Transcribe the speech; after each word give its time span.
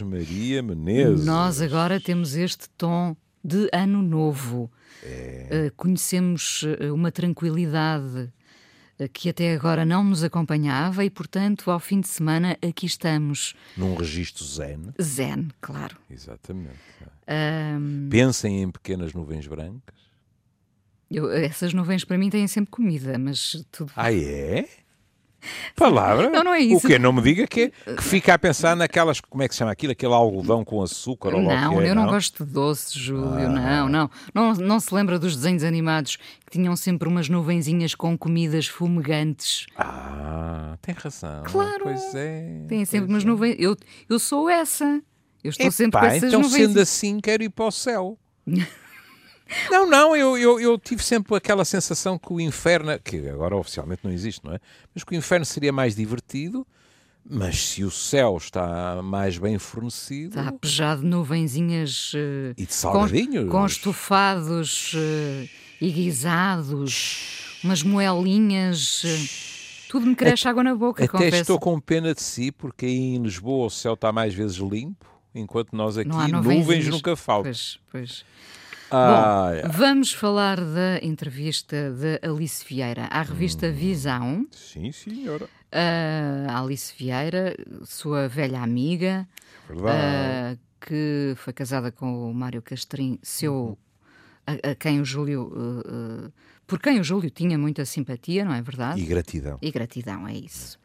Inês 0.00 0.28
Maria 0.28 0.62
Menezes. 0.62 1.24
Nós 1.26 1.60
agora 1.60 2.00
temos 2.00 2.34
este 2.34 2.68
tom 2.70 3.16
de 3.44 3.68
ano 3.72 4.02
novo. 4.02 4.70
É. 5.02 5.68
Uh, 5.70 5.74
conhecemos 5.76 6.62
uh, 6.62 6.92
uma 6.94 7.12
tranquilidade 7.12 8.32
uh, 8.98 9.08
que 9.12 9.28
até 9.28 9.54
agora 9.54 9.84
não 9.84 10.02
nos 10.02 10.22
acompanhava 10.24 11.04
e, 11.04 11.10
portanto, 11.10 11.70
ao 11.70 11.78
fim 11.78 12.00
de 12.00 12.08
semana 12.08 12.56
aqui 12.66 12.86
estamos. 12.86 13.54
Num 13.76 13.94
registro 13.94 14.44
zen. 14.44 14.92
Zen, 15.00 15.48
claro. 15.60 15.96
Exatamente. 16.10 16.76
Um, 17.28 18.08
Pensem 18.10 18.62
em 18.62 18.70
pequenas 18.70 19.12
nuvens 19.12 19.46
brancas. 19.46 19.94
eu- 21.10 21.30
essas 21.30 21.72
nuvens 21.72 22.04
para 22.04 22.18
mim 22.18 22.30
têm 22.30 22.46
sempre 22.48 22.70
comida, 22.70 23.18
mas 23.18 23.64
tudo. 23.70 23.92
Ah, 23.96 24.12
é? 24.12 24.68
Palavra? 25.76 26.30
Não, 26.30 26.44
não 26.44 26.54
é 26.54 26.60
isso. 26.60 26.86
O 26.86 26.88
quê? 26.88 26.98
Não 26.98 27.12
me 27.12 27.22
diga 27.22 27.46
que, 27.46 27.70
que 27.70 28.02
fica 28.02 28.34
a 28.34 28.38
pensar 28.38 28.76
naquelas, 28.76 29.20
como 29.20 29.42
é 29.42 29.48
que 29.48 29.54
se 29.54 29.58
chama 29.58 29.72
aquilo? 29.72 29.92
Aquele 29.92 30.12
algodão 30.12 30.64
com 30.64 30.82
açúcar 30.82 31.34
ou 31.34 31.42
Não, 31.42 31.48
que 31.48 31.84
é, 31.84 31.90
eu 31.90 31.94
não, 31.94 32.06
gosto 32.06 32.44
de 32.44 32.52
doce, 32.52 32.98
Júlio, 32.98 33.48
não, 33.48 33.88
não, 33.88 34.10
não. 34.34 34.54
Não 34.54 34.80
se 34.80 34.94
lembra 34.94 35.18
dos 35.18 35.36
desenhos 35.36 35.64
animados 35.64 36.16
que 36.16 36.50
tinham 36.52 36.74
sempre 36.76 37.08
umas 37.08 37.28
nuvenzinhas 37.28 37.94
com 37.94 38.16
comidas 38.16 38.66
fumegantes? 38.66 39.66
Ah, 39.76 40.76
tem 40.82 40.94
razão. 40.94 41.42
Claro. 41.44 41.84
Pois 41.84 42.14
é. 42.14 42.62
Tem 42.68 42.84
sempre 42.84 43.10
umas 43.10 43.22
é. 43.22 43.26
nuvens. 43.26 43.56
Eu, 43.58 43.76
eu 44.08 44.18
sou 44.18 44.48
essa. 44.48 45.02
Eu 45.42 45.50
estou 45.50 45.70
sempre 45.70 46.00
com 46.00 46.06
essas 46.06 46.24
então 46.24 46.42
nuvens. 46.42 46.66
sendo 46.66 46.80
assim, 46.80 47.20
quero 47.20 47.42
ir 47.42 47.50
para 47.50 47.66
o 47.66 47.70
céu. 47.70 48.18
Não, 49.70 49.88
não, 49.88 50.16
eu, 50.16 50.36
eu, 50.36 50.58
eu 50.60 50.78
tive 50.78 51.02
sempre 51.02 51.34
aquela 51.36 51.64
sensação 51.64 52.18
que 52.18 52.32
o 52.32 52.40
inferno, 52.40 52.98
que 52.98 53.28
agora 53.28 53.56
oficialmente 53.56 54.00
não 54.04 54.10
existe, 54.12 54.44
não 54.44 54.52
é? 54.54 54.58
Mas 54.94 55.04
que 55.04 55.12
o 55.12 55.16
inferno 55.16 55.44
seria 55.44 55.72
mais 55.72 55.94
divertido, 55.94 56.66
mas 57.28 57.68
se 57.68 57.84
o 57.84 57.90
céu 57.90 58.36
está 58.36 59.00
mais 59.02 59.36
bem 59.38 59.58
fornecido 59.58 60.38
Está 60.38 60.50
pejado 60.52 61.02
de 61.02 61.06
nuvenzinhas 61.08 62.12
eh, 62.14 62.54
e 62.56 62.62
de 62.62 62.66
com, 62.66 62.72
salgadinhos. 62.72 63.48
com 63.50 63.66
estofados 63.66 64.92
eh, 64.96 65.48
e 65.80 65.90
guisados, 65.90 67.58
umas 67.62 67.82
moelinhas. 67.82 69.02
eh, 69.04 69.88
tudo 69.88 70.06
me 70.06 70.16
cresce 70.16 70.48
água 70.48 70.62
na 70.64 70.74
boca, 70.74 71.04
Até 71.04 71.10
confesso. 71.12 71.36
estou 71.42 71.58
com 71.60 71.78
pena 71.80 72.14
de 72.14 72.22
si, 72.22 72.50
porque 72.50 72.86
aí 72.86 73.14
em 73.14 73.22
Lisboa 73.22 73.66
o 73.66 73.70
céu 73.70 73.94
está 73.94 74.10
mais 74.12 74.34
vezes 74.34 74.56
limpo, 74.56 75.06
enquanto 75.34 75.74
nós 75.74 75.96
aqui 75.96 76.08
nuvens 76.32 76.88
nunca 76.88 77.14
faltam. 77.16 77.52
Pois, 77.52 77.78
pois. 77.92 78.24
Ah, 78.90 79.50
Bom, 79.64 79.70
vamos 79.72 80.12
falar 80.12 80.56
da 80.60 80.98
entrevista 81.02 81.90
de 81.92 82.20
Alice 82.26 82.64
Vieira 82.66 83.06
à 83.10 83.20
Hum. 83.22 83.24
revista 83.24 83.70
Visão. 83.70 84.46
sim, 84.52 84.92
senhora. 84.92 85.48
A 86.48 86.60
Alice 86.60 86.94
Vieira, 86.96 87.54
sua 87.84 88.28
velha 88.28 88.60
amiga, 88.60 89.26
ah, 89.86 90.56
que 90.80 91.34
foi 91.36 91.52
casada 91.52 91.90
com 91.90 92.30
o 92.30 92.32
Mário 92.34 92.62
Castrim, 92.62 93.18
seu, 93.22 93.76
a, 94.46 94.70
a 94.70 94.74
quem 94.76 95.00
o 95.00 95.04
Júlio, 95.04 95.52
ah, 95.54 96.28
ah, 96.28 96.30
por 96.66 96.78
quem 96.80 97.00
o 97.00 97.04
Júlio 97.04 97.30
tinha 97.30 97.58
muita 97.58 97.84
simpatia, 97.84 98.44
não 98.44 98.54
é 98.54 98.62
verdade? 98.62 99.00
E 99.00 99.04
gratidão. 99.04 99.58
E 99.60 99.70
gratidão, 99.70 100.26
é 100.28 100.34
isso. 100.34 100.78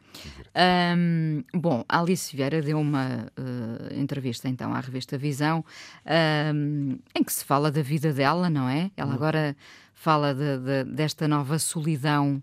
Ahm, 0.54 1.42
bom, 1.54 1.84
a 1.88 2.00
Alice 2.00 2.34
Vieira 2.36 2.60
deu 2.60 2.78
uma 2.78 3.26
eh, 3.36 3.94
entrevista 3.98 4.48
então 4.48 4.74
à 4.74 4.80
revista 4.80 5.16
Visão 5.16 5.64
ahm, 6.04 6.96
em 7.14 7.24
que 7.24 7.32
se 7.32 7.44
fala 7.44 7.70
da 7.70 7.82
vida 7.82 8.12
dela, 8.12 8.50
não 8.50 8.68
é? 8.68 8.90
Ela 8.96 9.14
agora 9.14 9.56
fala 9.94 10.34
de- 10.34 10.58
de- 10.58 10.84
desta 10.92 11.26
nova 11.26 11.58
solidão 11.58 12.42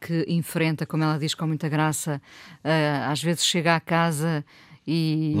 que 0.00 0.24
enfrenta, 0.28 0.86
como 0.86 1.02
ela 1.02 1.18
diz 1.18 1.34
com 1.34 1.46
muita 1.46 1.68
graça, 1.68 2.20
ah, 2.62 3.10
às 3.10 3.22
vezes 3.22 3.44
chega 3.44 3.74
à 3.74 3.80
casa 3.80 4.44
e, 4.86 5.34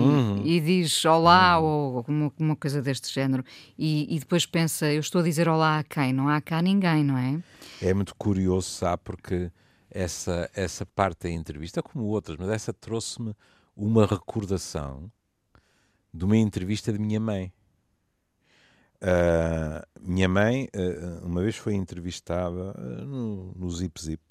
e 0.44 0.60
diz 0.60 1.04
olá 1.04 1.58
ou 1.58 2.04
uma, 2.08 2.32
uma 2.38 2.56
coisa 2.56 2.80
deste 2.80 3.12
género 3.12 3.44
e, 3.78 4.14
e 4.14 4.18
depois 4.18 4.46
pensa, 4.46 4.90
eu 4.92 5.00
estou 5.00 5.20
a 5.20 5.24
dizer 5.24 5.48
olá 5.48 5.78
a 5.80 5.84
quem? 5.84 6.12
Não 6.14 6.28
há 6.28 6.40
cá 6.40 6.62
ninguém, 6.62 7.04
não 7.04 7.16
é? 7.18 7.38
É 7.82 7.92
muito 7.92 8.14
curioso, 8.14 8.68
sabe, 8.70 9.02
porque 9.04 9.50
essa, 9.94 10.50
essa 10.52 10.84
parte 10.84 11.22
da 11.22 11.30
entrevista, 11.30 11.80
como 11.80 12.04
outras, 12.06 12.36
mas 12.36 12.48
essa 12.48 12.72
trouxe-me 12.72 13.34
uma 13.76 14.04
recordação 14.04 15.10
de 16.12 16.24
uma 16.24 16.36
entrevista 16.36 16.92
de 16.92 16.98
minha 16.98 17.20
mãe. 17.20 17.52
Ah, 19.00 19.86
minha 20.00 20.28
mãe, 20.28 20.68
ah, 20.74 21.24
uma 21.24 21.42
vez 21.42 21.56
foi 21.56 21.74
entrevistada 21.74 22.74
ah, 22.76 23.04
no, 23.04 23.52
no 23.54 23.70
Zip 23.70 24.00
Zip 24.02 24.22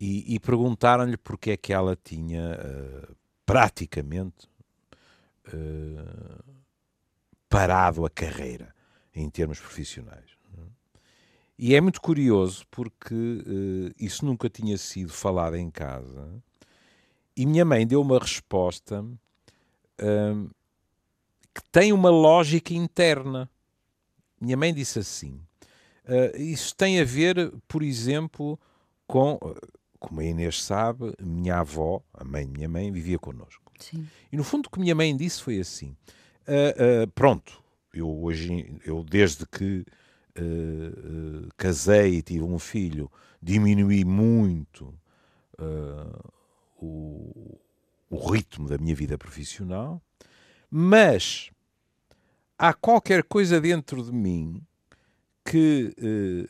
e, 0.00 0.34
e 0.34 0.40
perguntaram-lhe 0.40 1.18
porque 1.18 1.50
é 1.50 1.56
que 1.58 1.72
ela 1.72 1.94
tinha 1.94 2.58
praticamente 3.44 4.48
parado 7.48 8.06
a 8.06 8.10
carreira 8.10 8.74
em 9.14 9.28
termos 9.28 9.60
profissionais. 9.60 10.34
E 11.58 11.74
é 11.74 11.80
muito 11.80 12.00
curioso 12.00 12.66
porque 12.70 13.14
eh, 13.14 13.94
isso 13.98 14.24
nunca 14.24 14.48
tinha 14.48 14.76
sido 14.76 15.12
falado 15.12 15.56
em 15.56 15.70
casa. 15.70 16.28
E 17.36 17.46
minha 17.46 17.64
mãe 17.64 17.86
deu 17.86 18.00
uma 18.00 18.18
resposta 18.18 19.04
ahm, 19.98 20.48
que 21.54 21.62
tem 21.70 21.92
uma 21.92 22.10
lógica 22.10 22.74
interna. 22.74 23.48
Minha 24.40 24.56
mãe 24.56 24.74
disse 24.74 24.98
assim: 24.98 25.40
ah, 26.06 26.36
Isso 26.36 26.74
tem 26.74 27.00
a 27.00 27.04
ver, 27.04 27.52
por 27.68 27.82
exemplo, 27.82 28.58
com, 29.06 29.38
ah, 29.42 29.54
como 29.98 30.20
a 30.20 30.24
Inês 30.24 30.62
sabe, 30.62 31.14
minha 31.20 31.58
avó, 31.58 32.02
a 32.12 32.24
mãe 32.24 32.44
de 32.44 32.52
minha 32.52 32.68
mãe, 32.68 32.90
vivia 32.92 33.18
connosco. 33.18 33.72
Sim. 33.78 34.06
E 34.30 34.36
no 34.36 34.44
fundo 34.44 34.66
o 34.66 34.70
que 34.70 34.80
minha 34.80 34.94
mãe 34.94 35.16
disse 35.16 35.42
foi 35.42 35.58
assim: 35.60 35.96
"Ah, 36.46 37.04
ah, 37.04 37.06
pronto, 37.14 37.62
eu 37.92 38.08
hoje, 38.22 38.80
eu 38.84 39.04
desde 39.04 39.46
que 39.46 39.84
ah, 40.36 41.48
casei 41.56 42.16
e 42.16 42.22
tive 42.22 42.44
um 42.44 42.58
filho, 42.58 43.10
diminuí 43.42 44.04
muito 44.04 44.94
ah, 45.58 46.30
o, 46.80 47.58
o 48.10 48.30
ritmo 48.30 48.68
da 48.68 48.78
minha 48.78 48.94
vida 48.94 49.16
profissional, 49.18 50.00
mas 50.70 51.50
há 52.58 52.72
qualquer 52.72 53.22
coisa 53.24 53.60
dentro 53.60 54.02
de 54.02 54.12
mim 54.12 54.62
que 55.44 55.94
eh, 55.98 56.48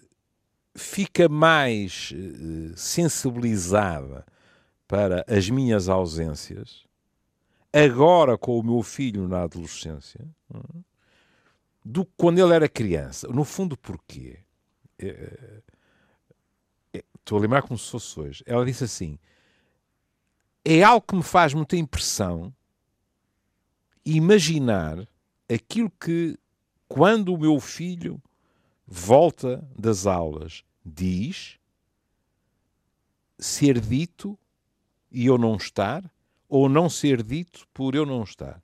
fica 0.74 1.28
mais 1.28 2.12
eh, 2.14 2.72
sensibilizada 2.76 4.24
para 4.86 5.24
as 5.28 5.50
minhas 5.50 5.88
ausências, 5.88 6.84
agora 7.72 8.38
com 8.38 8.58
o 8.58 8.62
meu 8.62 8.82
filho 8.82 9.26
na 9.26 9.42
adolescência, 9.42 10.24
é? 10.54 10.58
Do 11.84 12.04
quando 12.04 12.38
ele 12.38 12.54
era 12.54 12.68
criança. 12.68 13.28
No 13.28 13.44
fundo, 13.44 13.76
porquê? 13.76 14.38
Eh, 14.98 15.62
eh, 16.92 17.04
Estou 17.24 17.38
a 17.38 17.40
lembrar 17.40 17.62
como 17.62 17.78
se 17.78 17.90
fosse 17.90 18.20
hoje. 18.20 18.44
Ela 18.46 18.66
disse 18.66 18.84
assim: 18.84 19.18
é 20.64 20.82
algo 20.82 21.06
que 21.06 21.16
me 21.16 21.22
faz 21.22 21.54
muita 21.54 21.76
impressão 21.76 22.54
imaginar 24.04 25.08
aquilo 25.52 25.90
que, 25.90 26.38
quando 26.86 27.32
o 27.32 27.38
meu 27.38 27.58
filho 27.60 28.20
volta 28.86 29.66
das 29.78 30.06
aulas, 30.06 30.62
diz 30.84 31.58
ser 33.38 33.80
dito 33.80 34.38
e 35.10 35.26
eu 35.26 35.38
não 35.38 35.56
estar, 35.56 36.04
ou 36.48 36.68
não 36.68 36.90
ser 36.90 37.22
dito 37.22 37.66
por 37.72 37.94
eu 37.94 38.04
não 38.04 38.22
estar. 38.22 38.62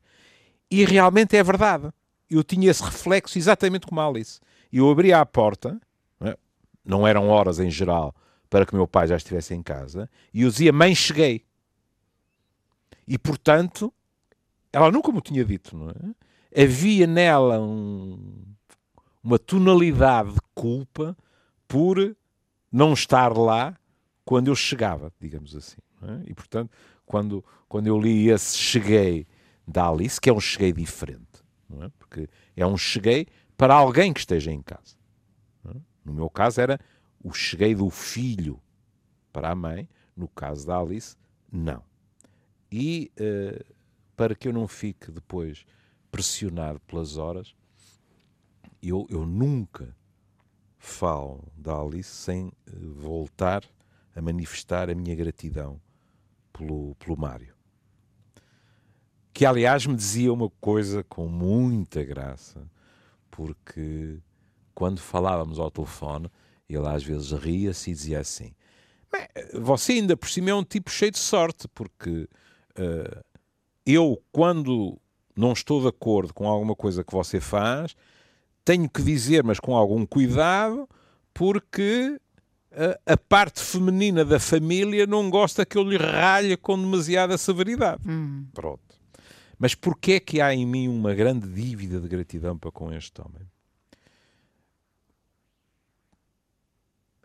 E 0.71 0.85
realmente 0.85 1.37
é 1.37 1.43
verdade. 1.43 1.93
Eu 2.31 2.45
tinha 2.45 2.71
esse 2.71 2.83
reflexo 2.83 3.37
exatamente 3.39 3.87
como 3.87 4.01
a 4.01 4.07
Alice. 4.07 4.41
Eu 4.73 4.89
abria 4.91 5.19
a 5.21 5.27
porta, 5.27 5.81
não 6.21 6.29
é? 6.29 6.37
não 6.85 7.07
eram 7.07 7.29
horas 7.29 7.59
em 7.59 7.71
geral 7.71 8.15
para 8.49 8.65
que 8.65 8.75
meu 8.75 8.87
pai 8.87 9.07
já 9.09 9.17
estivesse 9.17 9.55
em 9.55 9.63
casa, 9.63 10.09
e 10.33 10.43
eu 10.43 10.51
dizia: 10.51 10.73
Mãe, 10.73 10.95
cheguei. 10.95 11.45
E 13.07 13.19
portanto, 13.19 13.93
ela 14.73 14.91
nunca 14.91 15.11
me 15.11 15.21
tinha 15.21 15.45
dito, 15.45 15.77
não 15.77 15.91
é? 15.91 16.63
Havia 16.65 17.07
nela 17.07 17.61
um- 17.61 18.45
uma 19.23 19.39
tonalidade 19.39 20.33
de 20.33 20.41
culpa 20.55 21.17
por 21.69 22.17
não 22.73 22.93
estar 22.93 23.37
lá 23.37 23.77
quando 24.25 24.49
eu 24.49 24.55
chegava, 24.55 25.13
digamos 25.21 25.55
assim. 25.57 25.79
é? 26.03 26.31
E 26.31 26.35
portanto, 26.35 26.71
quando, 27.05 27.45
quando 27.69 27.87
eu 27.89 28.01
li 28.01 28.29
esse 28.31 28.57
cheguei 28.57 29.27
da 29.67 29.89
Alice, 29.89 30.21
que 30.21 30.31
é 30.31 30.33
um 30.33 30.41
cheguei 30.41 30.73
diferente, 30.73 31.21
não 31.71 31.85
é? 31.85 31.89
porque 31.99 32.29
é 32.57 32.67
um 32.67 32.77
cheguei 32.77 33.27
para 33.57 33.75
alguém 33.75 34.13
que 34.13 34.21
esteja 34.21 34.51
em 34.51 34.61
casa. 34.61 34.97
é? 35.67 35.77
No 36.05 36.13
meu 36.13 36.29
caso 36.29 36.61
era 36.61 36.79
o 37.23 37.33
cheguei 37.33 37.75
do 37.75 37.89
filho 37.89 38.61
para 39.33 39.51
a 39.51 39.55
mãe, 39.55 39.89
no 40.17 40.29
caso 40.29 40.67
da 40.67 40.79
Alice, 40.79 41.17
não. 41.51 41.83
E 42.73 43.13
eh, 43.17 43.65
para 44.17 44.35
que 44.35 44.49
eu 44.49 44.53
não 44.53 44.67
fique 44.67 45.11
depois 45.11 45.65
pressionado 46.11 46.81
pelas 46.81 47.17
horas, 47.17 47.55
eu, 48.83 49.07
eu 49.11 49.27
nunca 49.27 49.95
falo 50.79 51.53
da 51.57 51.79
Alice 51.79 52.11
sem 52.11 52.53
eh, 52.67 52.71
voltar 52.97 53.65
a 54.15 54.21
manifestar 54.21 54.91
a 54.91 54.95
minha 54.95 55.15
gratidão 55.15 55.81
pelo, 56.53 56.95
pelo 56.97 57.17
Mário. 57.17 57.55
Que, 59.33 59.47
aliás, 59.47 59.87
me 59.87 59.95
dizia 59.95 60.33
uma 60.33 60.51
coisa 60.61 61.05
com 61.05 61.27
muita 61.27 62.03
graça, 62.03 62.69
porque 63.31 64.19
quando 64.75 65.01
falávamos 65.01 65.59
ao 65.59 65.71
telefone, 65.71 66.31
ele 66.69 66.87
às 66.87 67.03
vezes 67.05 67.33
ria-se 67.33 67.91
e 67.91 67.95
dizia 67.95 68.21
assim: 68.21 68.53
Você 69.55 69.93
ainda 69.93 70.17
por 70.17 70.29
cima 70.29 70.51
é 70.51 70.55
um 70.55 70.65
tipo 70.65 70.91
cheio 70.91 71.13
de 71.13 71.19
sorte, 71.19 71.69
porque 71.69 72.29
uh, 72.79 73.25
eu, 73.87 74.23
quando 74.33 74.99
não 75.37 75.53
estou 75.53 75.81
de 75.81 75.89
acordo 75.89 76.35
com 76.35 76.49
alguma 76.49 76.75
coisa 76.75 77.05
que 77.05 77.13
você 77.13 77.41
faz, 77.41 77.97
tenho 78.65 78.89
que 78.89 79.03
dizer, 79.03 79.43
mas 79.43 79.59
com 79.59 79.75
algum 79.77 80.05
cuidado, 80.05 80.89
porque 81.33 82.21
a, 82.73 83.15
a 83.15 83.17
parte 83.17 83.61
feminina 83.61 84.25
da 84.25 84.39
família 84.39 85.07
não 85.07 85.31
gosta 85.31 85.67
que 85.67 85.77
eu 85.77 85.83
lhe 85.83 85.97
ralhe 85.97 86.57
com 86.57 86.79
demasiada 86.79 87.37
severidade. 87.37 88.03
Hum. 88.07 88.47
Pronto. 88.53 88.90
Mas 89.61 89.75
porquê 89.75 90.13
é 90.13 90.21
que 90.21 90.41
há 90.41 90.55
em 90.55 90.65
mim 90.65 90.89
uma 90.89 91.13
grande 91.13 91.47
dívida 91.47 92.01
de 92.01 92.09
gratidão 92.09 92.57
para 92.57 92.73
com 92.73 92.91
este 92.95 93.21
homem? 93.21 93.47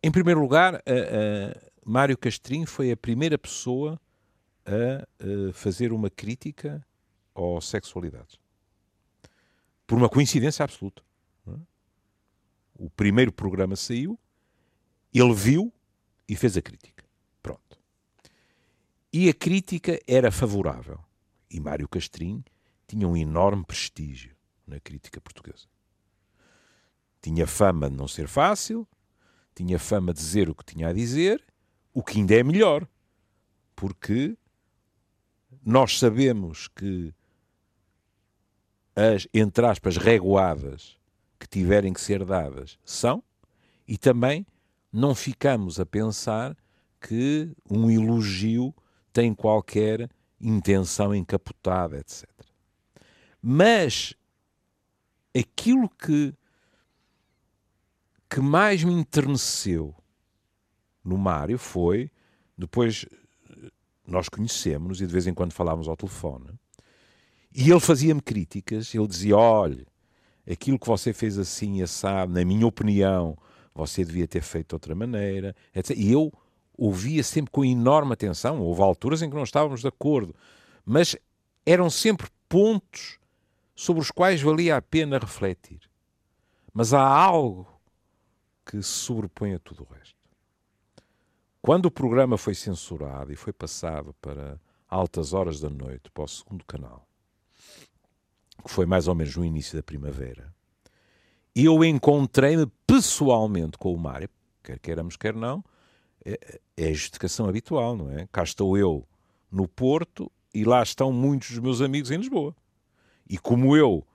Em 0.03 0.11
primeiro 0.11 0.41
lugar, 0.41 0.75
a, 0.75 0.79
a 0.79 1.71
Mário 1.85 2.17
Castrinho 2.17 2.67
foi 2.67 2.91
a 2.91 2.97
primeira 2.97 3.37
pessoa 3.37 3.97
a, 4.65 5.07
a 5.49 5.53
fazer 5.53 5.93
uma 5.93 6.09
crítica 6.09 6.85
ou 7.33 7.61
sexualidade. 7.61 8.37
Por 9.87 9.97
uma 9.97 10.09
coincidência 10.09 10.65
absoluta. 10.65 11.01
É? 11.47 11.51
O 12.77 12.89
primeiro 12.89 13.31
programa 13.31 13.77
saiu, 13.77 14.19
ele 15.13 15.33
viu 15.33 15.71
e 16.27 16.35
fez 16.35 16.57
a 16.57 16.61
crítica. 16.61 17.05
Pronto. 17.41 17.79
E 19.13 19.29
a 19.29 19.33
crítica 19.33 19.97
era 20.05 20.29
favorável. 20.33 21.04
E 21.55 21.59
Mário 21.61 21.87
Castrinho 21.87 22.43
tinha 22.85 23.07
um 23.07 23.15
enorme 23.15 23.63
prestígio 23.63 24.35
na 24.67 24.77
crítica 24.77 25.21
portuguesa. 25.21 25.65
Tinha 27.21 27.47
fama 27.47 27.89
de 27.89 27.95
não 27.95 28.09
ser 28.09 28.27
fácil, 28.27 28.85
tinha 29.55 29.79
fama 29.79 30.13
de 30.13 30.19
dizer 30.19 30.49
o 30.49 30.53
que 30.53 30.65
tinha 30.65 30.89
a 30.89 30.93
dizer, 30.93 31.41
o 31.93 32.03
que 32.03 32.17
ainda 32.17 32.35
é 32.35 32.43
melhor, 32.43 32.85
porque 33.73 34.37
nós 35.63 35.97
sabemos 35.97 36.67
que 36.67 37.15
as, 38.93 39.25
entre 39.33 39.65
aspas, 39.65 39.95
reguadas 39.95 40.97
que 41.39 41.47
tiverem 41.47 41.93
que 41.93 42.01
ser 42.01 42.25
dadas 42.25 42.77
são, 42.83 43.23
e 43.87 43.97
também 43.97 44.45
não 44.91 45.15
ficamos 45.15 45.79
a 45.79 45.85
pensar 45.85 46.53
que 46.99 47.49
um 47.69 47.89
elogio 47.89 48.75
tem 49.13 49.33
qualquer 49.33 50.09
intenção 50.47 51.13
encapotada, 51.13 51.97
etc. 51.97 52.29
Mas 53.41 54.13
aquilo 55.37 55.89
que, 55.89 56.33
que 58.29 58.39
mais 58.39 58.83
me 58.83 58.93
enterneceu 58.93 59.95
no 61.03 61.17
Mário 61.17 61.57
foi, 61.57 62.09
depois 62.57 63.05
nós 64.05 64.29
conhecemos 64.29 65.01
e 65.01 65.07
de 65.07 65.11
vez 65.11 65.27
em 65.27 65.33
quando 65.33 65.53
falávamos 65.53 65.87
ao 65.87 65.97
telefone, 65.97 66.49
e 67.53 67.71
ele 67.71 67.79
fazia-me 67.79 68.21
críticas, 68.21 68.93
ele 68.93 69.07
dizia: 69.07 69.37
olhe, 69.37 69.87
aquilo 70.49 70.77
que 70.77 70.87
você 70.87 71.13
fez 71.13 71.37
assim, 71.37 71.81
assado, 71.81 72.33
na 72.33 72.43
minha 72.43 72.67
opinião, 72.67 73.37
você 73.73 74.03
devia 74.03 74.27
ter 74.27 74.41
feito 74.41 74.69
de 74.69 74.75
outra 74.75 74.95
maneira, 74.95 75.55
etc. 75.73 75.95
E 75.97 76.11
eu 76.11 76.31
ouvia 76.77 77.23
sempre 77.23 77.51
com 77.51 77.63
enorme 77.63 78.13
atenção. 78.13 78.61
Houve 78.61 78.81
alturas 78.81 79.21
em 79.21 79.29
que 79.29 79.35
não 79.35 79.43
estávamos 79.43 79.81
de 79.81 79.87
acordo, 79.87 80.35
mas 80.85 81.15
eram 81.65 81.89
sempre 81.89 82.27
pontos 82.47 83.19
sobre 83.75 84.01
os 84.01 84.11
quais 84.11 84.41
valia 84.41 84.77
a 84.77 84.81
pena 84.81 85.17
refletir. 85.17 85.81
Mas 86.73 86.93
há 86.93 87.05
algo 87.05 87.67
que 88.65 88.81
se 88.81 88.89
sobrepõe 88.89 89.53
a 89.53 89.59
tudo 89.59 89.83
o 89.83 89.93
resto. 89.93 90.15
Quando 91.61 91.87
o 91.87 91.91
programa 91.91 92.37
foi 92.37 92.53
censurado 92.53 93.31
e 93.31 93.35
foi 93.35 93.51
passado 93.51 94.13
para 94.21 94.59
altas 94.87 95.33
horas 95.33 95.59
da 95.59 95.69
noite 95.69 96.11
para 96.11 96.23
o 96.23 96.27
segundo 96.27 96.63
canal, 96.65 97.07
que 98.63 98.69
foi 98.69 98.85
mais 98.85 99.07
ou 99.07 99.15
menos 99.15 99.35
no 99.35 99.43
início 99.43 99.75
da 99.75 99.83
primavera, 99.83 100.53
eu 101.55 101.83
encontrei-me 101.83 102.67
pessoalmente 102.85 103.77
com 103.77 103.93
o 103.93 103.97
Mário, 103.97 104.29
quer 104.61 104.77
queiramos, 104.79 105.15
quer 105.15 105.33
não, 105.33 105.63
é, 106.25 106.59
é 106.75 106.87
a 106.87 106.93
justificação 106.93 107.47
habitual, 107.47 107.95
não 107.95 108.11
é? 108.11 108.27
Cá 108.31 108.43
estou 108.43 108.77
eu 108.77 109.07
no 109.51 109.67
Porto 109.67 110.31
e 110.53 110.63
lá 110.63 110.81
estão 110.81 111.13
muitos 111.13 111.51
dos 111.51 111.59
meus 111.59 111.81
amigos 111.81 112.09
em 112.11 112.17
Lisboa. 112.17 112.55
E 113.29 113.37
como 113.37 113.75
eu, 113.77 114.05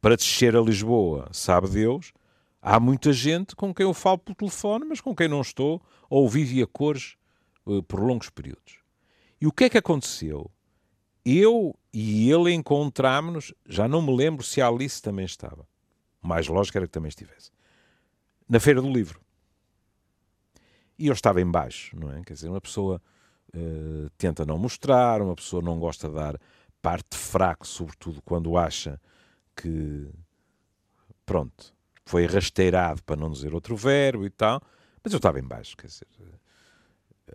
para 0.00 0.16
descer 0.16 0.56
a 0.56 0.60
Lisboa, 0.60 1.28
sabe 1.32 1.68
Deus, 1.68 2.12
há 2.62 2.80
muita 2.80 3.12
gente 3.12 3.54
com 3.54 3.74
quem 3.74 3.84
eu 3.84 3.94
falo 3.94 4.18
por 4.18 4.34
telefone, 4.34 4.84
mas 4.86 5.00
com 5.00 5.14
quem 5.14 5.28
não 5.28 5.40
estou, 5.40 5.80
ou 6.08 6.28
vive 6.28 6.62
a 6.62 6.66
cores 6.66 7.16
uh, 7.66 7.82
por 7.82 8.00
longos 8.00 8.30
períodos. 8.30 8.78
E 9.40 9.46
o 9.46 9.52
que 9.52 9.64
é 9.64 9.70
que 9.70 9.78
aconteceu? 9.78 10.50
Eu 11.24 11.76
e 11.92 12.30
ele 12.30 12.52
encontrámos-nos, 12.52 13.52
já 13.66 13.88
não 13.88 14.00
me 14.00 14.14
lembro 14.14 14.44
se 14.44 14.60
a 14.60 14.68
Alice 14.68 15.02
também 15.02 15.24
estava. 15.24 15.66
O 16.22 16.28
mais 16.28 16.46
lógico 16.46 16.78
era 16.78 16.86
que 16.86 16.92
também 16.92 17.08
estivesse. 17.08 17.50
Na 18.48 18.60
Feira 18.60 18.80
do 18.80 18.92
Livro. 18.92 19.20
E 20.98 21.08
eu 21.08 21.12
estava 21.12 21.40
embaixo, 21.40 21.94
não 21.98 22.12
é? 22.12 22.22
Quer 22.22 22.34
dizer, 22.34 22.48
uma 22.48 22.60
pessoa 22.60 23.00
uh, 23.54 24.10
tenta 24.16 24.44
não 24.44 24.58
mostrar, 24.58 25.20
uma 25.20 25.34
pessoa 25.34 25.62
não 25.62 25.78
gosta 25.78 26.08
de 26.08 26.14
dar 26.14 26.40
parte 26.80 27.16
fraca, 27.16 27.64
sobretudo 27.64 28.22
quando 28.22 28.56
acha 28.56 29.00
que, 29.54 30.08
pronto, 31.24 31.74
foi 32.04 32.26
rasteirado, 32.26 33.02
para 33.02 33.16
não 33.16 33.30
dizer 33.30 33.52
outro 33.52 33.76
verbo 33.76 34.24
e 34.24 34.30
tal. 34.30 34.62
Mas 35.02 35.12
eu 35.12 35.18
estava 35.18 35.38
embaixo, 35.38 35.76
quer 35.76 35.88
dizer, 35.88 36.06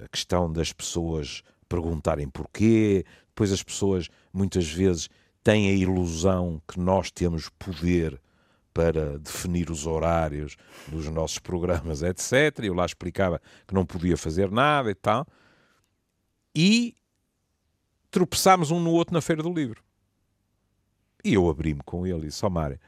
a 0.04 0.08
questão 0.08 0.52
das 0.52 0.72
pessoas 0.72 1.44
perguntarem 1.68 2.30
porquê, 2.30 3.06
depois 3.28 3.52
as 3.52 3.64
pessoas 3.64 4.10
muitas 4.34 4.70
vezes 4.70 5.10
têm 5.44 5.70
a 5.70 5.74
ilusão 5.74 6.62
que 6.68 6.80
nós 6.80 7.12
temos 7.12 7.50
poder 7.58 8.20
para 8.74 9.18
definir 9.20 9.70
os 9.70 9.86
horários 9.86 10.56
dos 10.88 11.06
nossos 11.08 11.40
programas, 11.40 12.02
etc. 12.04 12.60
Eu 12.64 12.74
lá 12.74 12.86
explicava 12.86 13.42
que 13.68 13.74
não 13.74 13.86
podia 13.86 14.18
fazer 14.18 14.52
nada 14.52 14.90
e 14.90 14.96
tal. 14.96 15.28
E 16.56 16.96
tropeçámos 18.10 18.72
um 18.72 18.80
no 18.80 18.92
outro 18.92 19.14
na 19.14 19.22
Feira 19.22 19.42
do 19.42 19.54
Livro. 19.54 19.84
E 21.24 21.34
eu 21.34 21.50
abri-me 21.50 21.82
com 21.86 22.06
ele 22.06 22.24
e 22.24 22.26
disse, 22.28 22.46
oh, 22.46 22.50
Mário, 22.50 22.80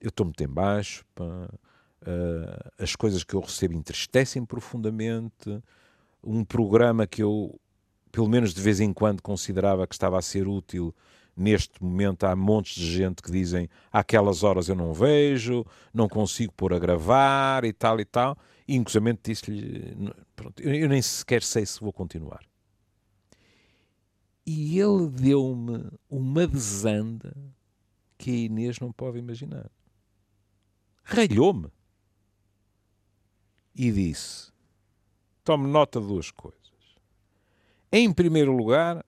eu 0.00 0.08
estou 0.08 0.26
muito 0.26 0.42
em 0.42 0.48
baixo, 0.48 1.04
pá, 1.14 1.24
uh, 1.24 2.72
as 2.76 2.96
coisas 2.96 3.22
que 3.22 3.34
eu 3.34 3.40
recebo 3.40 3.74
entristecem 3.74 4.44
profundamente, 4.44 5.62
um 6.22 6.44
programa 6.44 7.06
que 7.06 7.22
eu 7.22 7.58
pelo 8.12 8.28
menos 8.28 8.52
de 8.52 8.60
vez 8.60 8.78
em 8.78 8.92
quando 8.92 9.22
considerava 9.22 9.86
que 9.86 9.94
estava 9.94 10.18
a 10.18 10.22
ser 10.22 10.46
útil. 10.46 10.94
Neste 11.36 11.82
momento 11.82 12.24
há 12.24 12.36
montes 12.36 12.74
de 12.74 12.94
gente 12.94 13.22
que 13.22 13.32
dizem 13.32 13.68
aquelas 13.90 14.42
horas 14.42 14.68
eu 14.68 14.74
não 14.74 14.92
vejo, 14.92 15.64
não 15.92 16.08
consigo 16.08 16.52
pôr 16.52 16.74
a 16.74 16.78
gravar 16.78 17.64
e 17.64 17.72
tal 17.72 17.98
e 17.98 18.04
tal. 18.04 18.36
E 18.68 18.76
inclusive 18.76 19.18
disse-lhe, 19.22 19.96
eu 20.58 20.88
nem 20.88 21.00
sequer 21.00 21.42
sei 21.42 21.64
se 21.64 21.80
vou 21.80 21.92
continuar. 21.92 22.40
E 24.44 24.78
ele 24.78 25.08
deu-me 25.08 25.90
uma 26.10 26.46
desanda 26.46 27.34
que 28.18 28.30
a 28.30 28.34
Inês 28.34 28.78
não 28.78 28.92
pode 28.92 29.18
imaginar. 29.18 29.70
Ralhou-me. 31.02 31.68
E 33.74 33.90
disse: 33.90 34.52
Tome 35.44 35.66
nota 35.68 36.00
de 36.00 36.06
duas 36.06 36.30
coisas. 36.30 36.60
Em 37.90 38.12
primeiro 38.12 38.54
lugar, 38.54 39.04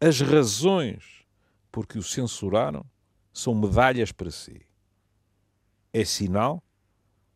as 0.00 0.20
razões 0.20 1.21
por 1.72 1.86
que 1.86 1.98
o 1.98 2.02
censuraram 2.02 2.84
são 3.32 3.54
medalhas 3.54 4.12
para 4.12 4.30
si. 4.30 4.60
É 5.90 6.04
sinal 6.04 6.62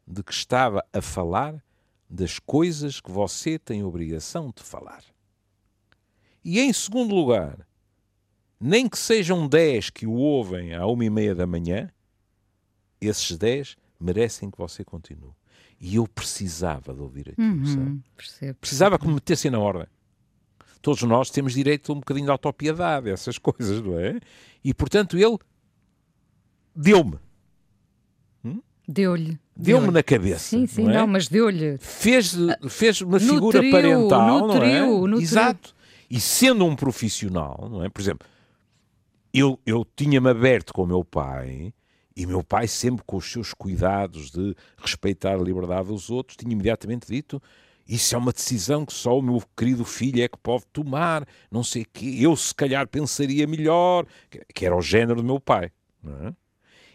de 0.06 0.22
que 0.22 0.32
estava 0.32 0.84
a 0.92 1.00
falar 1.00 1.64
das 2.08 2.38
coisas 2.38 3.00
que 3.00 3.10
você 3.10 3.58
tem 3.58 3.82
obrigação 3.82 4.52
de 4.54 4.62
falar. 4.62 5.02
E 6.44 6.60
em 6.60 6.72
segundo 6.72 7.14
lugar, 7.14 7.66
nem 8.60 8.88
que 8.88 8.98
sejam 8.98 9.48
dez 9.48 9.90
que 9.90 10.06
o 10.06 10.12
ouvem 10.12 10.74
à 10.74 10.86
uma 10.86 11.04
e 11.04 11.10
meia 11.10 11.34
da 11.34 11.46
manhã, 11.46 11.90
esses 13.00 13.36
dez 13.36 13.76
merecem 13.98 14.50
que 14.50 14.58
você 14.58 14.84
continue. 14.84 15.32
E 15.80 15.96
eu 15.96 16.06
precisava 16.06 16.94
de 16.94 17.00
ouvir 17.00 17.30
aquilo, 17.30 17.46
uhum? 17.46 18.02
Percebo. 18.16 18.58
Precisava 18.60 18.98
que 18.98 19.06
me 19.06 19.14
metessem 19.14 19.50
na 19.50 19.58
ordem 19.58 19.86
todos 20.86 21.02
nós 21.02 21.30
temos 21.30 21.54
direito 21.54 21.90
a 21.90 21.96
um 21.96 21.98
bocadinho 21.98 22.26
de 22.26 22.30
autopiedade, 22.30 23.10
essas 23.10 23.38
coisas, 23.42 23.82
não 23.82 23.98
é? 23.98 24.20
E 24.62 24.72
portanto 24.72 25.18
ele 25.18 25.36
deu-me. 26.72 27.18
Hum? 28.44 28.62
Deu-lhe. 28.86 29.36
Deu-me 29.56 29.90
na 29.90 30.00
cabeça. 30.00 30.38
Sim, 30.38 30.64
sim, 30.68 30.84
não, 30.84 30.90
é? 30.90 30.94
não 30.98 31.06
mas 31.08 31.26
deu-lhe. 31.26 31.76
Fez, 31.78 32.36
fez 32.68 33.00
uma 33.00 33.18
figura 33.18 33.60
parental, 33.68 34.46
nutriu, 34.46 34.60
não 34.60 34.64
é? 34.64 34.86
Nutriu. 34.86 35.20
Exato. 35.20 35.74
E 36.08 36.20
sendo 36.20 36.64
um 36.64 36.76
profissional, 36.76 37.68
não 37.68 37.82
é? 37.82 37.88
Por 37.88 38.00
exemplo, 38.00 38.24
eu, 39.34 39.58
eu 39.66 39.84
tinha-me 39.96 40.30
aberto 40.30 40.72
com 40.72 40.84
o 40.84 40.86
meu 40.86 41.04
pai, 41.04 41.74
e 42.16 42.24
meu 42.26 42.44
pai, 42.44 42.68
sempre 42.68 43.02
com 43.04 43.16
os 43.16 43.28
seus 43.28 43.52
cuidados 43.52 44.30
de 44.30 44.54
respeitar 44.78 45.34
a 45.34 45.42
liberdade 45.42 45.88
dos 45.88 46.10
outros, 46.10 46.36
tinha 46.36 46.52
imediatamente 46.52 47.08
dito: 47.08 47.42
Isso 47.88 48.14
é 48.16 48.18
uma 48.18 48.32
decisão 48.32 48.84
que 48.84 48.92
só 48.92 49.16
o 49.16 49.22
meu 49.22 49.40
querido 49.56 49.84
filho 49.84 50.22
é 50.22 50.28
que 50.28 50.38
pode 50.38 50.64
tomar, 50.72 51.26
não 51.50 51.62
sei 51.62 51.82
o 51.82 51.86
quê. 51.92 52.16
Eu, 52.18 52.34
se 52.36 52.52
calhar, 52.52 52.88
pensaria 52.88 53.46
melhor, 53.46 54.06
que 54.52 54.66
era 54.66 54.76
o 54.76 54.82
género 54.82 55.22
do 55.22 55.24
meu 55.24 55.38
pai. 55.38 55.70
É? 56.04 56.34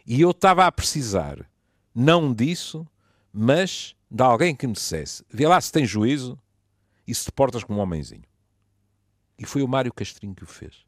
E 0.06 0.20
eu 0.20 0.32
estava 0.32 0.66
a 0.66 0.72
precisar, 0.72 1.50
não 1.96 2.34
disso, 2.34 2.86
mas 3.32 3.96
de 4.10 4.22
alguém 4.22 4.54
que 4.54 4.68
me 4.68 4.74
dissesse: 4.74 5.24
Vê 5.30 5.48
lá 5.48 5.62
se 5.62 5.72
tens 5.72 5.90
juízo 5.90 6.38
e 7.08 7.16
se 7.16 7.26
te 7.26 7.32
portas 7.32 7.64
como 7.64 7.80
um 7.80 7.82
homenzinho. 7.82 8.24
E 9.38 9.46
foi 9.46 9.64
o 9.64 9.68
Mário 9.68 9.94
Castrinho 9.94 10.36
que 10.36 10.44
o 10.44 10.48
fez. 10.48 10.86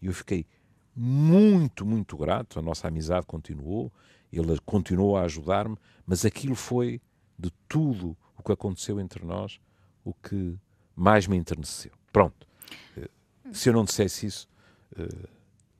E 0.00 0.06
eu 0.06 0.12
fiquei 0.12 0.46
muito, 0.94 1.86
muito 1.86 2.16
grato. 2.16 2.58
A 2.58 2.62
nossa 2.62 2.86
amizade 2.86 3.26
continuou, 3.26 3.90
ele 4.30 4.58
continuou 4.64 5.16
a 5.16 5.22
ajudar-me, 5.22 5.76
mas 6.06 6.24
aquilo 6.24 6.54
foi, 6.54 7.00
de 7.38 7.50
tudo 7.66 8.16
o 8.42 8.44
que 8.44 8.52
aconteceu 8.52 9.00
entre 9.00 9.24
nós, 9.24 9.60
o 10.04 10.12
que 10.12 10.58
mais 10.96 11.26
me 11.26 11.36
enterneceu. 11.36 11.92
Pronto. 12.12 12.46
Eh, 12.96 13.08
se 13.52 13.68
eu 13.68 13.72
não 13.72 13.84
dissesse 13.84 14.26
isso, 14.26 14.48
eh, 14.98 15.28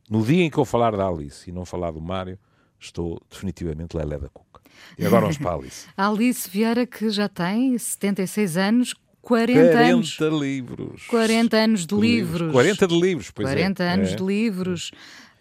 no 0.09 0.25
dia 0.25 0.45
em 0.45 0.51
que 0.51 0.59
eu 0.59 0.65
falar 0.65 0.97
da 0.97 1.07
Alice 1.07 1.51
e 1.51 1.53
não 1.53 1.65
falar 1.65 1.91
do 1.91 2.01
Mário, 2.01 2.39
estou 2.79 3.21
definitivamente 3.29 3.97
lelé 3.97 4.19
da 4.19 4.29
cuca. 4.29 4.61
E 4.97 5.05
agora 5.05 5.23
vamos 5.23 5.39
para 5.39 5.51
a 5.51 5.55
Alice. 5.55 5.89
a 5.97 6.09
Alice 6.09 6.49
Vieira, 6.49 6.87
que 6.87 7.11
já 7.11 7.29
tem 7.29 7.77
76 7.77 8.57
anos, 8.57 8.95
40, 9.23 9.73
40 9.73 9.79
anos. 9.79 10.19
livros. 10.41 11.07
40 11.07 11.57
anos 11.57 11.87
de 11.87 11.95
livros. 11.95 12.53
40 12.53 12.87
de 12.89 13.01
livros, 13.01 13.31
pois 13.31 13.49
40 13.49 13.83
é. 13.83 13.93
anos 13.93 14.13
é. 14.13 14.17
de 14.17 14.23
livros. 14.23 14.91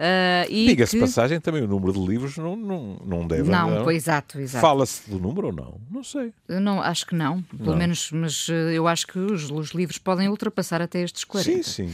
Uh, 0.02 0.50
Diga-se 0.50 0.96
que... 0.96 1.00
passagem, 1.00 1.40
também 1.40 1.62
o 1.62 1.68
número 1.68 1.94
de 1.94 2.00
livros 2.00 2.36
não, 2.38 2.56
não, 2.56 3.00
não 3.06 3.28
deve 3.28 3.50
Não, 3.50 3.70
não. 3.70 3.84
pois, 3.84 3.98
exato, 3.98 4.40
exato. 4.40 4.62
Fala-se 4.66 5.08
do 5.08 5.20
número 5.20 5.48
ou 5.48 5.54
não? 5.54 5.80
Não 5.92 6.04
sei. 6.04 6.34
Não, 6.48 6.82
acho 6.82 7.06
que 7.06 7.14
não, 7.14 7.44
pelo 7.44 7.72
Não. 7.72 7.78
menos, 7.78 8.12
mas 8.12 8.48
uh, 8.48 8.54
eu 8.54 8.88
acho 8.88 9.06
que 9.06 9.20
os, 9.20 9.52
os 9.52 9.72
livros 9.72 10.00
podem 10.00 10.28
ultrapassar 10.28 10.82
até 10.82 11.04
estes 11.04 11.24
40. 11.24 11.64
Sim, 11.64 11.64
sim. 11.64 11.94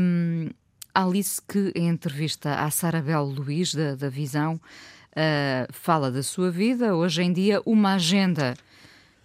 Um, 0.00 0.48
Alice, 0.94 1.40
que 1.46 1.70
em 1.74 1.88
entrevista 1.88 2.54
à 2.54 2.70
Sara 2.70 3.02
Bel 3.02 3.24
Luís, 3.24 3.74
da, 3.74 3.94
da 3.94 4.08
Visão, 4.08 4.54
uh, 4.54 5.70
fala 5.70 6.10
da 6.10 6.22
sua 6.22 6.50
vida, 6.50 6.94
hoje 6.94 7.22
em 7.22 7.32
dia, 7.32 7.60
uma 7.66 7.94
agenda 7.94 8.54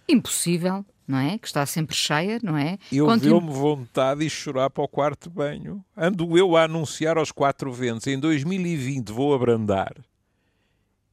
impossível, 0.06 0.84
não 1.06 1.18
é? 1.18 1.38
Que 1.38 1.46
está 1.46 1.64
sempre 1.66 1.94
cheia, 1.94 2.38
não 2.42 2.56
é? 2.56 2.78
Eu 2.90 3.06
Continu- 3.06 3.40
deu-me 3.40 3.52
vontade 3.52 4.20
de 4.20 4.30
chorar 4.30 4.70
para 4.70 4.84
o 4.84 4.88
quarto 4.88 5.28
banho. 5.30 5.84
Ando 5.96 6.36
eu 6.38 6.56
a 6.56 6.64
anunciar 6.64 7.18
aos 7.18 7.30
quatro 7.32 7.72
ventos. 7.72 8.06
Em 8.06 8.18
2020 8.18 9.10
vou 9.10 9.34
abrandar. 9.34 9.94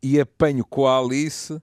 E 0.01 0.19
apanho 0.19 0.65
com 0.65 0.88
a 0.88 0.98
Alice 0.98 1.62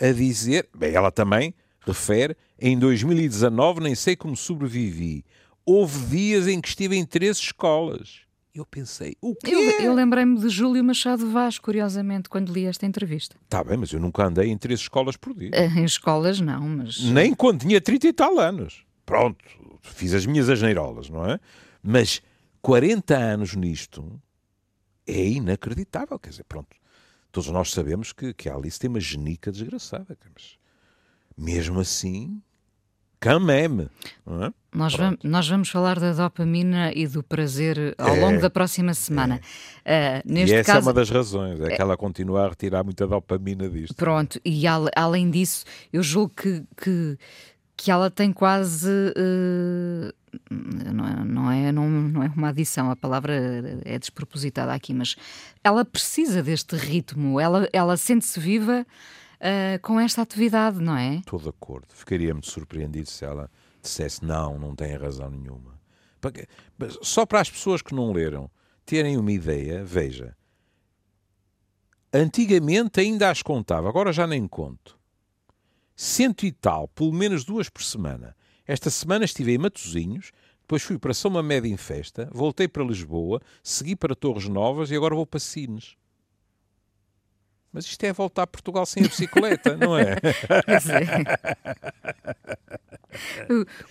a 0.00 0.12
dizer... 0.12 0.68
Bem, 0.76 0.94
ela 0.94 1.10
também 1.10 1.54
refere... 1.80 2.36
Em 2.62 2.78
2019 2.78 3.80
nem 3.80 3.94
sei 3.94 4.14
como 4.14 4.36
sobrevivi. 4.36 5.24
Houve 5.64 6.04
dias 6.06 6.46
em 6.46 6.60
que 6.60 6.68
estive 6.68 6.94
em 6.94 7.06
três 7.06 7.38
escolas. 7.38 8.20
Eu 8.52 8.66
pensei, 8.66 9.16
o 9.20 9.34
quê? 9.36 9.54
Eu, 9.54 9.60
eu 9.80 9.94
lembrei-me 9.94 10.38
de 10.38 10.48
Júlio 10.48 10.82
Machado 10.82 11.30
Vaz, 11.30 11.58
curiosamente, 11.58 12.28
quando 12.28 12.52
li 12.52 12.66
esta 12.66 12.84
entrevista. 12.84 13.36
Está 13.44 13.62
bem, 13.62 13.76
mas 13.76 13.92
eu 13.92 14.00
nunca 14.00 14.24
andei 14.24 14.50
em 14.50 14.58
três 14.58 14.80
escolas 14.80 15.16
por 15.16 15.32
dia. 15.34 15.50
Uh, 15.54 15.78
Em 15.78 15.84
escolas, 15.84 16.40
não, 16.40 16.60
mas. 16.62 17.00
Nem 17.00 17.32
quando 17.32 17.60
tinha 17.60 17.80
30 17.80 18.08
e 18.08 18.12
tal 18.12 18.40
anos. 18.40 18.84
Pronto, 19.06 19.44
fiz 19.82 20.14
as 20.14 20.26
minhas 20.26 20.48
asneirolas, 20.48 21.08
não 21.08 21.24
é? 21.28 21.38
Mas 21.80 22.20
40 22.60 23.16
anos 23.16 23.54
nisto 23.54 24.20
é 25.06 25.28
inacreditável. 25.28 26.18
Quer 26.18 26.30
dizer, 26.30 26.44
pronto, 26.44 26.76
todos 27.30 27.48
nós 27.50 27.70
sabemos 27.70 28.12
que, 28.12 28.34
que 28.34 28.48
a 28.48 28.54
Alice 28.54 28.78
tem 28.78 28.90
uma 28.90 29.00
genica 29.00 29.52
desgraçada. 29.52 30.18
Mas 30.34 30.58
mesmo 31.36 31.78
assim, 31.78 32.42
não 34.26 34.44
é? 34.44 34.52
Nós 34.72 34.94
vamos, 34.94 35.18
nós 35.24 35.48
vamos 35.48 35.68
falar 35.68 35.98
da 36.00 36.12
dopamina 36.12 36.92
e 36.94 37.06
do 37.06 37.22
prazer 37.22 37.94
ao 37.98 38.14
É. 38.16 38.20
longo 38.20 38.40
da 38.40 38.48
próxima 38.48 38.94
semana. 38.94 39.40
Uh, 39.80 40.22
neste 40.24 40.54
e 40.54 40.58
essa 40.58 40.72
caso, 40.74 40.86
é 40.86 40.88
uma 40.88 40.94
das 40.94 41.10
razões, 41.10 41.60
é 41.60 41.74
que 41.76 41.82
ela 41.82 41.96
continua 41.96 42.46
a 42.46 42.48
retirar 42.48 42.82
muita 42.84 43.06
dopamina 43.06 43.68
disto. 43.68 43.94
Pronto, 43.94 44.40
e 44.44 44.66
ale- 44.66 44.90
além 44.96 45.28
disso, 45.30 45.64
eu 45.92 46.02
julgo 46.02 46.32
que, 46.34 46.62
que, 46.80 47.18
que 47.76 47.90
ela 47.90 48.10
tem 48.10 48.32
quase. 48.32 48.88
eh, 49.16 50.12
não, 50.48 51.06
é, 51.08 51.24
não, 51.24 51.50
é, 51.50 51.72
não, 51.72 51.90
não 51.90 52.22
é 52.22 52.32
uma 52.36 52.50
adição, 52.50 52.88
a 52.90 52.94
palavra 52.96 53.34
é 53.84 53.98
despropositada 53.98 54.72
aqui, 54.72 54.94
mas 54.94 55.16
ela 55.64 55.84
precisa 55.84 56.40
deste 56.40 56.76
ritmo, 56.76 57.40
ela, 57.40 57.68
ela 57.72 57.96
sente-se 57.96 58.38
viva 58.38 58.86
eh, 59.40 59.78
com 59.78 59.98
esta 59.98 60.20
atividade, 60.20 60.78
não 60.80 60.96
é? 60.96 61.16
Estou 61.16 61.40
de 61.40 61.48
acordo. 61.48 61.88
Ficaria 61.94 62.32
muito 62.34 62.50
surpreendido 62.50 63.08
se 63.08 63.24
ela 63.24 63.50
dissesse 63.82 64.22
não, 64.24 64.58
não 64.58 64.76
tem 64.76 64.94
razão 64.94 65.30
nenhuma. 65.30 65.80
Só 67.00 67.24
para 67.24 67.40
as 67.40 67.50
pessoas 67.50 67.80
que 67.80 67.94
não 67.94 68.12
leram 68.12 68.50
terem 68.84 69.16
uma 69.16 69.32
ideia, 69.32 69.82
veja. 69.82 70.36
Antigamente 72.12 73.00
ainda 73.00 73.30
as 73.30 73.40
contava, 73.40 73.88
agora 73.88 74.12
já 74.12 74.26
nem 74.26 74.46
conto. 74.46 74.98
Cento 75.96 76.44
e 76.44 76.52
tal, 76.52 76.88
pelo 76.88 77.12
menos 77.12 77.44
duas 77.44 77.68
por 77.68 77.82
semana. 77.82 78.36
Esta 78.66 78.90
semana 78.90 79.24
estive 79.24 79.54
em 79.54 79.58
Matosinhos, 79.58 80.32
depois 80.60 80.82
fui 80.82 80.98
para 80.98 81.14
São 81.14 81.30
Mamed 81.30 81.68
em 81.68 81.76
festa, 81.76 82.28
voltei 82.32 82.68
para 82.68 82.84
Lisboa, 82.84 83.40
segui 83.62 83.96
para 83.96 84.14
Torres 84.14 84.48
Novas 84.48 84.90
e 84.90 84.96
agora 84.96 85.14
vou 85.14 85.26
para 85.26 85.40
Sines. 85.40 85.96
Mas 87.72 87.84
isto 87.84 88.02
é 88.04 88.12
voltar 88.12 88.42
a 88.42 88.46
Portugal 88.46 88.84
sem 88.84 89.04
a 89.04 89.08
bicicleta, 89.08 89.76
não 89.76 89.96
é? 89.96 90.16
Pois 90.66 90.88
é. 90.88 91.06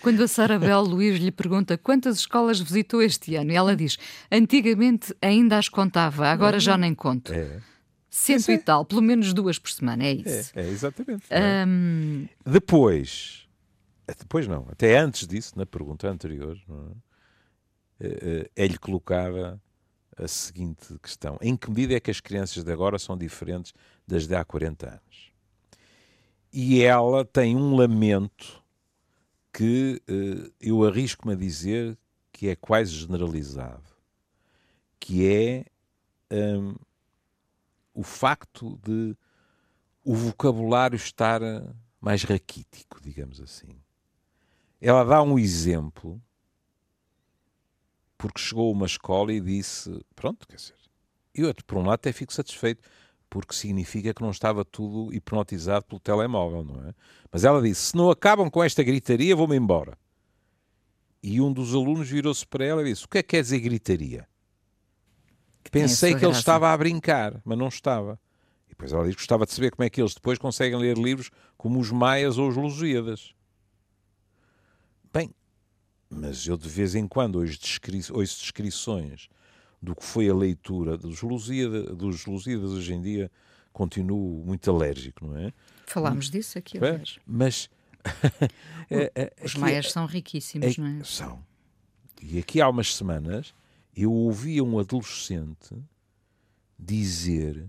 Quando 0.00 0.22
a 0.22 0.28
Sara 0.28 0.58
Bel 0.58 0.80
Luís 0.82 1.18
lhe 1.18 1.30
pergunta 1.30 1.76
quantas 1.78 2.18
escolas 2.18 2.60
visitou 2.60 3.02
este 3.02 3.36
ano, 3.36 3.52
e 3.52 3.54
ela 3.54 3.76
diz: 3.76 3.98
antigamente 4.30 5.14
ainda 5.20 5.58
as 5.58 5.68
contava, 5.68 6.28
agora 6.28 6.58
já 6.58 6.76
nem 6.76 6.94
conto. 6.94 7.32
É. 7.32 7.60
Cento 8.08 8.50
e 8.50 8.58
tal, 8.58 8.84
pelo 8.84 9.02
menos 9.02 9.32
duas 9.32 9.58
por 9.58 9.70
semana, 9.70 10.04
é 10.04 10.12
isso. 10.14 10.52
É, 10.58 10.62
é 10.62 10.68
exatamente. 10.68 11.24
é? 11.30 11.64
Hum, 11.64 12.26
Depois, 12.44 13.46
eh, 14.08 14.14
depois 14.18 14.48
não, 14.48 14.66
até 14.68 14.98
antes 14.98 15.28
disso, 15.28 15.52
na 15.56 15.64
pergunta 15.64 16.08
anterior, 16.08 16.58
é? 16.68 18.06
Eh, 18.06 18.18
eh, 18.22 18.64
é-lhe 18.64 18.78
colocada 18.78 19.60
a 20.22 20.28
seguinte 20.28 20.98
questão: 21.02 21.38
em 21.40 21.56
que 21.56 21.68
medida 21.68 21.94
é 21.94 22.00
que 22.00 22.10
as 22.10 22.20
crianças 22.20 22.64
de 22.64 22.72
agora 22.72 22.98
são 22.98 23.16
diferentes 23.16 23.72
das 24.06 24.26
de 24.26 24.34
há 24.34 24.44
40 24.44 24.88
anos? 24.88 25.32
E 26.52 26.82
ela 26.82 27.24
tem 27.24 27.56
um 27.56 27.76
lamento 27.76 28.62
que 29.52 30.02
eh, 30.08 30.50
eu 30.60 30.84
arrisco-me 30.84 31.34
a 31.34 31.36
dizer 31.36 31.96
que 32.32 32.48
é 32.48 32.56
quase 32.56 32.92
generalizado, 32.92 33.90
que 34.98 35.26
é 35.26 35.64
hum, 36.32 36.74
o 37.94 38.02
facto 38.02 38.78
de 38.82 39.16
o 40.04 40.14
vocabulário 40.14 40.96
estar 40.96 41.40
mais 42.00 42.22
raquítico, 42.22 43.00
digamos 43.00 43.40
assim. 43.40 43.76
Ela 44.80 45.04
dá 45.04 45.22
um 45.22 45.38
exemplo 45.38 46.20
porque 48.20 48.38
chegou 48.38 48.70
uma 48.70 48.84
escola 48.84 49.32
e 49.32 49.40
disse: 49.40 49.90
Pronto, 50.14 50.46
quer 50.46 50.56
dizer, 50.56 50.74
eu 51.34 51.52
por 51.66 51.78
um 51.78 51.80
lado 51.80 51.94
até 51.94 52.12
fico 52.12 52.32
satisfeito 52.32 52.82
porque 53.30 53.54
significa 53.54 54.12
que 54.12 54.20
não 54.20 54.30
estava 54.30 54.62
tudo 54.64 55.14
hipnotizado 55.14 55.86
pelo 55.86 56.00
telemóvel, 56.00 56.62
não 56.62 56.86
é? 56.86 56.94
Mas 57.32 57.44
ela 57.44 57.62
disse: 57.62 57.80
Se 57.90 57.96
não 57.96 58.10
acabam 58.10 58.50
com 58.50 58.62
esta 58.62 58.82
gritaria, 58.82 59.34
vou-me 59.34 59.56
embora. 59.56 59.96
E 61.22 61.40
um 61.40 61.50
dos 61.50 61.74
alunos 61.74 62.08
virou-se 62.10 62.46
para 62.46 62.64
ela 62.64 62.82
e 62.82 62.92
disse: 62.92 63.06
O 63.06 63.08
que 63.08 63.18
é 63.18 63.22
que 63.22 63.30
quer 63.30 63.42
dizer 63.42 63.58
gritaria? 63.60 64.28
a 65.64 65.70
Pensei 65.70 66.10
que 66.10 66.16
ele 66.16 66.26
graça. 66.26 66.40
estava 66.40 66.72
a 66.72 66.76
brincar, 66.76 67.40
mas 67.42 67.56
não 67.56 67.68
estava. 67.68 68.20
E 68.66 68.70
depois 68.70 68.92
ela 68.92 69.04
diz 69.04 69.14
que 69.14 69.20
gostava 69.20 69.46
de 69.46 69.52
saber 69.52 69.70
como 69.70 69.84
é 69.86 69.90
que 69.90 70.00
eles 70.00 70.14
depois 70.14 70.38
conseguem 70.38 70.78
ler 70.78 70.98
livros 70.98 71.30
como 71.56 71.80
os 71.80 71.90
Maias 71.90 72.36
ou 72.36 72.48
os 72.48 72.56
Lusíadas. 72.56 73.34
Mas 76.10 76.46
eu 76.46 76.56
de 76.56 76.68
vez 76.68 76.94
em 76.96 77.06
quando 77.06 77.36
ouço, 77.36 77.58
descri 77.60 77.98
ouço 78.10 78.40
descrições 78.40 79.28
do 79.80 79.94
que 79.94 80.04
foi 80.04 80.28
a 80.28 80.34
leitura 80.34 80.96
dos 80.98 81.22
Lusíadas, 81.22 81.96
dos 81.96 82.26
Lusíadas 82.26 82.72
hoje 82.72 82.92
em 82.92 83.00
dia, 83.00 83.30
continuo 83.72 84.44
muito 84.44 84.68
alérgico, 84.70 85.26
não 85.26 85.36
é? 85.36 85.52
falámos 85.86 86.28
disso 86.30 86.58
aqui, 86.58 86.78
É, 86.78 86.80
aliás. 86.88 87.18
Mas 87.26 87.70
é- 88.90 89.10
é- 89.14 89.32
Os 89.44 89.52
aqui- 89.52 89.60
maias 89.60 89.90
são 89.92 90.04
riquíssimos, 90.06 90.76
é- 90.78 90.80
não 90.80 90.86
é? 91.00 91.04
São. 91.04 91.44
E 92.20 92.38
aqui 92.38 92.60
há 92.60 92.68
umas 92.68 92.94
semanas 92.94 93.54
eu 93.96 94.12
ouvia 94.12 94.62
um 94.62 94.78
adolescente 94.78 95.74
dizer 96.78 97.66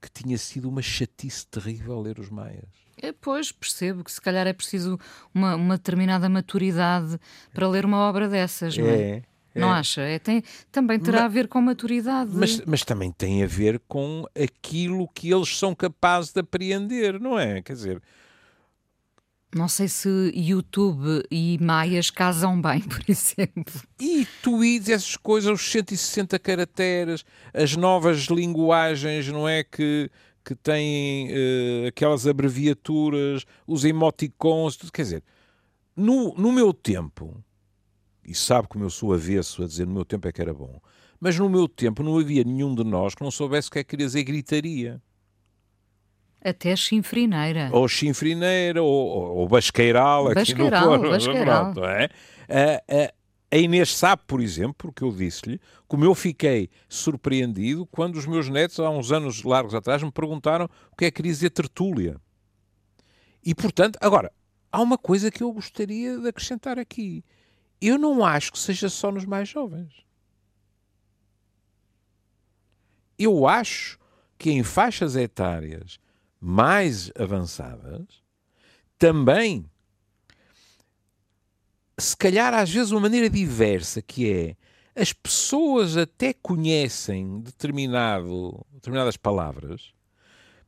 que 0.00 0.10
tinha 0.10 0.38
sido 0.38 0.68
uma 0.68 0.82
chatice 0.82 1.46
terrível 1.46 2.00
ler 2.00 2.18
os 2.18 2.28
Maias. 2.30 2.85
É, 3.06 3.12
pois, 3.12 3.52
percebo 3.52 4.02
que 4.02 4.10
se 4.10 4.20
calhar 4.20 4.46
é 4.46 4.52
preciso 4.52 4.98
uma, 5.32 5.54
uma 5.54 5.76
determinada 5.76 6.28
maturidade 6.28 7.18
para 7.52 7.68
ler 7.68 7.84
uma 7.84 7.98
obra 7.98 8.28
dessas, 8.28 8.76
não 8.76 8.86
é? 8.86 9.00
é 9.00 9.22
não 9.54 9.74
é. 9.74 9.78
acha? 9.78 10.02
É, 10.02 10.18
tem, 10.18 10.42
também 10.70 10.98
terá 10.98 11.18
mas, 11.18 11.24
a 11.26 11.28
ver 11.28 11.48
com 11.48 11.60
maturidade. 11.60 12.30
Mas, 12.34 12.60
mas 12.66 12.82
também 12.82 13.10
tem 13.10 13.42
a 13.42 13.46
ver 13.46 13.80
com 13.88 14.24
aquilo 14.34 15.08
que 15.08 15.32
eles 15.32 15.56
são 15.56 15.74
capazes 15.74 16.32
de 16.32 16.40
apreender, 16.40 17.18
não 17.20 17.38
é? 17.38 17.62
Quer 17.62 17.72
dizer, 17.72 18.02
não 19.54 19.68
sei 19.68 19.88
se 19.88 20.32
YouTube 20.34 21.22
e 21.30 21.58
Maias 21.60 22.10
casam 22.10 22.60
bem, 22.60 22.80
por 22.84 23.02
exemplo. 23.08 23.80
E 24.00 24.26
tweets, 24.42 24.88
essas 24.88 25.16
coisas, 25.16 25.50
os 25.50 25.70
160 25.70 26.38
caracteres, 26.38 27.24
as 27.54 27.76
novas 27.76 28.24
linguagens, 28.24 29.28
não 29.28 29.48
é? 29.48 29.64
Que, 29.64 30.10
que 30.46 30.54
têm 30.54 31.28
uh, 31.28 31.88
aquelas 31.88 32.24
abreviaturas, 32.24 33.44
os 33.66 33.84
emoticons, 33.84 34.76
tudo. 34.76 34.92
Quer 34.92 35.02
dizer, 35.02 35.24
no, 35.96 36.32
no 36.34 36.52
meu 36.52 36.72
tempo, 36.72 37.42
e 38.24 38.32
sabe 38.32 38.68
como 38.68 38.84
eu 38.84 38.90
sou 38.90 39.12
avesso 39.12 39.64
a 39.64 39.66
dizer 39.66 39.88
no 39.88 39.92
meu 39.92 40.04
tempo 40.04 40.28
é 40.28 40.32
que 40.32 40.40
era 40.40 40.54
bom, 40.54 40.80
mas 41.18 41.36
no 41.36 41.50
meu 41.50 41.66
tempo 41.66 42.00
não 42.04 42.16
havia 42.16 42.44
nenhum 42.44 42.76
de 42.76 42.84
nós 42.84 43.12
que 43.16 43.24
não 43.24 43.30
soubesse 43.32 43.68
o 43.68 43.72
que 43.72 43.80
é 43.80 43.82
que 43.82 43.90
queria 43.90 44.06
dizer 44.06 44.22
gritaria. 44.22 45.02
Até 46.40 46.76
chinfrineira. 46.76 47.70
Ou 47.72 47.88
chinfrineira, 47.88 48.80
ou, 48.80 48.88
ou, 48.88 49.36
ou 49.38 49.48
basqueiral. 49.48 50.32
Basqueiral, 50.32 50.92
aqui 50.94 51.02
no 51.02 51.10
basqueiral. 51.10 51.72
Pronto, 51.74 51.84
é? 51.84 52.08
a, 52.48 52.94
a, 52.94 53.12
a 53.50 53.56
Inês 53.56 53.94
sabe, 53.94 54.22
por 54.26 54.40
exemplo, 54.40 54.74
porque 54.74 55.04
eu 55.04 55.12
disse-lhe, 55.12 55.60
como 55.86 56.04
eu 56.04 56.14
fiquei 56.14 56.68
surpreendido 56.88 57.86
quando 57.86 58.16
os 58.16 58.26
meus 58.26 58.48
netos, 58.48 58.80
há 58.80 58.90
uns 58.90 59.12
anos 59.12 59.42
largos 59.44 59.74
atrás, 59.74 60.02
me 60.02 60.10
perguntaram 60.10 60.68
o 60.90 60.96
que 60.96 61.04
é 61.04 61.10
que 61.10 61.16
queria 61.16 61.32
dizer 61.32 61.50
tertúlia. 61.50 62.20
E, 63.44 63.54
portanto, 63.54 63.96
agora, 64.00 64.32
há 64.72 64.80
uma 64.82 64.98
coisa 64.98 65.30
que 65.30 65.42
eu 65.42 65.52
gostaria 65.52 66.18
de 66.18 66.28
acrescentar 66.28 66.78
aqui. 66.78 67.24
Eu 67.80 67.96
não 67.98 68.24
acho 68.24 68.52
que 68.52 68.58
seja 68.58 68.88
só 68.88 69.12
nos 69.12 69.24
mais 69.24 69.48
jovens. 69.48 70.04
Eu 73.18 73.46
acho 73.46 73.98
que 74.36 74.50
em 74.50 74.62
faixas 74.62 75.14
etárias 75.14 75.98
mais 76.40 77.10
avançadas, 77.18 78.22
também, 78.98 79.64
se 81.98 82.16
calhar 82.16 82.52
às 82.54 82.70
vezes 82.70 82.90
uma 82.90 83.00
maneira 83.00 83.28
diversa, 83.30 84.02
que 84.02 84.30
é 84.30 84.56
as 85.00 85.12
pessoas 85.12 85.96
até 85.96 86.32
conhecem 86.32 87.40
determinado, 87.40 88.64
determinadas 88.72 89.16
palavras, 89.16 89.92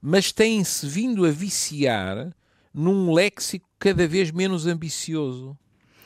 mas 0.00 0.32
têm-se 0.32 0.87
vindo 0.87 1.25
a 1.25 1.30
viciar 1.30 2.35
num 2.73 3.12
léxico 3.12 3.68
cada 3.78 4.06
vez 4.06 4.30
menos 4.30 4.66
ambicioso. 4.66 5.56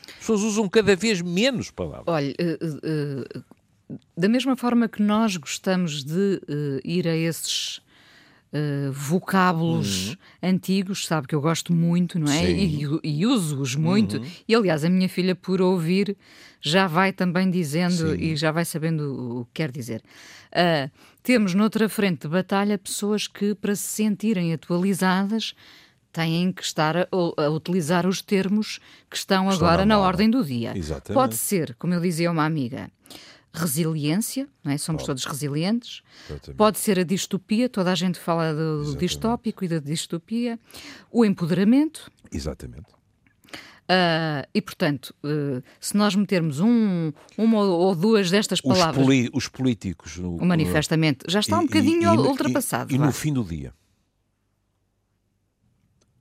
As 0.07 0.13
pessoas 0.15 0.41
usam 0.41 0.69
cada 0.69 0.95
vez 0.95 1.21
menos 1.21 1.69
palavras. 1.69 2.07
Olha, 2.07 2.33
uh, 2.39 3.37
uh, 3.39 3.43
da 4.17 4.29
mesma 4.29 4.55
forma 4.55 4.87
que 4.87 5.01
nós 5.01 5.35
gostamos 5.35 6.03
de 6.03 6.41
uh, 6.47 6.79
ir 6.83 7.07
a 7.07 7.15
esses 7.15 7.81
uh, 8.53 8.91
vocábulos 8.91 10.09
uhum. 10.09 10.15
antigos, 10.43 11.05
sabe 11.05 11.27
que 11.27 11.35
eu 11.35 11.41
gosto 11.41 11.73
muito, 11.73 12.19
não 12.19 12.31
é? 12.31 12.49
E, 12.49 12.87
e 13.03 13.25
uso-os 13.25 13.75
muito. 13.75 14.17
Uhum. 14.17 14.25
E 14.47 14.55
aliás, 14.55 14.85
a 14.85 14.89
minha 14.89 15.09
filha, 15.09 15.35
por 15.35 15.61
ouvir, 15.61 16.15
já 16.61 16.87
vai 16.87 17.11
também 17.11 17.49
dizendo 17.49 18.11
Sim. 18.11 18.17
e 18.17 18.35
já 18.35 18.51
vai 18.51 18.63
sabendo 18.63 19.41
o 19.41 19.45
que 19.45 19.51
quer 19.55 19.71
dizer. 19.71 20.01
Uh, 20.51 20.89
temos 21.23 21.53
noutra 21.53 21.89
frente 21.89 22.21
de 22.21 22.27
batalha 22.27 22.77
pessoas 22.77 23.27
que, 23.27 23.55
para 23.55 23.75
se 23.75 23.87
sentirem 23.87 24.53
atualizadas, 24.53 25.55
têm 26.11 26.51
que 26.51 26.61
estar 26.61 26.95
a, 26.95 27.07
a, 27.11 27.49
utilizar 27.49 28.05
os 28.05 28.21
termos 28.21 28.79
que 29.09 29.17
estão, 29.17 29.49
estão 29.49 29.67
agora 29.67 29.83
na, 29.85 29.95
na 29.95 29.99
ordem 29.99 30.29
do 30.29 30.43
dia. 30.43 30.73
Exatamente. 30.75 31.13
Pode 31.13 31.35
ser, 31.35 31.75
como 31.75 31.93
eu 31.93 31.99
dizia 31.99 32.31
uma 32.31 32.45
amiga, 32.45 32.89
resiliência, 33.53 34.47
não 34.63 34.71
é? 34.71 34.77
somos 34.77 35.03
todos 35.03 35.23
resilientes. 35.25 36.01
Exatamente. 36.27 36.57
Pode 36.57 36.79
ser 36.79 36.99
a 36.99 37.03
distopia, 37.03 37.69
toda 37.69 37.91
a 37.91 37.95
gente 37.95 38.19
fala 38.19 38.53
do 38.53 38.81
Exatamente. 38.81 38.99
distópico 38.99 39.63
e 39.63 39.67
da 39.67 39.79
distopia. 39.79 40.59
O 41.11 41.23
empoderamento. 41.23 42.11
Exatamente. 42.31 42.87
Uh, 43.83 44.47
e, 44.53 44.61
portanto, 44.61 45.13
uh, 45.23 45.61
se 45.79 45.95
nós 45.95 46.15
metermos 46.15 46.59
um, 46.61 47.11
uma 47.37 47.59
ou 47.59 47.93
duas 47.93 48.31
destas 48.31 48.61
palavras. 48.61 49.05
Os, 49.05 49.29
os 49.33 49.47
políticos. 49.49 50.17
O, 50.17 50.43
manifestamente. 50.43 51.25
Já 51.27 51.41
está 51.41 51.59
um 51.59 51.65
bocadinho 51.65 52.09
e, 52.09 52.15
e, 52.15 52.17
ultrapassado. 52.17 52.91
E, 52.91 52.95
e 52.95 52.97
no 52.97 53.11
fim 53.11 53.33
do 53.33 53.43
dia. 53.43 53.73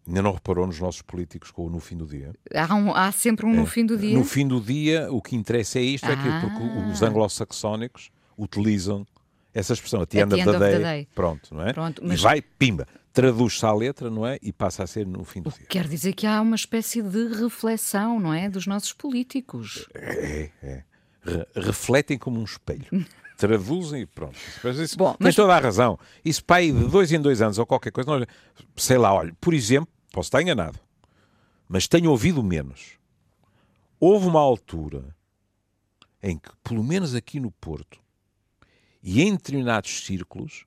Ainda 0.07 0.23
não 0.23 0.33
reparou 0.33 0.67
nos 0.67 0.81
nossos 0.81 1.03
políticos 1.03 1.51
com 1.51 1.67
o 1.67 1.71
no 1.71 1.79
fim 1.79 1.97
do 1.97 2.07
dia? 2.07 2.35
Há, 2.55 2.75
um, 2.75 2.95
há 2.95 3.13
sempre 3.13 3.47
um 3.47 3.53
é. 3.53 3.57
no 3.57 3.67
fim 3.67 3.87
do 3.87 3.97
dia? 3.97 4.19
No 4.19 4.25
fim 4.25 4.47
do 4.47 4.61
dia, 4.61 5.09
o 5.13 5.23
que 5.23 5.37
interessa 5.37 5.79
é 5.79 5.83
isto, 5.83 6.07
ah. 6.07 6.13
é 6.13 6.17
que 6.17 6.47
porque 6.47 6.91
os 6.91 7.03
anglo-saxónicos 7.03 8.11
utilizam 8.37 9.07
essa 9.55 9.73
expressão, 9.75 10.01
a 10.01 10.07
the, 10.07 10.21
end, 10.21 10.35
of, 10.35 10.45
the, 10.45 10.59
day, 10.59 10.79
day. 10.79 11.09
Pronto, 11.15 11.55
não 11.55 11.67
é? 11.67 11.73
Pronto, 11.73 12.03
mas... 12.05 12.19
E 12.19 12.23
vai, 12.23 12.43
pimba, 12.43 12.87
traduz-se 13.13 13.65
à 13.65 13.73
letra, 13.73 14.11
não 14.11 14.27
é? 14.27 14.39
E 14.43 14.53
passa 14.53 14.83
a 14.83 14.87
ser 14.87 15.07
no 15.07 15.25
fim 15.25 15.43
do 15.43 15.51
dia. 15.51 15.67
Quer 15.69 15.87
dizer 15.87 16.15
que 16.15 16.27
há 16.27 16.41
uma 16.41 16.57
espécie 16.57 17.03
de 17.03 17.29
reflexão, 17.29 18.19
não 18.19 18.33
é? 18.33 18.49
Dos 18.49 18.67
nossos 18.67 18.93
políticos. 18.93 19.87
É, 19.95 20.51
é. 20.63 20.85
Re 21.25 21.47
refletem 21.55 22.19
como 22.19 22.41
um 22.41 22.45
espelho. 22.45 22.87
traduzem 23.47 24.03
e 24.03 24.07
pronto. 24.07 24.39
Isso, 24.81 24.97
Bom, 24.97 25.17
mas... 25.19 25.35
Tem 25.35 25.45
toda 25.45 25.57
a 25.57 25.59
razão. 25.59 25.99
Isso 26.25 26.45
para 26.45 26.57
aí 26.57 26.71
de 26.71 26.85
dois 26.89 27.11
em 27.11 27.21
dois 27.21 27.43
anos 27.43 27.59
ou 27.59 27.67
qualquer 27.67 27.91
coisa, 27.91 28.19
não, 28.19 28.27
sei 28.77 28.97
lá, 28.97 29.13
olha, 29.13 29.37
por 29.41 29.53
exemplo, 29.53 29.93
posso 30.13 30.29
estar 30.29 30.41
enganado, 30.41 30.79
mas 31.69 31.89
tenho 31.89 32.11
ouvido 32.11 32.43
menos. 32.43 32.99
Houve 33.99 34.27
uma 34.27 34.41
altura 34.41 35.15
em 36.23 36.39
que, 36.39 36.51
pelo 36.63 36.85
menos 36.85 37.15
aqui 37.15 37.41
no 37.41 37.51
Porto, 37.51 38.01
e 39.03 39.23
em 39.23 39.33
determinados 39.33 40.05
círculos, 40.05 40.65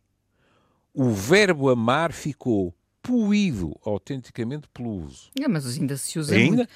o 0.94 1.12
verbo 1.12 1.70
amar 1.70 2.12
ficou 2.12 2.74
poído 3.02 3.80
autenticamente 3.86 4.68
pelo 4.74 4.90
uso. 4.90 5.30
É, 5.40 5.48
mas 5.48 5.66
ainda 5.66 5.96
se 5.96 6.20
usa 6.20 6.36
ainda 6.36 6.58
muito. 6.58 6.70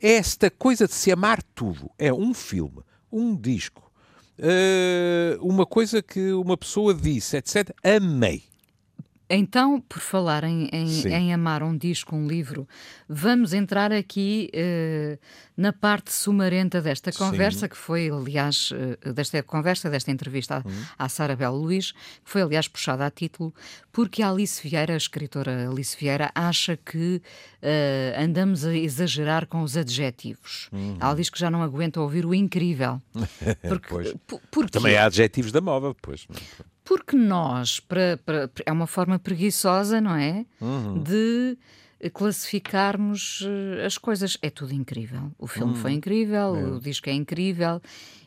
Esta 0.00 0.50
coisa 0.50 0.86
de 0.86 0.94
se 0.94 1.10
amar 1.10 1.42
tudo 1.42 1.90
é 1.98 2.12
um 2.12 2.32
filme, 2.32 2.82
um 3.10 3.34
disco, 3.34 3.85
uh, 4.38 5.46
uma 5.46 5.66
coisa 5.66 6.02
que 6.02 6.32
uma 6.32 6.56
pessoa 6.56 6.94
disse, 6.94 7.36
etc. 7.36 7.70
Amei. 7.82 8.42
Então, 9.28 9.80
por 9.80 9.98
falar 9.98 10.44
em, 10.44 10.68
em, 10.72 11.08
em, 11.08 11.34
amar 11.34 11.62
um 11.62 11.76
disco, 11.76 12.14
um 12.14 12.28
livro, 12.28 12.68
vamos 13.08 13.52
entrar 13.52 13.92
aqui 13.92 14.50
uh, 14.54 15.18
na 15.56 15.72
parte 15.72 16.12
sumarenta 16.12 16.80
desta 16.80 17.10
conversa, 17.10 17.60
Sim. 17.60 17.68
que 17.68 17.76
foi, 17.76 18.08
aliás, 18.08 18.70
uh, 18.70 19.12
desta 19.12 19.42
conversa, 19.42 19.90
desta 19.90 20.12
entrevista 20.12 20.58
à, 20.58 20.68
uhum. 20.68 20.84
à 20.96 21.08
Sara 21.08 21.34
Belo 21.34 21.58
Luís, 21.58 21.90
que 21.90 22.30
foi, 22.30 22.42
aliás, 22.42 22.68
puxada 22.68 23.04
a 23.04 23.10
título, 23.10 23.52
porque 23.90 24.22
a 24.22 24.30
Alice 24.30 24.62
Vieira, 24.62 24.94
a 24.94 24.96
escritora 24.96 25.68
Alice 25.68 25.96
Vieira, 25.98 26.30
acha 26.32 26.76
que 26.76 27.20
uh, 27.62 28.22
andamos 28.22 28.64
a 28.64 28.76
exagerar 28.76 29.46
com 29.48 29.62
os 29.62 29.76
adjetivos. 29.76 30.68
Uhum. 30.72 30.98
Ela 31.00 31.14
diz 31.14 31.30
que 31.30 31.38
já 31.38 31.50
não 31.50 31.62
aguenta 31.62 32.00
ouvir 32.00 32.24
o 32.24 32.32
incrível. 32.32 33.02
Porque, 33.68 34.14
porque 34.50 34.70
Também 34.70 34.96
há 34.96 35.06
adjetivos 35.06 35.50
da 35.50 35.60
moda, 35.60 35.94
pois. 36.00 36.26
Porque 36.86 37.16
nós, 37.16 37.80
para, 37.80 38.16
para, 38.24 38.48
é 38.64 38.70
uma 38.70 38.86
forma 38.86 39.18
preguiçosa, 39.18 40.00
não 40.00 40.14
é? 40.14 40.46
Uhum. 40.60 41.02
De 41.02 41.58
classificarmos 42.12 43.44
eh, 43.44 43.84
as 43.84 43.98
coisas. 43.98 44.38
É 44.40 44.50
tudo 44.50 44.72
incrível. 44.72 45.32
O 45.36 45.48
filme 45.48 45.72
uhum. 45.72 45.80
foi 45.80 45.92
incrível, 45.92 46.54
é. 46.54 46.64
o 46.64 46.80
disco 46.80 47.10
é 47.10 47.12
incrível 47.12 47.82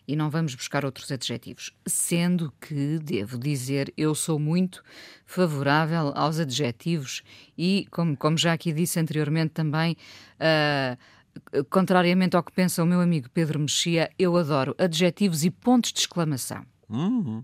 e 0.06 0.14
não 0.14 0.30
vamos 0.30 0.56
buscar 0.56 0.84
outros 0.84 1.10
adjetivos. 1.10 1.72
Sendo 1.88 2.52
que, 2.60 3.00
devo 3.00 3.38
dizer, 3.38 3.94
eu 3.96 4.14
sou 4.14 4.38
muito 4.38 4.84
favorável 5.26 6.12
aos 6.14 6.38
adjetivos 6.38 7.22
e, 7.58 7.88
como, 7.92 8.18
como 8.18 8.38
já 8.38 8.52
aqui 8.52 8.74
disse 8.74 9.00
anteriormente 9.00 9.52
também, 9.52 9.96
uh, 10.36 11.64
contrariamente 11.70 12.36
ao 12.36 12.44
que 12.44 12.52
pensa 12.52 12.84
o 12.84 12.86
meu 12.86 13.00
amigo 13.00 13.30
Pedro 13.30 13.58
Mexia, 13.58 14.10
eu 14.20 14.36
adoro 14.36 14.76
adjetivos 14.78 15.46
e 15.46 15.50
pontos 15.50 15.94
de 15.94 16.00
exclamação. 16.00 16.66
Uhum. 16.90 17.44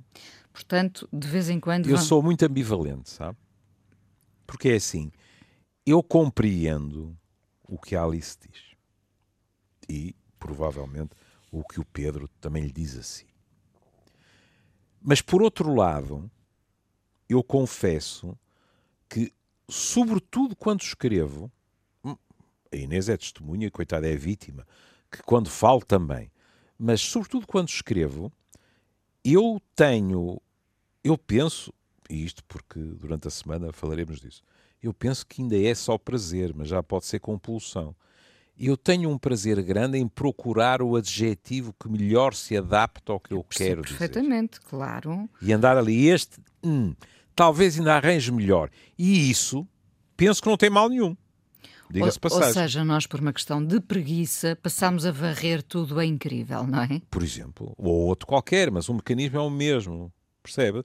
Portanto, 0.55 1.09
de 1.11 1.27
vez 1.27 1.49
em 1.49 1.59
quando. 1.59 1.85
Eu 1.85 1.95
vamos... 1.95 2.07
sou 2.07 2.23
muito 2.23 2.45
ambivalente, 2.45 3.09
sabe? 3.09 3.37
Porque 4.47 4.69
é 4.69 4.75
assim, 4.75 5.11
eu 5.85 6.01
compreendo 6.01 7.13
o 7.67 7.77
que 7.77 7.93
a 7.93 8.01
Alice 8.01 8.37
diz. 8.39 8.61
E, 9.89 10.15
provavelmente, 10.39 11.11
o 11.51 11.61
que 11.61 11.77
o 11.81 11.83
Pedro 11.83 12.29
também 12.39 12.63
lhe 12.63 12.71
diz 12.71 12.95
assim. 12.95 13.25
Mas, 15.01 15.21
por 15.21 15.41
outro 15.41 15.75
lado, 15.75 16.31
eu 17.27 17.43
confesso 17.43 18.39
que, 19.09 19.33
sobretudo 19.67 20.55
quando 20.55 20.83
escrevo, 20.83 21.51
hum, 22.01 22.15
a 22.71 22.77
Inês 22.77 23.09
é 23.09 23.17
testemunha, 23.17 23.69
coitada, 23.69 24.09
é 24.09 24.15
vítima, 24.15 24.65
que 25.11 25.21
quando 25.21 25.49
falo 25.49 25.83
também, 25.83 26.31
mas 26.79 27.01
sobretudo 27.01 27.45
quando 27.45 27.67
escrevo, 27.67 28.31
eu 29.21 29.61
tenho 29.75 30.39
eu 31.05 31.15
penso, 31.15 31.71
e 32.09 32.25
isto 32.25 32.43
porque 32.45 32.79
durante 32.79 33.27
a 33.27 33.31
semana 33.31 33.71
falaremos 33.71 34.19
disso, 34.19 34.41
eu 34.81 34.91
penso 34.91 35.23
que 35.25 35.39
ainda 35.39 35.55
é 35.55 35.75
só 35.75 35.99
prazer, 35.99 36.51
mas 36.55 36.67
já 36.67 36.81
pode 36.81 37.05
ser 37.05 37.19
compulsão. 37.19 37.95
Eu 38.57 38.75
tenho 38.75 39.09
um 39.11 39.17
prazer 39.17 39.61
grande 39.61 39.99
em 39.99 40.07
procurar 40.07 40.81
o 40.81 40.95
adjetivo 40.95 41.75
que 41.79 41.87
melhor 41.87 42.33
se 42.33 42.57
adapta 42.57 43.11
ao 43.11 43.19
que 43.19 43.33
eu, 43.33 43.37
eu 43.37 43.43
quero 43.43 43.83
dizer. 43.83 43.97
Perfeitamente, 43.97 44.59
claro. 44.61 45.29
E 45.39 45.53
andar 45.53 45.77
ali, 45.77 46.07
este, 46.07 46.39
hum, 46.63 46.95
talvez 47.35 47.77
ainda 47.77 47.95
arranje 47.95 48.31
melhor. 48.31 48.71
E 48.97 49.29
isso, 49.29 49.67
penso 50.17 50.41
que 50.41 50.49
não 50.49 50.57
tem 50.57 50.71
mal 50.71 50.89
nenhum. 50.89 51.15
Diga-se 51.87 52.19
passagem. 52.19 52.47
Ou 52.47 52.53
seja, 52.53 52.83
nós, 52.83 53.05
por 53.05 53.19
uma 53.19 53.31
questão 53.31 53.63
de 53.63 53.79
preguiça, 53.79 54.57
passamos 54.59 55.05
a 55.05 55.11
varrer 55.11 55.61
tudo 55.61 56.01
é 56.01 56.05
incrível, 56.05 56.65
não 56.65 56.81
é? 56.81 56.99
Por 57.11 57.21
exemplo, 57.21 57.75
ou 57.77 58.07
outro 58.07 58.25
qualquer, 58.25 58.71
mas 58.71 58.89
o 58.89 58.93
mecanismo 58.95 59.37
é 59.37 59.41
o 59.41 59.51
mesmo, 59.51 60.11
percebe? 60.45 60.83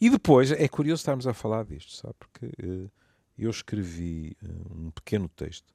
E 0.00 0.08
depois, 0.10 0.50
é 0.50 0.66
curioso 0.68 1.00
estarmos 1.00 1.26
a 1.26 1.34
falar 1.34 1.64
disto, 1.64 1.92
sabe? 1.92 2.14
Porque 2.18 2.46
uh, 2.46 2.90
eu 3.38 3.50
escrevi 3.50 4.36
uh, 4.42 4.86
um 4.86 4.90
pequeno 4.90 5.28
texto 5.28 5.72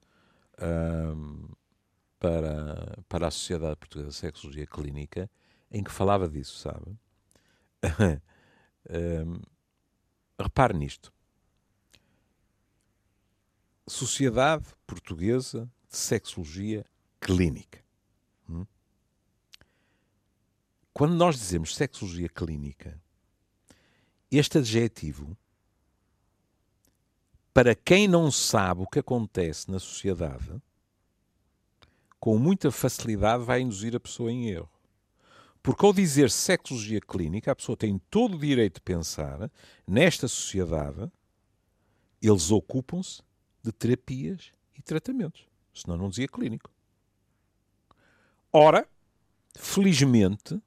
uh, 0.57 1.57
para, 2.19 2.97
para 3.07 3.27
a 3.27 3.31
Sociedade 3.31 3.75
Portuguesa 3.77 4.09
de 4.09 4.15
Sexologia 4.15 4.65
Clínica 4.65 5.29
em 5.69 5.83
que 5.83 5.91
falava 5.91 6.27
disso, 6.27 6.57
sabe? 6.57 6.97
repare 10.39 10.73
nisto. 10.73 11.13
Sociedade 13.85 14.65
Portuguesa 14.85 15.69
de 15.89 15.97
Sexologia 15.97 16.85
Clínica. 17.19 17.83
Hum? 18.49 18.65
Quando 20.97 21.13
nós 21.13 21.35
dizemos 21.35 21.75
sexologia 21.75 22.27
clínica, 22.27 22.99
este 24.31 24.57
adjetivo, 24.57 25.37
para 27.53 27.73
quem 27.73 28.07
não 28.07 28.31
sabe 28.31 28.83
o 28.83 28.87
que 28.87 28.99
acontece 28.99 29.71
na 29.71 29.79
sociedade, 29.79 30.61
com 32.19 32.37
muita 32.37 32.71
facilidade 32.71 33.43
vai 33.43 33.61
induzir 33.61 33.95
a 33.95 33.99
pessoa 33.99 34.31
em 34.31 34.49
erro. 34.49 34.69
Porque 35.61 35.85
ao 35.85 35.93
dizer 35.93 36.29
sexologia 36.29 37.01
clínica, 37.01 37.51
a 37.51 37.55
pessoa 37.55 37.75
tem 37.75 37.99
todo 38.09 38.35
o 38.35 38.39
direito 38.39 38.75
de 38.75 38.81
pensar, 38.81 39.51
nesta 39.85 40.27
sociedade, 40.27 41.11
eles 42.21 42.51
ocupam-se 42.51 43.21
de 43.63 43.71
terapias 43.71 44.51
e 44.77 44.81
tratamentos. 44.81 45.47
Senão 45.73 45.97
não 45.97 46.09
dizia 46.09 46.27
clínico. 46.27 46.71
Ora, 48.51 48.87
felizmente, 49.55 50.61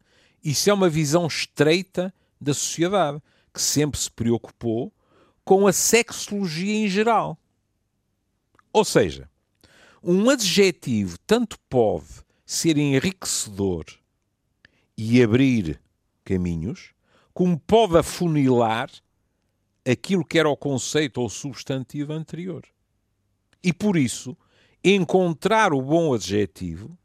isso 0.44 0.68
é 0.70 0.73
uma 0.73 0.88
visão 0.88 1.27
estreita 1.27 2.12
da 2.40 2.55
sociedade, 2.55 3.23
que 3.52 3.60
sempre 3.60 3.98
se 3.98 4.10
preocupou 4.10 4.92
com 5.44 5.66
a 5.66 5.72
sexologia 5.72 6.74
em 6.74 6.88
geral. 6.88 7.38
Ou 8.72 8.84
seja, 8.84 9.28
um 10.02 10.30
adjetivo 10.30 11.18
tanto 11.26 11.58
pode 11.68 12.08
ser 12.46 12.78
enriquecedor 12.78 13.84
e 14.96 15.22
abrir 15.22 15.80
caminhos, 16.24 16.92
como 17.32 17.58
pode 17.58 17.96
afunilar 17.96 18.90
aquilo 19.84 20.24
que 20.24 20.38
era 20.38 20.48
o 20.48 20.56
conceito 20.56 21.20
ou 21.20 21.28
substantivo 21.28 22.12
anterior. 22.12 22.64
E 23.62 23.72
por 23.72 23.96
isso, 23.96 24.36
encontrar 24.82 25.72
o 25.72 25.82
bom 25.82 26.14
adjetivo 26.14 26.96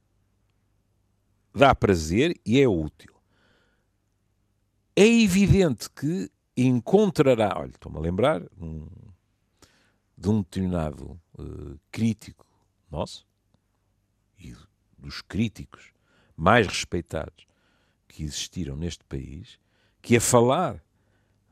dá 1.53 1.73
prazer 1.73 2.39
e 2.45 2.59
é 2.59 2.67
útil. 2.67 3.13
É 4.95 5.05
evidente 5.05 5.89
que 5.89 6.29
encontrará, 6.55 7.53
olha, 7.57 7.71
estou-me 7.71 7.97
a 7.97 8.01
lembrar 8.01 8.41
um, 8.59 8.87
de 10.17 10.29
um 10.29 10.41
determinado 10.41 11.19
uh, 11.37 11.79
crítico 11.91 12.45
nosso 12.89 13.27
e 14.39 14.55
dos 14.97 15.21
críticos 15.21 15.91
mais 16.35 16.67
respeitados 16.67 17.45
que 18.07 18.23
existiram 18.23 18.75
neste 18.75 19.03
país, 19.03 19.59
que 20.01 20.15
a 20.15 20.21
falar 20.21 20.81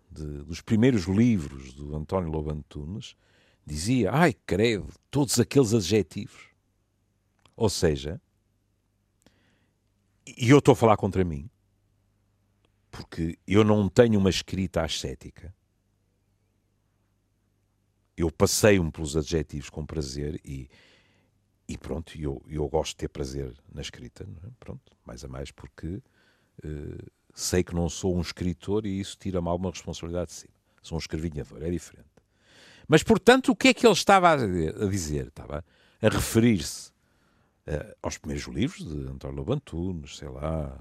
de, 0.10 0.44
dos 0.44 0.62
primeiros 0.62 1.06
livros 1.06 1.74
do 1.74 1.96
António 1.96 2.32
Lobo 2.32 2.52
Antunes, 2.52 3.16
dizia, 3.66 4.12
ai, 4.12 4.34
credo, 4.46 4.88
todos 5.10 5.40
aqueles 5.40 5.74
adjetivos. 5.74 6.50
Ou 7.56 7.70
seja, 7.70 8.22
e 10.26 10.50
eu 10.50 10.60
estou 10.60 10.74
a 10.74 10.76
falar 10.76 10.98
contra 10.98 11.24
mim, 11.24 11.50
porque 12.94 13.40
eu 13.48 13.64
não 13.64 13.90
tenho 13.90 14.20
uma 14.20 14.30
escrita 14.30 14.84
ascética. 14.84 15.52
Eu 18.16 18.30
passei-me 18.32 18.92
pelos 18.92 19.18
adjetivos 19.18 19.68
com 19.72 19.84
prazer 19.84 20.40
e, 20.46 20.70
e 21.68 21.76
pronto, 21.76 22.16
eu, 22.16 22.40
eu 22.48 22.70
gosto 22.70 22.92
de 22.92 22.98
ter 22.98 23.08
prazer 23.10 23.52
na 23.74 23.82
escrita, 23.82 24.24
é? 24.24 24.48
pronto, 24.60 24.92
mais 25.04 25.24
a 25.24 25.28
mais 25.28 25.50
porque 25.50 25.88
uh, 25.88 27.12
sei 27.34 27.64
que 27.64 27.74
não 27.74 27.90
sou 27.90 28.16
um 28.16 28.22
escritor 28.22 28.86
e 28.86 29.00
isso 29.00 29.18
tira-me 29.18 29.50
alguma 29.50 29.72
responsabilidade 29.72 30.28
de 30.28 30.34
cima. 30.34 30.54
Sou 30.84 30.96
um 30.96 31.00
escrevinhador, 31.00 31.64
é 31.64 31.72
diferente. 31.72 32.06
Mas, 32.88 33.02
portanto, 33.02 33.52
o 33.52 33.56
que 33.56 33.70
é 33.70 33.74
que 33.74 33.88
ele 33.88 33.94
estava 33.94 34.34
a 34.34 34.88
dizer? 34.88 35.30
Estava 35.30 35.66
a 36.00 36.10
referir-se 36.10 36.92
uh, 37.66 37.96
aos 38.04 38.20
primeiros 38.20 38.48
livros 38.54 38.86
de 38.88 39.10
António 39.10 39.38
Lobantunes, 39.38 40.18
sei 40.18 40.30
lá, 40.30 40.78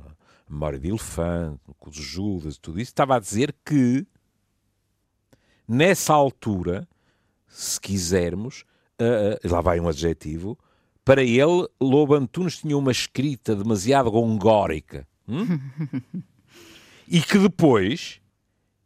Memória 0.48 0.78
de 0.78 0.88
Elefante, 0.88 1.60
os 1.86 1.96
Judas, 1.96 2.58
tudo 2.58 2.80
isso. 2.80 2.90
Estava 2.90 3.16
a 3.16 3.18
dizer 3.18 3.54
que, 3.64 4.06
nessa 5.66 6.12
altura, 6.12 6.88
se 7.46 7.80
quisermos, 7.80 8.64
uh, 9.00 9.48
lá 9.48 9.60
vai 9.60 9.80
um 9.80 9.88
adjetivo, 9.88 10.58
para 11.04 11.22
ele, 11.22 11.68
Lobo 11.80 12.14
Antunes 12.14 12.58
tinha 12.58 12.76
uma 12.76 12.92
escrita 12.92 13.56
demasiado 13.56 14.10
gongórica. 14.10 15.06
Hum? 15.26 15.44
e 17.08 17.20
que 17.20 17.38
depois 17.38 18.20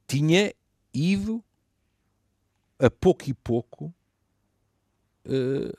tinha 0.06 0.52
ido 0.92 1.44
a 2.78 2.90
pouco 2.90 3.28
e 3.28 3.34
pouco 3.34 3.94
uh, 5.26 5.76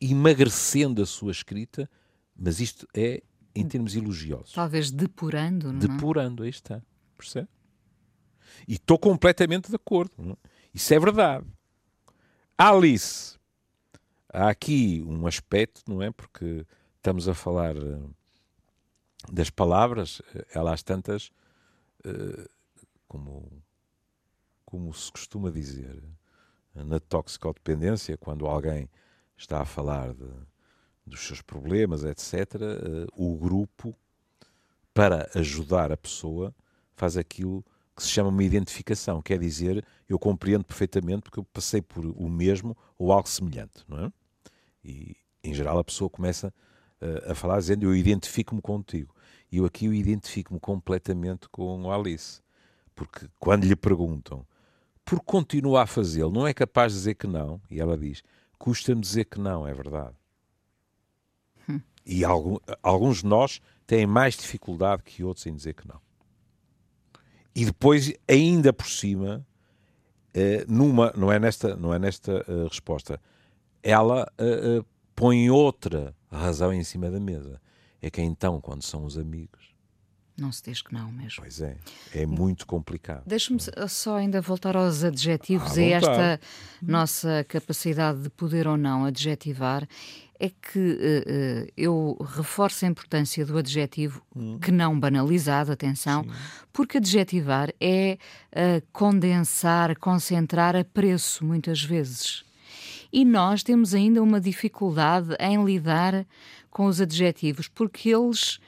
emagrecendo 0.00 1.02
a 1.02 1.06
sua 1.06 1.32
escrita, 1.32 1.90
mas 2.34 2.60
isto 2.60 2.86
é 2.94 3.22
em 3.60 3.66
termos 3.66 3.96
elogiosos. 3.96 4.52
Talvez 4.52 4.90
depurando, 4.90 5.72
não 5.72 5.78
é? 5.78 5.86
Depurando, 5.86 6.42
aí 6.42 6.50
está. 6.50 6.82
Percebe? 7.16 7.48
E 8.68 8.74
estou 8.74 8.98
completamente 8.98 9.68
de 9.68 9.76
acordo. 9.76 10.12
Não? 10.18 10.32
É? 10.32 10.48
Isso 10.74 10.92
é 10.92 10.98
verdade. 10.98 11.46
Alice, 12.56 13.38
há 14.32 14.48
aqui 14.48 15.04
um 15.06 15.26
aspecto, 15.26 15.82
não 15.86 16.02
é? 16.02 16.10
Porque 16.10 16.66
estamos 16.96 17.28
a 17.28 17.34
falar 17.34 17.76
uh, 17.76 18.14
das 19.32 19.50
palavras, 19.50 20.22
ela 20.54 20.72
às 20.72 20.82
tantas, 20.82 21.30
uh, 22.04 22.48
como 23.08 23.64
como 24.66 24.92
se 24.92 25.10
costuma 25.12 25.48
dizer, 25.48 26.02
na 26.74 26.98
toxicodependência, 26.98 28.18
quando 28.18 28.46
alguém 28.46 28.90
está 29.38 29.60
a 29.60 29.64
falar 29.64 30.12
de, 30.12 30.28
dos 31.06 31.26
seus 31.26 31.40
problemas, 31.40 32.04
etc., 32.04 32.54
uh, 32.54 33.06
o 33.14 33.36
grupo, 33.36 33.94
para 34.92 35.30
ajudar 35.34 35.92
a 35.92 35.96
pessoa, 35.96 36.54
faz 36.94 37.16
aquilo 37.16 37.64
que 37.94 38.02
se 38.02 38.10
chama 38.10 38.28
uma 38.28 38.42
identificação, 38.44 39.22
quer 39.22 39.38
dizer, 39.38 39.84
eu 40.08 40.18
compreendo 40.18 40.64
perfeitamente 40.64 41.22
porque 41.22 41.38
eu 41.38 41.44
passei 41.44 41.80
por 41.80 42.04
o 42.04 42.28
mesmo 42.28 42.76
ou 42.98 43.10
algo 43.10 43.28
semelhante, 43.28 43.84
não 43.88 44.04
é? 44.04 44.12
E, 44.84 45.16
em 45.42 45.54
geral, 45.54 45.78
a 45.78 45.84
pessoa 45.84 46.10
começa 46.10 46.52
uh, 47.00 47.30
a 47.30 47.34
falar 47.34 47.58
dizendo 47.58 47.84
eu 47.84 47.96
identifico-me 47.96 48.60
contigo. 48.60 49.14
E 49.50 49.58
eu 49.58 49.64
aqui 49.64 49.86
eu 49.86 49.94
identifico-me 49.94 50.60
completamente 50.60 51.48
com 51.48 51.90
Alice. 51.90 52.40
Porque 52.94 53.26
quando 53.38 53.64
lhe 53.64 53.76
perguntam 53.76 54.46
por 55.04 55.20
continuar 55.20 55.82
a 55.82 55.86
fazê-lo, 55.86 56.32
não 56.32 56.46
é 56.46 56.52
capaz 56.52 56.92
de 56.92 56.98
dizer 56.98 57.14
que 57.14 57.26
não. 57.26 57.60
E 57.70 57.80
ela 57.80 57.96
diz: 57.96 58.22
custa-me 58.58 59.00
dizer 59.00 59.24
que 59.26 59.38
não, 59.38 59.66
é 59.66 59.72
verdade. 59.72 60.14
E 62.06 62.22
alguns 62.82 63.18
de 63.18 63.26
nós 63.26 63.60
têm 63.86 64.06
mais 64.06 64.36
dificuldade 64.36 65.02
que 65.02 65.24
outros 65.24 65.46
em 65.46 65.54
dizer 65.54 65.74
que 65.74 65.88
não. 65.88 66.00
E 67.54 67.64
depois, 67.64 68.12
ainda 68.28 68.72
por 68.72 68.86
cima, 68.86 69.44
eh, 70.38 70.66
numa, 70.68 71.10
não 71.16 71.32
é 71.32 71.38
nesta, 71.38 71.74
não 71.74 71.94
é 71.94 71.98
nesta 71.98 72.44
uh, 72.46 72.68
resposta, 72.68 73.18
ela 73.82 74.30
uh, 74.38 74.80
uh, 74.80 74.86
põe 75.14 75.48
outra 75.48 76.14
razão 76.30 76.74
em 76.74 76.84
cima 76.84 77.10
da 77.10 77.18
mesa. 77.18 77.58
É 78.02 78.10
que 78.10 78.20
então, 78.20 78.60
quando 78.60 78.82
são 78.82 79.06
os 79.06 79.16
amigos, 79.16 79.74
Não 80.36 80.52
se 80.52 80.62
diz 80.62 80.82
que 80.82 80.92
não 80.92 81.10
mesmo. 81.10 81.38
Pois 81.38 81.62
é, 81.62 81.78
é 82.14 82.26
muito 82.26 82.66
complicado. 82.66 83.22
Deixa-me 83.26 83.58
só 83.88 84.16
ainda 84.16 84.42
voltar 84.42 84.76
aos 84.76 85.02
adjetivos 85.02 85.78
e 85.78 85.92
esta 85.92 86.38
nossa 86.82 87.42
capacidade 87.48 88.20
de 88.20 88.28
poder 88.28 88.68
ou 88.68 88.76
não 88.76 89.06
adjetivar. 89.06 89.88
É 90.38 90.48
que 90.50 90.98
eh, 91.00 91.24
eh, 91.26 91.72
eu 91.76 92.16
reforço 92.20 92.84
a 92.84 92.88
importância 92.88 93.44
do 93.46 93.56
adjetivo, 93.56 94.22
que 94.60 94.70
não 94.70 94.98
banalizado, 94.98 95.72
atenção, 95.72 96.26
porque 96.72 96.98
adjetivar 96.98 97.72
é 97.80 98.18
eh, 98.52 98.82
condensar, 98.92 99.98
concentrar 99.98 100.76
apreço, 100.76 101.44
muitas 101.44 101.82
vezes. 101.82 102.44
E 103.12 103.24
nós 103.24 103.62
temos 103.62 103.94
ainda 103.94 104.22
uma 104.22 104.40
dificuldade 104.40 105.34
em 105.40 105.64
lidar 105.64 106.26
com 106.70 106.84
os 106.84 107.00
adjetivos, 107.00 107.68
porque 107.68 108.10
eles 108.10 108.58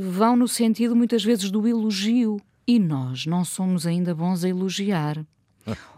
vão 0.00 0.34
no 0.34 0.48
sentido 0.48 0.96
muitas 0.96 1.22
vezes 1.22 1.50
do 1.50 1.68
elogio 1.68 2.40
e 2.66 2.78
nós 2.78 3.26
não 3.26 3.44
somos 3.44 3.86
ainda 3.86 4.14
bons 4.14 4.44
a 4.44 4.48
elogiar. 4.48 5.24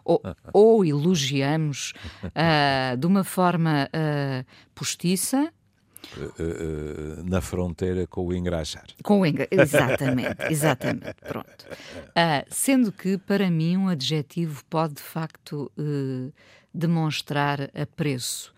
Ou, 0.05 0.21
ou 0.53 0.85
elogiamos 0.85 1.93
ah, 2.35 2.97
de 2.97 3.07
uma 3.07 3.25
forma 3.25 3.89
ah, 3.93 4.45
postiça, 4.75 5.53
Eh, 6.17 6.31
eh, 6.39 7.23
na 7.25 7.41
fronteira 7.41 8.07
com 8.07 8.27
o 8.27 8.35
engraxar. 8.35 8.87
com 9.03 9.21
o 9.21 9.27
enga... 9.27 9.47
Exatamente, 9.51 10.43
exatamente. 10.51 11.15
Pronto. 11.29 11.67
Ah, 12.17 12.45
sendo 12.49 12.91
que, 12.91 13.19
para 13.19 13.51
mim, 13.51 13.77
um 13.77 13.89
adjetivo 13.89 14.65
pode 14.69 14.95
de 14.95 15.03
facto 15.03 15.71
eh, 15.79 16.33
demonstrar 16.75 17.71
apreço. 17.75 18.53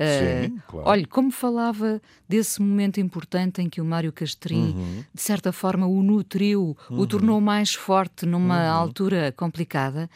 Ah, 0.00 0.46
Sim, 0.48 0.60
claro. 0.68 0.88
Olha, 0.90 1.06
como 1.08 1.30
falava 1.32 2.00
desse 2.28 2.62
momento 2.62 3.00
importante 3.00 3.60
em 3.60 3.68
que 3.68 3.80
o 3.80 3.84
Mário 3.84 4.12
Castrim, 4.12 4.74
Uhum. 4.76 5.04
de 5.12 5.20
certa 5.20 5.52
forma, 5.52 5.86
o 5.88 6.02
nutriu, 6.02 6.76
o 6.88 7.06
tornou 7.06 7.40
mais 7.40 7.74
forte 7.74 8.24
numa 8.24 8.62
Uhum. 8.62 8.76
altura 8.80 9.32
complicada, 9.36 10.08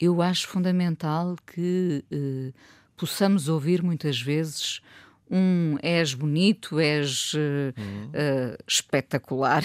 eu 0.00 0.22
acho 0.22 0.48
fundamental 0.48 1.36
que 1.46 2.02
eh, 2.10 2.52
possamos 2.96 3.46
ouvir 3.48 3.82
muitas 3.82 4.20
vezes 4.20 4.80
um 5.30 5.76
és 5.82 6.12
bonito, 6.12 6.80
és 6.80 7.32
eh, 8.12 8.56
espetacular. 8.66 9.62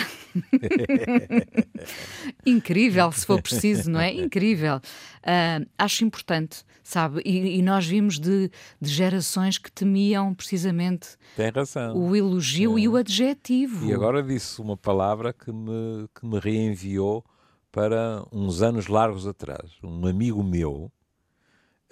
Incrível, 2.45 3.12
se 3.12 3.25
for 3.25 3.41
preciso, 3.41 3.89
não 3.89 3.99
é? 3.99 4.13
Incrível. 4.13 4.80
Ah, 5.23 5.60
acho 5.78 6.06
importante, 6.06 6.63
sabe? 6.84 7.21
E, 7.25 7.58
e 7.58 7.62
nós 7.62 7.86
vimos 7.86 8.19
de, 8.19 8.51
de 8.80 8.89
gerações 8.89 9.58
que 9.58 9.71
temiam 9.71 10.34
precisamente 10.36 11.17
Tem 11.36 11.49
razão. 11.49 11.97
o 11.97 12.15
elogio 12.15 12.78
e 12.78 12.88
o 12.88 12.95
adjetivo. 12.95 13.86
E 13.88 13.93
agora 13.93 14.21
disse 14.21 14.62
uma 14.62 14.78
palavra 14.78 15.34
que 15.34 15.51
me, 15.51 16.08
que 16.13 16.25
me 16.25 16.39
reenviou 16.39 17.25
para 17.71 18.23
uns 18.32 18.62
anos 18.62 18.88
largos 18.88 19.25
atrás. 19.28 19.71
Um 19.84 20.06
amigo 20.06 20.43
meu 20.43 20.91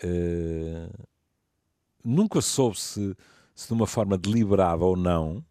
eh, 0.01 0.89
nunca 2.05 2.39
soube 2.41 2.79
se, 2.79 3.15
se 3.63 3.67
de 3.67 3.73
uma 3.73 3.87
forma 3.87 4.17
deliberada 4.17 4.83
ou 4.83 4.95
não 4.95 5.43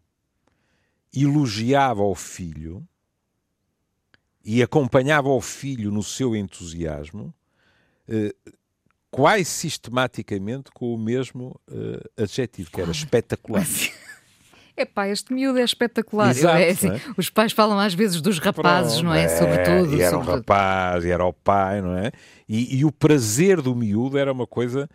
elogiava 1.15 2.01
o 2.01 2.15
filho 2.15 2.85
e 4.43 4.61
acompanhava 4.61 5.29
o 5.29 5.39
filho 5.39 5.91
no 5.91 6.03
seu 6.03 6.35
entusiasmo, 6.35 7.33
eh, 8.09 8.33
quase 9.09 9.45
sistematicamente 9.45 10.71
com 10.71 10.93
o 10.93 10.97
mesmo 10.97 11.59
eh, 11.71 12.23
adjetivo, 12.23 12.69
que 12.71 12.81
era 12.81 12.91
espetacular. 12.91 13.65
Epá, 14.75 15.07
este 15.07 15.31
miúdo 15.31 15.59
é 15.59 15.63
espetacular. 15.63 16.31
Exato, 16.31 16.57
É 16.57 16.69
assim, 16.69 16.89
é? 16.89 16.99
Os 17.15 17.29
pais 17.29 17.51
falam 17.51 17.77
às 17.77 17.93
vezes 17.93 18.19
dos 18.21 18.39
rapazes, 18.39 18.93
Pronto, 18.93 19.05
não 19.05 19.13
é? 19.13 19.25
é, 19.25 19.29
Sobretudo. 19.29 19.95
E 19.95 20.01
era 20.01 20.17
o 20.17 20.19
sobretudo. 20.19 20.37
rapaz, 20.39 21.05
e 21.05 21.11
era 21.11 21.25
o 21.25 21.31
pai, 21.31 21.79
não 21.79 21.95
é? 21.95 22.11
E, 22.49 22.77
e 22.79 22.83
o 22.83 22.91
prazer 22.91 23.61
do 23.61 23.75
miúdo 23.75 24.17
era 24.17 24.31
uma 24.33 24.47
coisa 24.47 24.89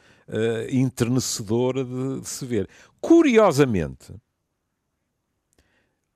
enternecedora 0.71 1.85
de, 1.85 2.21
de 2.21 2.29
se 2.29 2.45
ver. 2.45 2.69
Curiosamente, 3.01 4.15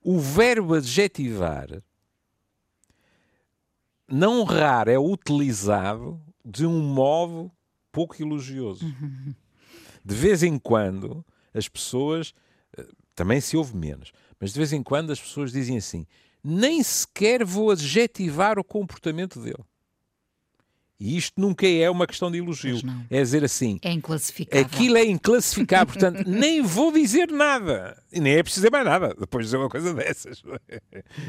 o 0.03 0.19
verbo 0.19 0.75
adjetivar, 0.75 1.83
não 4.09 4.43
raro, 4.43 4.91
é 4.91 4.99
utilizado 4.99 6.21
de 6.45 6.67
um 6.67 6.81
modo 6.81 7.51
pouco 7.91 8.21
elogioso. 8.21 8.85
De 10.05 10.15
vez 10.17 10.43
em 10.43 10.59
quando, 10.59 11.25
as 11.55 11.69
pessoas, 11.69 12.35
eh, 12.77 12.87
também 13.15 13.41
se 13.41 13.57
ouve 13.57 13.77
menos, 13.77 14.13
mas 14.41 14.53
de 14.53 14.59
vez 14.59 14.73
em 14.73 14.83
quando 14.83 15.13
as 15.13 15.21
pessoas 15.21 15.53
dizem 15.53 15.77
assim: 15.77 16.05
nem 16.43 16.83
sequer 16.83 17.45
vou 17.45 17.71
adjetivar 17.71 18.59
o 18.59 18.65
comportamento 18.65 19.41
dele. 19.41 19.65
E 21.05 21.17
isto 21.17 21.33
nunca 21.41 21.67
é 21.67 21.91
uma 21.91 22.07
questão 22.07 22.31
de 22.31 22.39
elogio. 22.39 22.79
É 23.11 23.21
dizer 23.21 23.43
assim: 23.43 23.79
É 23.83 23.91
inclassificável. 23.91 24.65
aquilo 24.67 24.97
é 24.97 25.05
inclassificável, 25.05 25.87
portanto, 25.87 26.23
nem 26.31 26.63
vou 26.63 26.93
dizer 26.93 27.31
nada. 27.31 28.01
E 28.13 28.21
nem 28.21 28.35
é 28.35 28.43
preciso 28.43 28.61
dizer 28.63 28.71
mais 28.71 28.85
nada 28.85 29.15
depois 29.19 29.45
de 29.45 29.49
dizer 29.49 29.57
uma 29.57 29.69
coisa 29.69 29.93
dessas. 29.95 30.43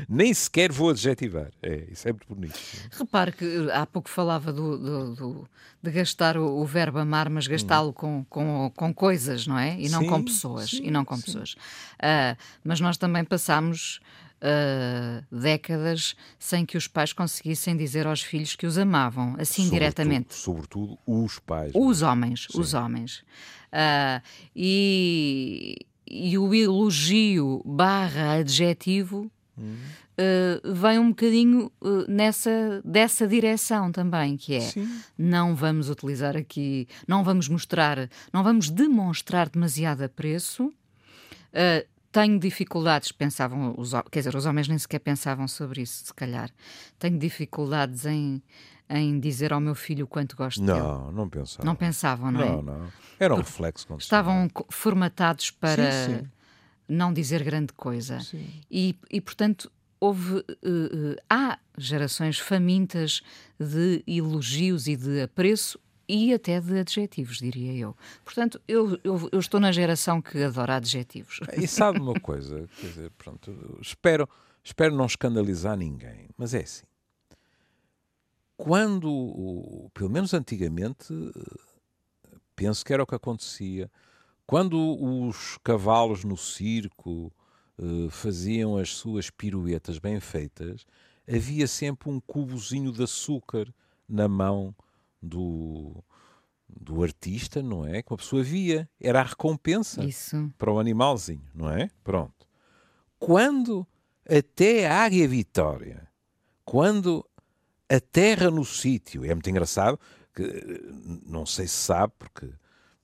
nem 0.08 0.34
sequer 0.34 0.72
vou 0.72 0.90
adjetivar. 0.92 1.50
É, 1.62 1.88
isso 1.92 2.08
é 2.08 2.12
muito 2.12 2.28
bonito. 2.34 2.60
Repare 2.92 3.32
que 3.32 3.68
há 3.72 3.86
pouco 3.86 4.10
falava 4.10 4.54
do, 4.54 4.78
do- 4.78 5.16
do- 5.16 5.50
de 5.82 5.92
gastar 5.92 6.38
o, 6.38 6.62
o 6.62 6.66
verbo 6.66 7.00
amar, 7.00 7.30
mas 7.30 7.48
gastá-lo 7.48 7.92
com, 7.92 8.24
com, 8.30 8.72
com 8.76 8.94
coisas, 8.94 9.46
não 9.48 9.58
é? 9.60 9.76
E 9.80 9.90
não 9.90 10.02
Sim, 10.02 10.08
com 10.08 10.24
pessoas. 10.24 10.70
sim, 10.70 10.82
e 10.84 10.92
não 10.92 11.04
com 11.04 11.16
sim. 11.18 11.24
pessoas. 11.24 11.56
Ah, 12.02 12.38
mas 12.64 12.80
nós 12.80 12.98
também 12.98 13.24
passamos 13.26 14.00
ah, 14.44 15.24
décadas 15.32 16.16
sem 16.38 16.66
que 16.66 16.78
os 16.78 16.86
pais 16.86 17.14
conseguissem 17.14 17.78
dizer 17.78 18.06
aos 18.06 18.22
filhos 18.22 18.58
que 18.58 18.68
os 18.68 18.78
amavam, 18.78 19.36
assim 19.40 19.70
diretamente. 19.70 20.36
Sobretudo, 20.36 21.00
sobretudo 21.00 21.26
os 21.26 21.40
pais. 21.40 21.72
Os 21.74 22.02
homens, 22.02 22.48
os 22.54 22.74
homens. 22.74 23.24
Ah, 23.72 24.22
e, 24.54 25.78
e 26.06 26.38
o 26.38 26.54
elogio 26.54 27.62
barra 27.66 28.34
adjetivo 28.34 29.32
ah, 30.18 30.60
vem 30.64 31.00
um 31.00 31.10
bocadinho 31.10 31.72
ah, 31.82 32.06
nessa, 32.08 32.82
dessa 32.84 33.26
direção 33.26 33.94
também, 33.94 34.36
que 34.36 34.56
é 34.56 34.60
Sim. 34.62 35.02
não 35.18 35.56
vamos 35.56 35.90
utilizar 35.90 36.36
aqui, 36.36 36.88
não 37.08 37.24
vamos 37.24 37.48
mostrar, 37.48 38.10
não 38.32 38.44
vamos 38.44 38.70
demonstrar 38.70 39.50
demasiado 39.50 40.02
apreço. 40.02 40.72
Ah, 41.54 41.86
tenho 42.14 42.40
dificuldades, 42.40 43.12
pensavam, 43.12 43.74
os, 43.76 43.92
quer 44.12 44.20
dizer, 44.20 44.36
os 44.36 44.46
homens 44.46 44.68
nem 44.68 44.78
sequer 44.78 45.00
pensavam 45.00 45.48
sobre 45.48 45.82
isso, 45.82 46.06
se 46.06 46.14
calhar. 46.14 46.52
Tenho 47.00 47.18
dificuldades 47.18 48.06
em, 48.06 48.42
em 48.88 49.20
dizer 49.20 49.52
ao 49.52 49.60
meu 49.60 49.74
filho 49.74 50.06
o 50.06 50.08
quanto 50.08 50.36
gosto 50.36 50.62
dele. 50.64 50.78
Não, 50.80 51.12
não 51.12 51.28
pensava. 51.28 51.66
Não 51.66 51.76
pensavam, 51.76 52.32
não, 52.32 52.42
é? 52.42 52.50
Não, 52.50 52.62
não. 52.62 52.88
Era 53.20 53.34
um 53.34 53.38
reflexo 53.38 53.88
condicional. 53.88 54.22
Estavam 54.48 54.66
formatados 54.70 55.50
para 55.50 55.92
Sim, 55.92 56.20
sim. 56.20 56.28
não 56.88 57.12
dizer 57.12 57.44
grande 57.44 57.74
coisa. 57.74 58.20
Sim. 58.20 58.48
E, 58.70 58.96
e, 59.10 59.20
portanto, 59.20 59.72
houve. 60.00 60.38
eh, 60.50 60.56
eh, 60.64 61.24
há 61.28 61.58
gerações 61.78 62.38
famintas 62.38 63.24
de 63.60 64.04
elogios 64.06 64.86
e 64.88 64.96
de 64.96 65.24
apreço 65.24 65.80
e 66.08 66.34
até 66.34 66.60
de 66.60 66.80
adjetivos, 66.80 67.38
diria 67.38 67.74
eu. 67.74 67.96
Portanto, 68.24 68.62
eu, 68.68 69.00
eu, 69.04 69.30
eu 69.32 69.40
estou 69.40 69.60
na 69.60 69.72
geração 69.72 70.22
que 70.22 70.44
adora 70.44 70.76
adjetivos. 70.76 71.40
E 71.58 71.68
sabe 71.68 72.00
uma 72.00 72.20
coisa? 72.20 72.68
Quer 72.80 72.88
dizer, 72.88 73.12
pronto, 73.12 73.80
espero, 73.82 74.28
espero 74.64 74.96
não 74.96 75.06
escandalizar 75.06 75.78
ninguém, 75.78 76.30
mas 76.38 76.54
é 76.54 76.62
assim. 76.62 76.86
Quando, 78.58 79.90
pelo 79.94 80.10
menos 80.10 80.34
antigamente, 80.34 81.14
penso 82.56 82.86
que 82.86 82.94
era 82.94 83.04
o 83.04 83.08
que 83.08 83.16
acontecia. 83.16 83.90
Quando 84.46 84.78
os 85.02 85.58
cavalos 85.64 86.24
no 86.24 86.38
circo 86.38 87.32
eh, 87.78 88.10
faziam 88.10 88.78
as 88.78 88.96
suas 88.96 89.30
piruetas 89.30 89.98
bem 89.98 90.20
feitas, 90.20 90.86
havia 91.28 91.68
sempre 91.68 92.10
um 92.10 92.20
cubozinho 92.20 92.92
de 92.92 93.04
açúcar 93.04 93.74
na 94.08 94.28
mão 94.28 94.76
do, 95.24 96.04
do 96.68 97.02
artista, 97.02 97.64
não 97.64 97.86
é? 97.86 98.04
Que 98.04 98.12
uma 98.12 98.18
pessoa 98.18 98.44
via. 98.44 98.90
Era 99.00 99.22
a 99.22 99.24
recompensa 99.24 100.04
Isso. 100.04 100.52
para 100.58 100.72
o 100.72 100.80
animalzinho, 100.80 101.48
não 101.56 101.70
é? 101.70 101.90
Pronto. 102.04 102.46
Quando 103.18 103.88
até 104.30 104.88
a 104.88 105.04
águia 105.04 105.28
Vitória, 105.28 106.08
quando 106.66 107.26
a 107.90 108.00
terra 108.00 108.52
no 108.52 108.66
sítio, 108.66 109.24
é 109.24 109.34
muito 109.34 109.50
engraçado, 109.50 110.00
que 110.34 110.44
não 111.26 111.46
sei 111.46 111.68
se 111.68 111.76
sabe, 111.76 112.14
porque 112.18 112.50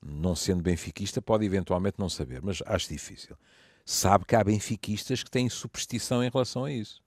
não 0.02 0.34
sendo 0.34 0.62
benfiquista 0.62 1.22
pode 1.22 1.44
eventualmente 1.44 1.98
não 1.98 2.08
saber, 2.08 2.40
mas 2.42 2.62
acho 2.66 2.88
difícil. 2.88 3.36
Sabe 3.84 4.24
que 4.24 4.36
há 4.36 4.44
benfiquistas 4.44 5.22
que 5.22 5.30
têm 5.30 5.48
superstição 5.48 6.22
em 6.22 6.30
relação 6.30 6.64
a 6.64 6.72
isso. 6.72 7.02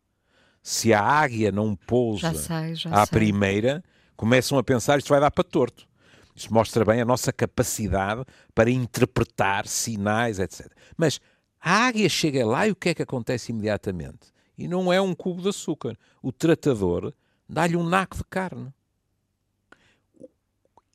Se 0.62 0.93
a 0.93 1.02
águia 1.02 1.52
não 1.52 1.76
pousa 1.76 2.32
Já 2.32 2.34
sei, 2.34 2.76
já 2.76 2.89
à 2.91 3.06
sei. 3.06 3.19
primeira, 3.19 3.84
começam 4.15 4.58
a 4.58 4.63
pensar 4.63 4.97
isto 4.97 5.10
vai 5.10 5.19
dar 5.19 5.32
para 5.32 5.43
torto. 5.43 5.88
Isto 6.36 6.54
mostra 6.54 6.84
bem 6.84 7.02
a 7.02 7.06
nossa 7.06 7.32
capacidade 7.32 8.23
para 8.56 8.71
interpretar 8.71 9.67
sinais, 9.67 10.39
etc. 10.39 10.67
Mas 10.97 11.19
a 11.62 11.88
águia 11.88 12.10
chega 12.10 12.45
lá 12.45 12.67
e 12.67 12.71
o 12.71 12.76
que 12.76 12.89
é 12.89 12.93
que 12.93 13.04
acontece 13.04 13.52
imediatamente? 13.52 14.34
e 14.58 14.67
não 14.67 14.91
é 14.91 15.02
um 15.02 15.15
cubo 15.15 15.41
de 15.41 15.49
açúcar. 15.49 15.97
O 16.21 16.32
tratador 16.32 17.13
dá-lhe 17.47 17.76
um 17.76 17.88
naco 17.88 18.17
de 18.17 18.23
carne. 18.26 18.73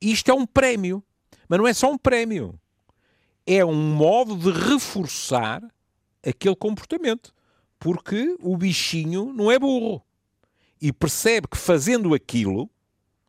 Isto 0.00 0.30
é 0.30 0.34
um 0.34 0.46
prémio, 0.46 1.02
mas 1.48 1.58
não 1.58 1.66
é 1.66 1.74
só 1.74 1.90
um 1.90 1.98
prémio. 1.98 2.58
É 3.46 3.64
um 3.64 3.94
modo 3.94 4.36
de 4.36 4.50
reforçar 4.50 5.62
aquele 6.24 6.54
comportamento, 6.54 7.34
porque 7.78 8.36
o 8.40 8.56
bichinho 8.56 9.32
não 9.32 9.50
é 9.50 9.58
burro 9.58 10.02
e 10.80 10.92
percebe 10.92 11.48
que 11.48 11.56
fazendo 11.56 12.14
aquilo 12.14 12.70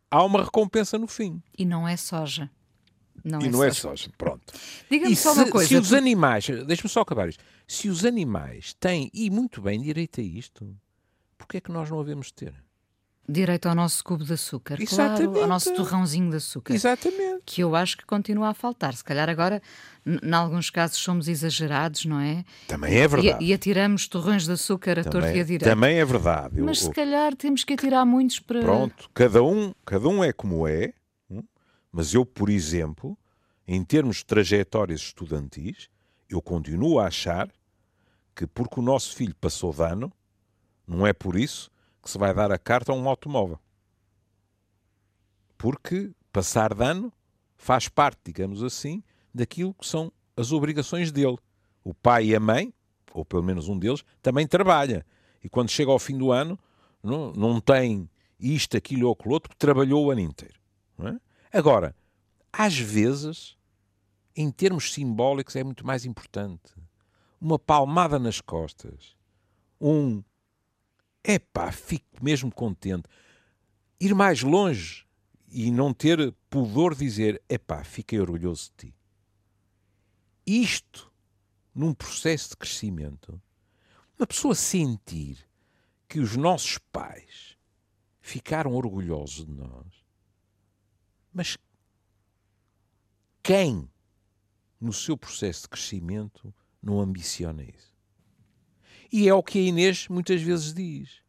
há 0.09 0.23
uma 0.23 0.43
recompensa 0.43 0.97
no 0.97 1.07
fim. 1.07 1.41
E 1.57 1.65
não 1.65 1.87
é 1.87 1.97
soja. 1.97 2.49
Não 3.23 3.41
e 3.41 3.47
é 3.47 3.49
não 3.49 3.63
é 3.63 3.71
soja. 3.71 3.93
é 3.93 3.97
soja, 3.97 4.11
pronto. 4.17 4.53
Diga-me 4.89 5.15
só 5.15 5.33
se, 5.33 5.39
uma 5.39 5.49
coisa. 5.49 5.67
Se 5.67 5.75
os 5.75 5.93
animais, 5.93 6.47
deixa-me 6.65 6.89
só 6.89 7.01
acabar 7.01 7.27
isto, 7.29 7.43
se 7.67 7.89
os 7.89 8.05
animais 8.05 8.73
têm, 8.79 9.09
e 9.13 9.29
muito 9.29 9.61
bem, 9.61 9.81
direito 9.81 10.21
a 10.21 10.23
isto, 10.23 10.75
porquê 11.37 11.57
é 11.57 11.61
que 11.61 11.71
nós 11.71 11.89
não 11.89 11.99
havemos 11.99 12.31
ter? 12.31 12.53
Direito 13.31 13.69
ao 13.69 13.75
nosso 13.75 14.03
cubo 14.03 14.23
de 14.23 14.33
açúcar, 14.33 14.81
Exatamente. 14.81 15.25
claro, 15.25 15.41
ao 15.41 15.47
nosso 15.47 15.71
torrãozinho 15.75 16.31
de 16.31 16.37
açúcar. 16.37 16.73
Exatamente. 16.73 17.43
Que 17.45 17.61
eu 17.61 17.75
acho 17.75 17.95
que 17.95 18.03
continua 18.03 18.49
a 18.49 18.53
faltar. 18.55 18.95
Se 18.95 19.03
calhar 19.03 19.29
agora, 19.29 19.61
em 20.03 20.33
alguns 20.33 20.71
casos, 20.71 20.97
somos 20.97 21.27
exagerados, 21.27 22.05
não 22.05 22.19
é? 22.19 22.43
Também 22.67 22.95
é 22.95 23.07
verdade. 23.07 23.43
E, 23.43 23.49
e 23.49 23.53
atiramos 23.53 24.07
torrões 24.07 24.45
de 24.45 24.51
açúcar 24.53 24.97
a 24.97 25.03
torre 25.03 25.37
e 25.37 25.41
a 25.41 25.43
direita. 25.43 25.65
Também 25.65 25.99
é 25.99 26.05
verdade. 26.05 26.59
Mas 26.59 26.81
eu, 26.81 26.87
se 26.87 26.91
calhar 26.91 27.35
temos 27.35 27.63
que 27.63 27.73
atirar 27.73 28.03
muitos 28.03 28.39
para. 28.39 28.61
Pronto, 28.61 29.09
cada 29.13 29.43
um, 29.43 29.73
cada 29.85 30.07
um 30.07 30.23
é 30.23 30.33
como 30.33 30.67
é, 30.67 30.93
hum? 31.29 31.43
mas 31.91 32.15
eu, 32.15 32.25
por 32.25 32.49
exemplo, 32.49 33.15
em 33.67 33.83
termos 33.83 34.17
de 34.17 34.25
trajetórias 34.25 35.01
estudantis, 35.01 35.87
eu 36.27 36.41
continuo 36.41 36.99
a 36.99 37.05
achar 37.05 37.47
que 38.35 38.47
porque 38.47 38.79
o 38.79 38.83
nosso 38.83 39.15
filho 39.15 39.35
passou 39.39 39.71
de 39.71 39.83
ano, 39.83 40.11
não 40.87 41.05
é 41.05 41.13
por 41.13 41.37
isso 41.37 41.69
que 42.09 42.13
se 42.13 42.17
vai 42.17 42.33
dar 42.33 42.51
a 42.51 42.57
carta 42.57 42.91
a 42.91 42.95
um 42.95 43.07
automóvel. 43.07 43.59
Porque 45.57 46.11
passar 46.31 46.73
de 46.73 46.83
ano 46.83 47.13
faz 47.55 47.87
parte, 47.87 48.19
digamos 48.25 48.63
assim, 48.63 49.03
daquilo 49.33 49.75
que 49.75 49.85
são 49.85 50.11
as 50.35 50.51
obrigações 50.51 51.11
dele. 51.11 51.37
O 51.83 51.93
pai 51.93 52.27
e 52.27 52.35
a 52.35 52.39
mãe, 52.39 52.73
ou 53.13 53.23
pelo 53.23 53.43
menos 53.43 53.67
um 53.67 53.77
deles, 53.77 54.03
também 54.23 54.47
trabalha. 54.47 55.05
E 55.43 55.49
quando 55.49 55.69
chega 55.69 55.91
ao 55.91 55.99
fim 55.99 56.17
do 56.17 56.31
ano, 56.31 56.57
não, 57.03 57.31
não 57.33 57.61
tem 57.61 58.09
isto, 58.39 58.75
aquilo 58.75 59.07
ou 59.07 59.13
aquilo 59.13 59.33
outro, 59.33 59.49
porque 59.49 59.63
trabalhou 59.63 60.05
o 60.05 60.11
ano 60.11 60.21
inteiro. 60.21 60.59
É? 60.99 61.57
Agora, 61.57 61.95
às 62.51 62.77
vezes, 62.77 63.55
em 64.35 64.49
termos 64.49 64.93
simbólicos, 64.93 65.55
é 65.55 65.63
muito 65.63 65.85
mais 65.85 66.05
importante. 66.05 66.73
Uma 67.39 67.59
palmada 67.59 68.17
nas 68.17 68.41
costas, 68.41 69.15
um 69.79 70.23
epá, 71.23 71.71
fico 71.71 72.23
mesmo 72.23 72.51
contente. 72.51 73.07
Ir 73.99 74.13
mais 74.15 74.41
longe 74.41 75.05
e 75.51 75.71
não 75.71 75.93
ter 75.93 76.33
pudor 76.49 76.95
dizer, 76.95 77.41
epá, 77.49 77.83
fiquei 77.83 78.19
orgulhoso 78.19 78.71
de 78.71 78.89
ti. 78.89 78.95
Isto, 80.45 81.11
num 81.73 81.93
processo 81.93 82.49
de 82.49 82.57
crescimento, 82.57 83.41
uma 84.17 84.27
pessoa 84.27 84.55
sentir 84.55 85.47
que 86.07 86.19
os 86.19 86.35
nossos 86.35 86.77
pais 86.91 87.57
ficaram 88.19 88.73
orgulhosos 88.73 89.45
de 89.45 89.51
nós, 89.51 90.05
mas 91.33 91.57
quem, 93.43 93.89
no 94.79 94.91
seu 94.91 95.17
processo 95.17 95.63
de 95.63 95.69
crescimento, 95.69 96.53
não 96.81 96.99
ambiciona 96.99 97.63
isso? 97.63 97.98
E 99.11 99.27
é 99.27 99.33
o 99.33 99.43
que 99.43 99.57
a 99.57 99.61
Inês 99.61 100.07
muitas 100.07 100.41
vezes 100.41 100.73
diz. 100.73 101.21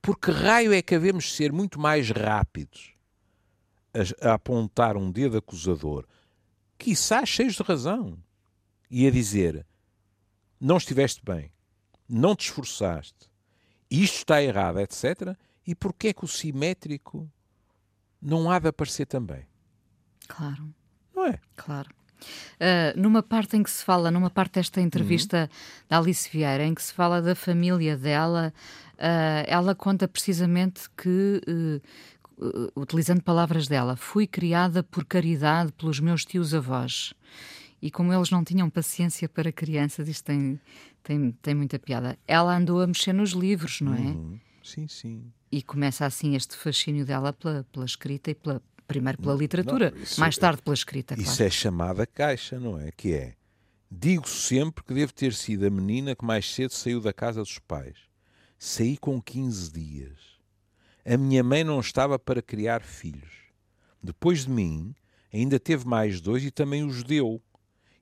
Porque 0.00 0.30
raio 0.30 0.72
é 0.72 0.80
que 0.80 0.94
havemos 0.94 1.34
ser 1.34 1.52
muito 1.52 1.78
mais 1.78 2.10
rápidos 2.10 2.94
a, 3.92 4.30
a 4.30 4.34
apontar 4.34 4.96
um 4.96 5.10
dedo 5.10 5.36
acusador, 5.36 6.06
quiçá 6.78 7.26
cheios 7.26 7.54
de 7.54 7.62
razão, 7.62 8.18
e 8.90 9.06
a 9.06 9.10
dizer: 9.10 9.66
não 10.60 10.76
estiveste 10.76 11.20
bem, 11.24 11.52
não 12.08 12.34
te 12.34 12.46
esforçaste, 12.46 13.30
isto 13.90 14.18
está 14.18 14.42
errado, 14.42 14.80
etc. 14.80 15.36
E 15.66 15.74
porquê 15.74 16.08
é 16.08 16.12
que 16.12 16.24
o 16.24 16.28
simétrico 16.28 17.30
não 18.20 18.50
há 18.50 18.58
de 18.58 18.68
aparecer 18.68 19.06
também? 19.06 19.46
Claro. 20.26 20.74
Não 21.14 21.26
é? 21.26 21.38
Claro. 21.56 21.97
Uh, 22.60 23.00
numa 23.00 23.22
parte 23.22 23.56
em 23.56 23.62
que 23.62 23.70
se 23.70 23.84
fala, 23.84 24.10
numa 24.10 24.30
parte 24.30 24.54
desta 24.54 24.80
entrevista 24.80 25.42
uhum. 25.42 25.84
da 25.88 25.98
Alice 25.98 26.28
Vieira, 26.30 26.64
em 26.64 26.74
que 26.74 26.82
se 26.82 26.92
fala 26.92 27.22
da 27.22 27.34
família 27.34 27.96
dela, 27.96 28.52
uh, 28.94 29.44
ela 29.46 29.74
conta 29.74 30.08
precisamente 30.08 30.82
que, 30.96 31.40
uh, 31.48 32.80
utilizando 32.80 33.22
palavras 33.22 33.68
dela, 33.68 33.96
fui 33.96 34.26
criada 34.26 34.82
por 34.82 35.04
caridade 35.04 35.72
pelos 35.72 36.00
meus 36.00 36.24
tios-avós. 36.24 37.14
E 37.80 37.90
como 37.90 38.12
eles 38.12 38.30
não 38.30 38.42
tinham 38.42 38.68
paciência 38.68 39.28
para 39.28 39.52
crianças, 39.52 40.08
isto 40.08 40.24
tem, 40.24 40.60
tem, 41.02 41.30
tem 41.40 41.54
muita 41.54 41.78
piada. 41.78 42.18
Ela 42.26 42.56
andou 42.56 42.80
a 42.82 42.86
mexer 42.86 43.12
nos 43.12 43.30
livros, 43.30 43.80
não 43.80 43.94
é? 43.94 43.98
Uhum. 43.98 44.38
Sim, 44.64 44.88
sim. 44.88 45.32
E 45.50 45.62
começa 45.62 46.04
assim 46.04 46.34
este 46.34 46.56
fascínio 46.56 47.06
dela 47.06 47.32
pela, 47.32 47.64
pela 47.72 47.86
escrita 47.86 48.30
e 48.30 48.34
pela, 48.34 48.60
Primeiro 48.88 49.18
pela 49.20 49.34
literatura, 49.34 49.92
não, 49.94 50.18
mais 50.18 50.36
é- 50.38 50.40
tarde 50.40 50.62
pela 50.62 50.74
escrita. 50.74 51.14
Isso 51.14 51.36
claro. 51.36 51.44
é 51.44 51.50
chamada 51.50 52.06
caixa, 52.06 52.58
não 52.58 52.80
é? 52.80 52.90
Que 52.90 53.12
é. 53.12 53.34
Digo 53.90 54.26
sempre 54.26 54.82
que 54.82 54.94
devo 54.94 55.12
ter 55.12 55.34
sido 55.34 55.66
a 55.66 55.70
menina 55.70 56.16
que 56.16 56.24
mais 56.24 56.50
cedo 56.52 56.72
saiu 56.72 56.98
da 57.00 57.12
casa 57.12 57.42
dos 57.42 57.58
pais. 57.58 57.96
Saí 58.58 58.96
com 58.96 59.20
15 59.20 59.70
dias. 59.70 60.18
A 61.04 61.16
minha 61.18 61.44
mãe 61.44 61.62
não 61.62 61.80
estava 61.80 62.18
para 62.18 62.42
criar 62.42 62.82
filhos. 62.82 63.30
Depois 64.02 64.46
de 64.46 64.50
mim, 64.50 64.94
ainda 65.32 65.60
teve 65.60 65.86
mais 65.86 66.20
dois 66.20 66.42
e 66.42 66.50
também 66.50 66.82
os 66.82 67.02
deu. 67.02 67.42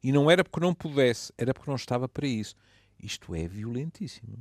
E 0.02 0.12
não 0.12 0.30
era 0.30 0.44
porque 0.44 0.60
não 0.60 0.72
pudesse, 0.72 1.32
era 1.36 1.52
porque 1.52 1.70
não 1.70 1.76
estava 1.76 2.08
para 2.08 2.26
isso. 2.28 2.54
Isto 3.02 3.34
é 3.34 3.48
violentíssimo. 3.48 4.38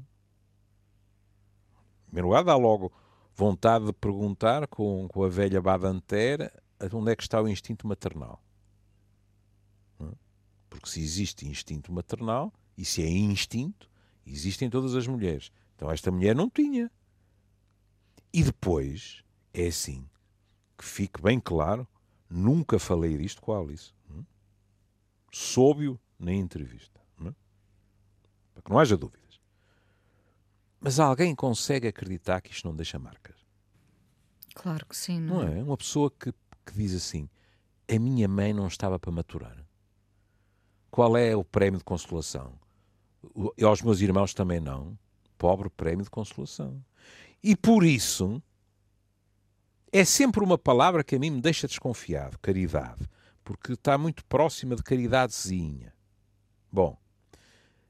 Em 2.03 2.05
primeiro 2.05 2.27
lugar, 2.27 2.43
dá 2.43 2.55
logo 2.55 2.91
vontade 3.35 3.85
de 3.85 3.93
perguntar 3.93 4.67
com, 4.67 5.07
com 5.09 5.23
a 5.23 5.29
velha 5.29 5.61
Badanter 5.61 6.51
onde 6.93 7.11
é 7.11 7.15
que 7.15 7.23
está 7.23 7.41
o 7.41 7.47
instinto 7.47 7.87
maternal. 7.87 8.41
É? 9.99 10.11
Porque 10.69 10.89
se 10.89 11.01
existe 11.01 11.47
instinto 11.47 11.91
maternal, 11.91 12.53
e 12.77 12.83
se 12.83 13.01
é 13.01 13.09
instinto, 13.09 13.89
existem 14.25 14.69
todas 14.69 14.95
as 14.95 15.07
mulheres. 15.07 15.51
Então 15.75 15.91
esta 15.91 16.11
mulher 16.11 16.35
não 16.35 16.49
tinha. 16.49 16.91
E 18.33 18.43
depois, 18.43 19.23
é 19.53 19.67
assim, 19.67 20.07
que 20.77 20.83
fique 20.83 21.21
bem 21.21 21.39
claro, 21.39 21.87
nunca 22.29 22.77
falei 22.77 23.17
disto 23.17 23.41
com 23.41 23.53
a 23.53 23.59
Alice. 23.59 23.93
É? 24.09 24.23
Soube-o 25.31 25.99
na 26.19 26.33
entrevista. 26.33 26.99
É? 27.21 27.33
Para 28.53 28.63
que 28.63 28.69
não 28.69 28.79
haja 28.79 28.97
dúvida. 28.97 29.24
Mas 30.85 30.99
alguém 30.99 31.33
consegue 31.33 31.87
acreditar 31.87 32.39
que 32.41 32.51
isto 32.51 32.67
não 32.67 32.75
deixa 32.75 32.99
marcas? 32.99 33.35
Claro 34.53 34.85
que 34.85 34.95
sim. 34.95 35.19
Não, 35.19 35.37
não 35.37 35.47
é? 35.47 35.63
Uma 35.63 35.75
pessoa 35.75 36.11
que, 36.11 36.31
que 36.63 36.73
diz 36.75 36.93
assim: 36.93 37.27
a 37.91 37.97
minha 37.97 38.27
mãe 38.27 38.53
não 38.53 38.67
estava 38.67 38.99
para 38.99 39.11
maturar. 39.11 39.65
Qual 40.91 41.17
é 41.17 41.35
o 41.35 41.43
prémio 41.43 41.79
de 41.79 41.83
consolação? 41.83 42.53
E 43.57 43.63
aos 43.63 43.81
meus 43.81 43.99
irmãos 43.99 44.35
também 44.35 44.59
não. 44.59 44.95
Pobre 45.39 45.71
prémio 45.71 46.03
de 46.03 46.11
consolação. 46.11 46.79
E 47.41 47.55
por 47.55 47.83
isso 47.83 48.39
é 49.91 50.05
sempre 50.05 50.43
uma 50.43 50.55
palavra 50.55 51.03
que 51.03 51.15
a 51.15 51.19
mim 51.19 51.31
me 51.31 51.41
deixa 51.41 51.65
desconfiado, 51.65 52.37
caridade, 52.37 53.09
porque 53.43 53.73
está 53.73 53.97
muito 53.97 54.23
próxima 54.25 54.75
de 54.75 54.83
caridadezinha. 54.83 55.95
Bom, 56.71 56.95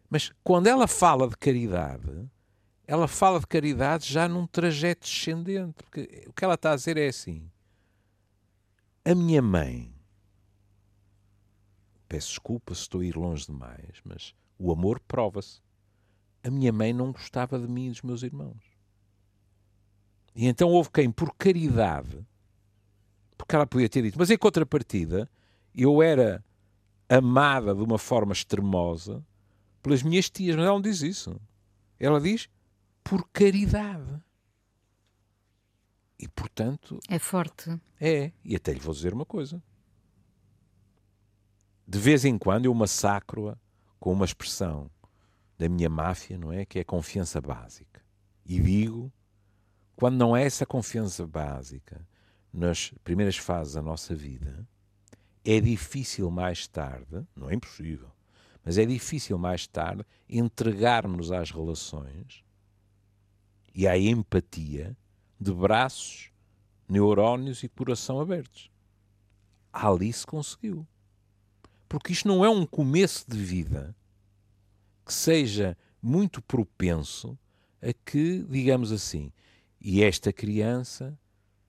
mas 0.10 0.32
quando 0.46 0.68
ela 0.68 0.88
fala 0.88 1.28
de 1.28 1.36
caridade, 1.36 2.30
ela 2.88 3.08
fala 3.08 3.40
de 3.40 3.48
caridade 3.48 4.12
já 4.12 4.28
num 4.28 4.46
trajeto 4.46 5.02
descendente. 5.02 5.74
Porque 5.74 6.26
o 6.28 6.34
que 6.34 6.44
ela 6.44 6.56
está 6.56 6.72
a 6.72 6.76
dizer 6.76 6.98
é 6.98 7.08
assim: 7.08 7.50
a 9.04 9.14
minha 9.14 9.42
mãe, 9.42 9.94
peço 12.08 12.30
desculpa 12.30 12.74
se 12.74 12.82
estou 12.82 13.02
a 13.02 13.06
ir 13.06 13.16
longe 13.16 13.46
demais, 13.46 14.02
mas 14.04 14.36
o 14.58 14.72
amor 14.72 15.00
prova-se. 15.00 15.62
A 16.44 16.50
minha 16.50 16.72
mãe 16.72 16.94
não 16.94 17.12
gostava 17.12 17.60
de 17.60 17.68
mim 17.68 17.88
e 17.88 17.90
dos 17.92 18.02
meus 18.04 18.22
irmãos. 18.22 18.76
E 20.36 20.48
então 20.48 20.70
houve 20.70 20.90
quem, 20.92 21.10
por 21.10 21.34
caridade, 21.36 22.26
porque 23.38 23.56
ela 23.56 23.66
podia 23.66 23.90
ter 23.90 24.04
dito, 24.04 24.20
mas 24.20 24.30
em 24.30 24.38
contrapartida, 24.38 25.30
eu 25.74 26.04
era 26.04 26.44
amada 27.08 27.74
de 27.74 27.82
uma 27.82 27.98
forma 27.98 28.34
extremosa 28.34 29.24
pelas 29.82 30.04
minhas 30.04 30.30
tias, 30.30 30.56
mas 30.56 30.66
ela 30.66 30.74
não 30.74 30.82
diz 30.82 31.02
isso. 31.02 31.40
Ela 32.00 32.20
diz, 32.20 32.50
por 33.06 33.30
caridade. 33.32 34.20
E, 36.18 36.28
portanto. 36.28 37.00
É 37.08 37.20
forte. 37.20 37.80
É. 38.02 38.32
E 38.44 38.56
até 38.56 38.74
lhe 38.74 38.80
vou 38.80 38.94
dizer 38.94 39.14
uma 39.14 39.26
coisa. 39.26 39.62
De 41.88 42.00
vez 42.00 42.26
em 42.26 42.36
quando 42.36 42.66
eu 42.66 42.74
massacro-a 42.74 43.56
com 44.00 44.12
uma 44.12 44.26
expressão 44.26 44.90
da 45.56 45.70
minha 45.70 45.88
máfia, 45.88 46.36
não 46.36 46.52
é? 46.52 46.66
Que 46.66 46.80
é 46.80 46.82
a 46.82 46.86
confiança 46.86 47.40
básica. 47.40 48.02
E 48.44 48.60
digo, 48.60 49.14
quando 49.96 50.18
não 50.18 50.36
é 50.36 50.44
essa 50.44 50.66
confiança 50.66 51.28
básica 51.28 52.08
nas 52.52 52.92
primeiras 53.04 53.38
fases 53.38 53.76
da 53.76 53.84
nossa 53.84 54.16
vida, 54.16 54.68
é 55.44 55.62
difícil 55.62 56.32
mais 56.32 56.68
tarde, 56.68 57.24
não 57.36 57.52
é 57.52 57.54
impossível, 57.54 58.10
mas 58.64 58.80
é 58.80 58.86
difícil 58.86 59.38
mais 59.38 59.68
tarde 59.68 60.04
entregarmos 60.28 61.32
às 61.32 61.52
relações 61.52 62.45
e 63.76 63.86
à 63.86 63.98
empatia 63.98 64.98
de 65.40 65.52
braços, 65.52 66.32
neurónios 66.88 67.62
e 67.62 67.68
coração 67.68 68.22
abertos. 68.22 68.72
A 69.74 69.90
Alice 69.90 70.26
conseguiu. 70.26 70.88
Porque 71.90 72.14
isto 72.14 72.28
não 72.28 72.46
é 72.46 72.50
um 72.50 72.66
começo 72.66 73.30
de 73.30 73.38
vida 73.38 73.94
que 75.06 75.14
seja 75.14 75.78
muito 76.02 76.42
propenso 76.42 77.38
a 77.82 77.92
que, 77.94 78.44
digamos 78.50 78.92
assim, 78.92 79.32
e 79.80 80.02
esta 80.02 80.32
criança 80.32 81.18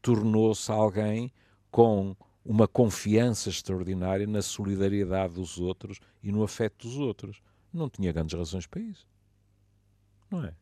tornou-se 0.01 0.71
alguém 0.71 1.33
com 1.71 2.17
uma 2.45 2.69
confiança 2.69 3.51
extraordinária 3.51 4.27
na 4.27 4.41
solidariedade 4.41 5.35
dos 5.35 5.59
outros 5.59 5.99
e 6.23 6.31
no 6.31 6.45
afeto 6.45 6.87
dos 6.87 6.97
outros. 6.97 7.43
Não 7.73 7.91
tinha 7.91 8.13
grandes 8.13 8.39
razões 8.39 8.67
para 8.67 8.81
isso. 8.81 9.07
Não 10.31 10.45
é? 10.45 10.55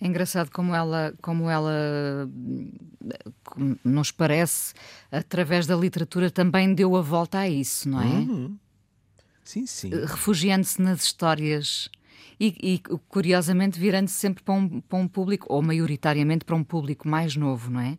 É 0.00 0.06
engraçado 0.06 0.50
como 0.50 0.74
ela, 0.74 1.14
como 1.22 1.48
ela 1.48 2.28
como 3.44 3.78
nos 3.82 4.10
parece, 4.10 4.74
através 5.10 5.66
da 5.66 5.74
literatura 5.74 6.30
também 6.30 6.74
deu 6.74 6.96
a 6.96 7.00
volta 7.00 7.38
a 7.38 7.48
isso, 7.48 7.88
não 7.88 8.02
é? 8.02 8.06
Uhum. 8.06 8.58
Sim, 9.42 9.64
sim. 9.64 9.90
Refugiando-se 9.90 10.82
nas 10.82 11.02
histórias 11.02 11.88
e, 12.38 12.54
e 12.62 12.78
curiosamente 13.08 13.78
virando-se 13.78 14.14
sempre 14.14 14.42
para 14.42 14.54
um, 14.54 14.80
para 14.80 14.98
um 14.98 15.08
público, 15.08 15.46
ou 15.48 15.62
maioritariamente 15.62 16.44
para 16.44 16.56
um 16.56 16.64
público 16.64 17.08
mais 17.08 17.36
novo, 17.36 17.70
não 17.70 17.80
é? 17.80 17.98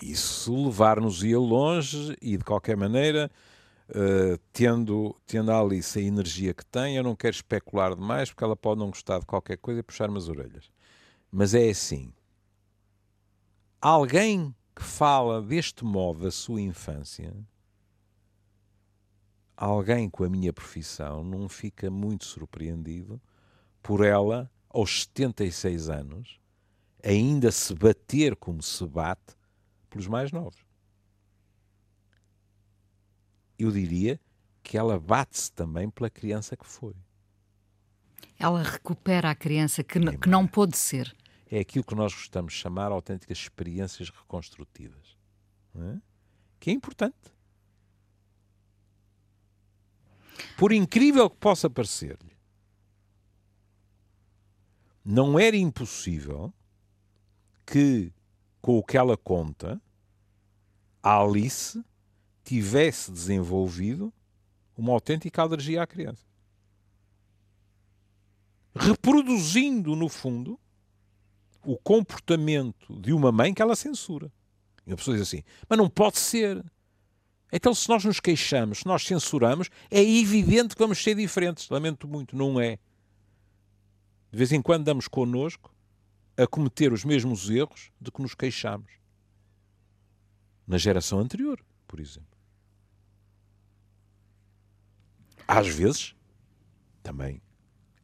Isso 0.00 0.66
levar-nos-ia 0.66 1.38
longe 1.38 2.16
e, 2.22 2.36
de 2.36 2.44
qualquer 2.44 2.76
maneira, 2.76 3.28
uh, 3.88 4.38
tendo, 4.52 5.16
tendo 5.26 5.50
a 5.50 5.58
Alice 5.58 5.98
a 5.98 6.02
energia 6.02 6.54
que 6.54 6.64
tem, 6.64 6.96
eu 6.96 7.02
não 7.02 7.16
quero 7.16 7.34
especular 7.34 7.96
demais, 7.96 8.30
porque 8.30 8.44
ela 8.44 8.54
pode 8.54 8.78
não 8.78 8.90
gostar 8.90 9.18
de 9.18 9.26
qualquer 9.26 9.56
coisa 9.56 9.80
e 9.80 9.82
puxar-me 9.82 10.16
as 10.16 10.28
orelhas. 10.28 10.70
Mas 11.30 11.54
é 11.54 11.68
assim: 11.68 12.12
alguém 13.80 14.54
que 14.74 14.82
fala 14.82 15.42
deste 15.42 15.84
modo 15.84 16.20
da 16.20 16.30
sua 16.30 16.60
infância, 16.60 17.34
alguém 19.56 20.08
com 20.08 20.24
a 20.24 20.28
minha 20.28 20.52
profissão, 20.52 21.22
não 21.22 21.48
fica 21.48 21.90
muito 21.90 22.24
surpreendido 22.24 23.20
por 23.82 24.04
ela, 24.04 24.50
aos 24.70 25.02
76 25.02 25.90
anos, 25.90 26.40
ainda 27.04 27.50
se 27.50 27.74
bater 27.74 28.36
como 28.36 28.62
se 28.62 28.86
bate 28.86 29.36
pelos 29.90 30.06
mais 30.06 30.32
novos. 30.32 30.64
Eu 33.58 33.72
diria 33.72 34.20
que 34.62 34.78
ela 34.78 34.98
bate-se 34.98 35.50
também 35.52 35.90
pela 35.90 36.08
criança 36.08 36.56
que 36.56 36.66
foi. 36.66 36.94
Ela 38.38 38.62
recupera 38.62 39.30
a 39.30 39.34
criança 39.34 39.82
que, 39.82 39.98
que 40.18 40.28
não 40.28 40.46
pôde 40.46 40.76
ser. 40.76 41.14
É 41.50 41.58
aquilo 41.60 41.84
que 41.84 41.94
nós 41.94 42.12
gostamos 42.12 42.52
de 42.52 42.58
chamar 42.58 42.92
autênticas 42.92 43.38
experiências 43.38 44.10
reconstrutivas. 44.10 45.16
É? 45.74 45.96
Que 46.60 46.70
é 46.70 46.72
importante. 46.72 47.16
Por 50.56 50.72
incrível 50.72 51.28
que 51.28 51.36
possa 51.36 51.68
parecer-lhe, 51.68 52.36
não 55.04 55.38
era 55.38 55.56
impossível 55.56 56.52
que, 57.64 58.12
com 58.60 58.78
o 58.78 58.82
que 58.82 58.96
ela 58.96 59.16
conta, 59.16 59.80
a 61.02 61.20
Alice 61.20 61.82
tivesse 62.44 63.10
desenvolvido 63.10 64.12
uma 64.76 64.92
autêntica 64.92 65.42
alergia 65.42 65.82
à 65.82 65.86
criança. 65.86 66.26
Reproduzindo, 68.78 69.96
no 69.96 70.08
fundo, 70.08 70.58
o 71.64 71.76
comportamento 71.76 72.98
de 73.00 73.12
uma 73.12 73.32
mãe 73.32 73.52
que 73.52 73.60
ela 73.60 73.74
censura. 73.74 74.32
E 74.86 74.92
a 74.92 74.96
pessoa 74.96 75.16
diz 75.16 75.26
assim: 75.26 75.42
mas 75.68 75.78
não 75.78 75.90
pode 75.90 76.18
ser. 76.18 76.64
Então, 77.52 77.74
se 77.74 77.88
nós 77.88 78.04
nos 78.04 78.20
queixamos, 78.20 78.78
se 78.78 78.86
nós 78.86 79.02
censuramos, 79.02 79.68
é 79.90 80.02
evidente 80.02 80.76
que 80.76 80.82
vamos 80.82 81.02
ser 81.02 81.14
diferentes. 81.16 81.68
Lamento 81.68 82.06
muito, 82.06 82.36
não 82.36 82.60
é. 82.60 82.78
De 84.30 84.38
vez 84.38 84.52
em 84.52 84.62
quando 84.62 84.84
damos 84.84 85.08
connosco 85.08 85.74
a 86.36 86.46
cometer 86.46 86.92
os 86.92 87.04
mesmos 87.04 87.50
erros 87.50 87.90
de 88.00 88.12
que 88.12 88.22
nos 88.22 88.34
queixamos. 88.34 88.92
Na 90.66 90.78
geração 90.78 91.18
anterior, 91.18 91.60
por 91.86 91.98
exemplo. 91.98 92.28
Às 95.48 95.66
vezes, 95.68 96.14
também 97.02 97.40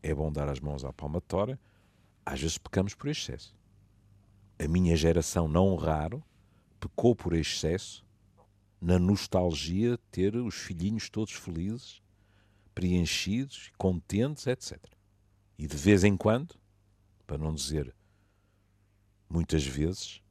é 0.04 0.14
bom 0.14 0.30
dar 0.30 0.50
as 0.50 0.60
mãos 0.60 0.84
à 0.84 0.92
palmatória, 0.92 1.58
às 2.26 2.38
vezes 2.38 2.58
pecamos 2.58 2.94
por 2.94 3.08
excesso. 3.08 3.56
A 4.58 4.68
minha 4.68 4.94
geração, 4.94 5.48
não 5.48 5.74
raro, 5.76 6.22
pecou 6.78 7.16
por 7.16 7.32
excesso 7.32 8.04
na 8.78 8.98
nostalgia 8.98 9.92
de 9.92 10.02
ter 10.10 10.36
os 10.36 10.56
filhinhos 10.56 11.08
todos 11.08 11.32
felizes, 11.32 12.02
preenchidos, 12.74 13.72
contentes, 13.78 14.46
etc. 14.46 14.78
E 15.56 15.66
de 15.66 15.76
vez 15.76 16.04
em 16.04 16.18
quando, 16.18 16.54
para 17.26 17.38
não 17.38 17.54
dizer 17.54 17.94
muitas 19.26 19.64
vezes, 19.64 20.22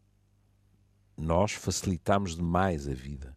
nós 1.18 1.52
facilitamos 1.54 2.36
demais 2.36 2.88
a 2.88 2.94
vida 2.94 3.36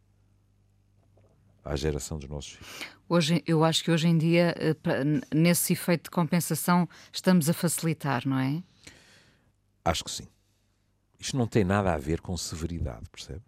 à 1.65 1.75
geração 1.77 2.19
dos 2.19 2.29
nossos 2.29 2.53
filhos. 2.53 2.96
Hoje, 3.09 3.43
eu 3.47 3.63
acho 3.63 3.85
que 3.85 3.91
hoje 3.91 4.09
em 4.09 4.19
dia, 4.19 4.53
eh, 4.59 4.75
nesse 5.33 5.73
efeito 5.73 6.05
de 6.05 6.11
compensação, 6.11 6.89
estamos 7.13 7.49
a 7.49 7.53
facilitar, 7.53 8.27
não 8.27 8.39
é? 8.39 8.63
Acho 9.85 10.03
que 10.03 10.11
sim. 10.11 10.27
Isto 11.19 11.37
não 11.37 11.47
tem 11.47 11.65
nada 11.65 11.95
a 11.95 11.99
ver 11.99 12.21
com 12.21 12.37
severidade, 12.37 13.09
percebe? 13.09 13.43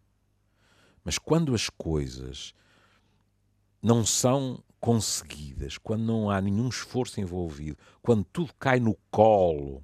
Mas 1.03 1.19
quando 1.19 1.55
as 1.55 1.69
coisas 1.69 2.55
não 3.83 4.07
são 4.07 4.63
conseguidas, 4.79 5.77
quando 5.77 6.03
não 6.03 6.31
há 6.31 6.41
nenhum 6.41 6.69
esforço 6.69 7.21
envolvido, 7.21 7.77
quando 8.01 8.25
tudo 8.25 8.55
cai 8.55 8.79
no 8.79 8.97
colo 9.11 9.83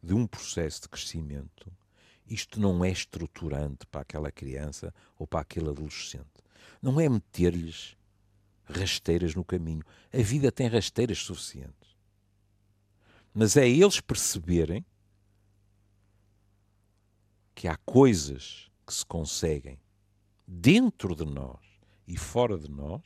de 0.00 0.14
um 0.14 0.28
processo 0.28 0.82
de 0.82 0.88
crescimento, 0.88 1.72
isto 2.24 2.60
não 2.60 2.84
é 2.84 2.90
estruturante 2.90 3.84
para 3.86 4.02
aquela 4.02 4.30
criança 4.30 4.94
ou 5.18 5.26
para 5.26 5.40
aquele 5.40 5.70
adolescente. 5.70 6.26
Não 6.80 7.00
é 7.00 7.08
meter-lhes 7.08 7.96
rasteiras 8.68 9.34
no 9.34 9.44
caminho. 9.44 9.82
A 10.12 10.18
vida 10.18 10.52
tem 10.52 10.68
rasteiras 10.68 11.18
suficientes. 11.18 11.96
Mas 13.32 13.56
é 13.56 13.68
eles 13.68 14.00
perceberem 14.00 14.84
que 17.54 17.68
há 17.68 17.76
coisas 17.76 18.70
que 18.86 18.94
se 18.94 19.04
conseguem 19.04 19.78
dentro 20.46 21.14
de 21.14 21.24
nós 21.24 21.60
e 22.06 22.16
fora 22.16 22.56
de 22.56 22.70
nós 22.70 23.02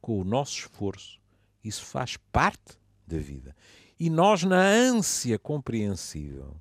com 0.00 0.20
o 0.20 0.24
nosso 0.24 0.58
esforço. 0.58 1.20
Isso 1.64 1.84
faz 1.84 2.16
parte 2.30 2.78
da 3.06 3.18
vida. 3.18 3.56
E 3.98 4.08
nós, 4.08 4.44
na 4.44 4.60
ânsia 4.60 5.38
compreensível 5.38 6.60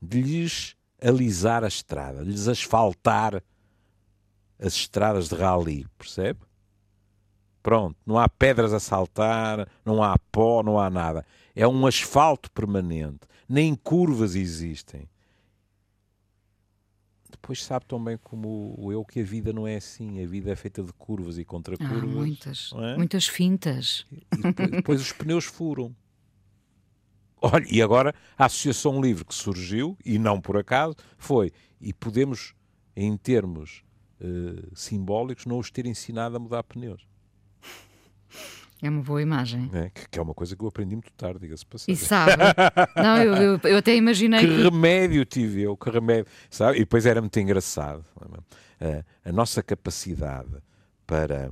de 0.00 0.22
lhes 0.22 0.76
alisar 1.00 1.62
a 1.62 1.68
estrada, 1.68 2.24
de 2.24 2.30
lhes 2.30 2.48
asfaltar 2.48 3.42
as 4.58 4.74
estradas 4.74 5.28
de 5.28 5.34
rally, 5.34 5.86
percebe? 5.98 6.40
Pronto, 7.62 7.96
não 8.06 8.18
há 8.18 8.28
pedras 8.28 8.72
a 8.72 8.80
saltar, 8.80 9.68
não 9.84 10.02
há 10.02 10.16
pó, 10.30 10.62
não 10.62 10.78
há 10.78 10.88
nada. 10.88 11.26
É 11.54 11.66
um 11.66 11.86
asfalto 11.86 12.50
permanente, 12.50 13.20
nem 13.48 13.74
curvas 13.74 14.34
existem. 14.34 15.08
Depois 17.30 17.62
sabe 17.62 17.86
tão 17.86 18.02
bem 18.02 18.18
como 18.22 18.76
eu 18.92 19.04
que 19.04 19.20
a 19.20 19.24
vida 19.24 19.52
não 19.52 19.66
é 19.66 19.76
assim, 19.76 20.22
a 20.22 20.26
vida 20.26 20.50
é 20.50 20.56
feita 20.56 20.82
de 20.82 20.92
curvas 20.92 21.38
e 21.38 21.44
contracurvas. 21.44 22.02
Ah, 22.02 22.06
muitas, 22.06 22.70
é? 22.74 22.96
muitas 22.96 23.26
fintas. 23.26 24.06
E 24.10 24.42
depois, 24.42 24.70
depois 24.70 25.00
os 25.00 25.12
pneus 25.12 25.44
furam. 25.44 25.94
Olha, 27.40 27.64
e 27.70 27.80
agora 27.80 28.14
a 28.36 28.46
Associação 28.46 29.00
Livre 29.00 29.24
que 29.24 29.34
surgiu, 29.34 29.96
e 30.04 30.18
não 30.18 30.40
por 30.40 30.56
acaso, 30.56 30.96
foi, 31.16 31.52
e 31.80 31.92
podemos, 31.92 32.54
em 32.96 33.16
termos 33.16 33.84
uh, 34.20 34.76
simbólicos, 34.76 35.46
não 35.46 35.58
os 35.58 35.70
ter 35.70 35.86
ensinado 35.86 36.36
a 36.36 36.40
mudar 36.40 36.62
pneus. 36.64 37.07
É 38.80 38.88
uma 38.88 39.02
boa 39.02 39.20
imagem. 39.20 39.68
É, 39.72 39.90
que, 39.90 40.08
que, 40.08 40.18
é 40.18 40.22
uma 40.22 40.34
coisa 40.34 40.56
que 40.56 40.62
eu 40.62 40.68
aprendi 40.68 40.94
muito 40.94 41.12
tarde, 41.12 41.40
diga-se 41.40 41.66
passagem. 41.66 41.94
E 41.94 41.96
sabe? 41.96 42.32
Não, 42.96 43.22
eu, 43.22 43.34
eu, 43.34 43.60
eu, 43.64 43.78
até 43.78 43.96
imaginei. 43.96 44.40
Que, 44.40 44.46
que, 44.46 44.62
remédio 44.62 45.24
tive 45.24 45.62
eu, 45.62 45.76
que 45.76 45.90
remédio. 45.90 46.26
Sabe? 46.48 46.76
E 46.76 46.80
depois 46.80 47.04
era 47.04 47.20
muito 47.20 47.38
engraçado. 47.40 48.04
Uh, 48.16 49.04
a 49.24 49.32
nossa 49.32 49.62
capacidade 49.62 50.62
para 51.06 51.50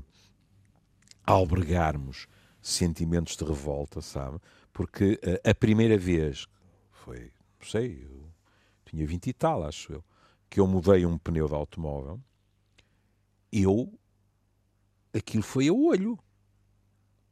albergarmos 1.27 2.29
sentimentos 2.63 3.37
de 3.37 3.45
revolta, 3.45 4.01
sabe? 4.01 4.39
Porque 4.73 5.19
uh, 5.25 5.51
a 5.51 5.55
primeira 5.55 5.99
vez, 5.99 6.47
foi, 6.93 7.33
não 7.61 7.69
sei, 7.69 8.05
eu 8.05 8.29
tinha 8.85 9.05
20 9.05 9.27
e 9.27 9.33
tal, 9.33 9.65
acho 9.65 9.95
eu, 9.95 10.05
que 10.49 10.61
eu 10.61 10.67
mudei 10.67 11.05
um 11.05 11.19
pneu 11.19 11.49
de 11.49 11.55
automóvel, 11.55 12.21
eu, 13.53 13.93
aquilo 15.15 15.43
foi 15.43 15.69
a 15.69 15.73
olho. 15.73 16.19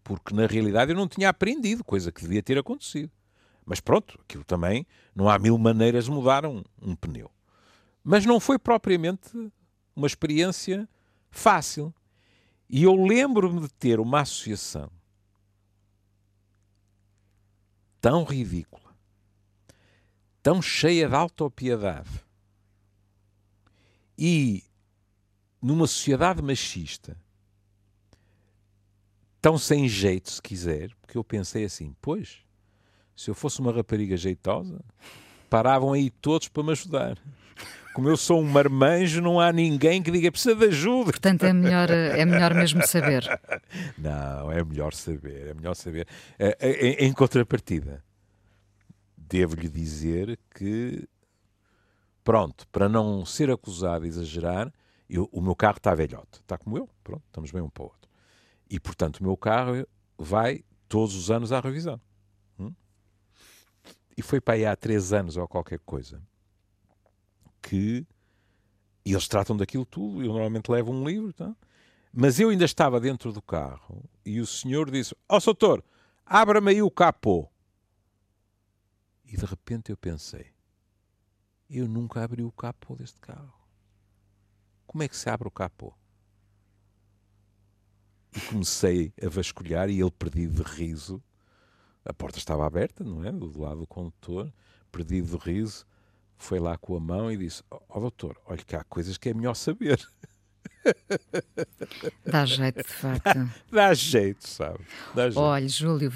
Porque 0.05 0.35
na 0.35 0.47
realidade 0.47 0.93
eu 0.93 0.97
não 0.97 1.09
tinha 1.09 1.31
aprendido, 1.31 1.83
coisa 1.83 2.13
que 2.13 2.21
devia 2.21 2.43
ter 2.43 2.59
acontecido. 2.59 3.11
Mas 3.65 3.81
pronto, 3.81 4.21
aquilo 4.23 4.45
também, 4.45 4.87
não 5.15 5.29
há 5.29 5.39
mil 5.39 5.57
maneiras 5.57 6.05
de 6.05 6.11
mudar 6.11 6.45
um, 6.45 6.63
um 6.81 6.95
pneu. 6.95 7.31
Mas 8.05 8.27
não 8.27 8.39
foi 8.39 8.59
propriamente 8.59 9.31
uma 9.97 10.07
experiência 10.07 10.87
fácil. 11.31 11.93
E 12.69 12.83
eu 12.83 12.95
lembro-me 12.95 13.63
de 13.63 13.73
ter 13.73 13.99
uma 13.99 14.21
associação 14.21 14.91
tão 17.99 18.25
ridícula, 18.25 18.95
tão 20.43 20.61
cheia 20.61 21.09
de 21.09 21.15
autopiedade 21.15 22.23
e 24.19 24.63
numa 25.61 25.87
sociedade 25.87 26.43
machista 26.43 27.17
tão 29.45 29.59
sem 29.59 29.87
jeito, 29.87 30.31
se 30.31 30.41
quiser, 30.41 30.89
porque 31.03 31.19
eu 31.19 31.23
pensei 31.23 31.67
assim, 31.67 31.95
pois, 32.01 32.39
se 33.15 33.31
eu 33.31 33.35
fosse 33.35 33.61
uma 33.61 33.71
rapariga 33.71 34.17
jeitosa, 34.17 34.81
paravam 35.51 35.93
aí 35.93 36.09
todos 36.09 36.49
para 36.49 36.63
me 36.63 36.73
ajudar. 36.73 37.19
Como 37.95 38.09
eu 38.09 38.17
sou 38.17 38.41
um 38.41 38.45
marmanjo, 38.49 39.21
não 39.21 39.39
há 39.39 39.53
ninguém 39.53 40.03
que 40.03 40.11
diga 40.11 40.33
precisa 40.33 40.57
de 40.57 40.65
ajuda. 40.65 41.11
Portanto, 41.11 41.45
é 41.45 41.53
melhor, 41.53 41.91
é 41.91 42.25
melhor 42.25 42.55
mesmo 42.55 42.87
saber. 42.87 43.23
Não, 43.99 44.51
é 44.51 44.65
melhor 44.65 44.95
saber, 44.95 45.49
é 45.49 45.53
melhor 45.53 45.75
saber. 45.75 46.09
É, 46.39 46.57
é, 46.59 47.05
em 47.05 47.13
contrapartida, 47.13 48.03
devo-lhe 49.15 49.69
dizer 49.69 50.39
que, 50.55 51.07
pronto, 52.25 52.67
para 52.69 52.89
não 52.89 53.27
ser 53.27 53.51
acusado 53.51 54.05
de 54.05 54.09
exagerar, 54.09 54.73
eu, 55.07 55.29
o 55.31 55.43
meu 55.43 55.55
carro 55.55 55.77
está 55.77 55.95
velhote, 55.95 56.41
está 56.41 56.57
como 56.57 56.79
eu, 56.79 56.89
pronto, 57.05 57.23
estamos 57.27 57.51
bem 57.51 57.61
um 57.61 57.69
para 57.69 57.83
o 57.83 57.87
outro. 57.89 58.04
E, 58.69 58.81
portanto, 58.81 59.19
o 59.19 59.25
meu 59.25 59.37
carro 59.37 59.87
vai 60.19 60.65
todos 60.89 61.15
os 61.15 61.31
anos 61.31 61.53
à 61.53 61.61
revisão. 61.61 62.01
Hum? 62.59 62.73
E 64.17 64.23
foi 64.23 64.41
para 64.41 64.55
aí 64.55 64.67
há 64.67 64.75
três 64.75 65.13
anos 65.13 65.37
ou 65.37 65.47
qualquer 65.47 65.79
coisa 65.81 66.23
que 67.61 68.07
e 69.05 69.13
eles 69.13 69.29
tratam 69.29 69.57
daquilo 69.57 69.85
tudo. 69.85 70.23
Eu 70.23 70.29
normalmente 70.29 70.71
levo 70.71 70.91
um 70.93 71.07
livro, 71.07 71.33
tá? 71.33 71.55
mas 72.17 72.39
eu 72.39 72.51
ainda 72.51 72.65
estava 72.65 73.01
dentro 73.01 73.33
do 73.33 73.43
carro 73.43 74.09
e 74.25 74.41
o 74.41 74.47
senhor 74.47 74.91
disse: 74.91 75.15
Ó, 75.29 75.37
oh, 75.37 75.41
doutor, 75.41 75.85
abra-me 76.25 76.71
aí 76.71 76.83
o 76.83 76.91
capô. 76.91 77.49
E 79.25 79.37
de 79.37 79.45
repente 79.45 79.91
eu 79.91 79.97
pensei: 79.97 80.53
eu 81.69 81.89
nunca 81.89 82.23
abri 82.23 82.45
o 82.45 82.53
capô 82.53 82.95
deste 82.95 83.21
carro. 83.21 83.53
Como 84.87 85.03
é 85.03 85.09
que 85.09 85.17
se 85.17 85.29
abre 85.29 85.49
o 85.49 85.51
capô? 85.51 85.93
E 88.35 88.41
comecei 88.41 89.13
a 89.23 89.29
vasculhar 89.29 89.89
e 89.89 90.01
ele 90.01 90.11
perdido 90.11 90.63
de 90.63 90.71
riso. 90.71 91.23
A 92.05 92.13
porta 92.13 92.39
estava 92.39 92.67
aberta, 92.67 93.05
não 93.05 93.25
é? 93.25 93.31
Do 93.33 93.61
lado 93.61 93.81
do 93.81 93.87
condutor, 93.87 94.53
perdido 94.91 95.39
de 95.39 95.45
riso 95.45 95.87
foi 96.37 96.59
lá 96.59 96.77
com 96.77 96.97
a 96.97 97.01
mão 97.01 97.31
e 97.31 97.37
disse: 97.37 97.63
Ó 97.71 97.81
oh, 97.89 98.01
doutor, 98.01 98.37
olha 98.47 98.63
que 98.63 98.77
há 98.77 98.85
coisas 98.85 99.17
que 99.17 99.29
é 99.29 99.35
melhor 99.35 99.55
saber. 99.55 99.99
Dá 102.27 102.45
jeito, 102.45 102.83
de 102.83 102.93
facto. 102.93 103.51
Dá 103.73 103.95
jeito, 103.95 104.47
sabe? 104.47 104.79
Dá 105.15 105.25
jeito. 105.25 105.41
Olha, 105.41 105.69
Júlio, 105.69 106.13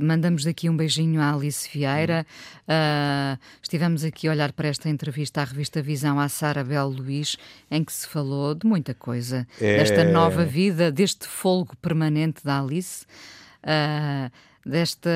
mandamos 0.00 0.44
daqui 0.44 0.68
um 0.68 0.76
beijinho 0.76 1.20
à 1.20 1.32
Alice 1.32 1.68
Vieira. 1.72 2.26
Uh, 2.62 3.38
estivemos 3.62 4.04
aqui 4.04 4.28
a 4.28 4.32
olhar 4.32 4.52
para 4.52 4.68
esta 4.68 4.88
entrevista 4.88 5.40
à 5.40 5.44
revista 5.44 5.80
Visão 5.82 6.18
à 6.18 6.28
Sara 6.28 6.64
Bel 6.64 6.88
Luís, 6.88 7.36
em 7.70 7.84
que 7.84 7.92
se 7.92 8.06
falou 8.08 8.54
de 8.54 8.66
muita 8.66 8.94
coisa, 8.94 9.46
é... 9.60 9.78
desta 9.78 10.04
nova 10.04 10.44
vida, 10.44 10.90
deste 10.90 11.26
folgo 11.26 11.76
permanente 11.76 12.44
da 12.44 12.60
Alice. 12.60 13.06
Uh, 13.62 14.30
desta, 14.68 15.10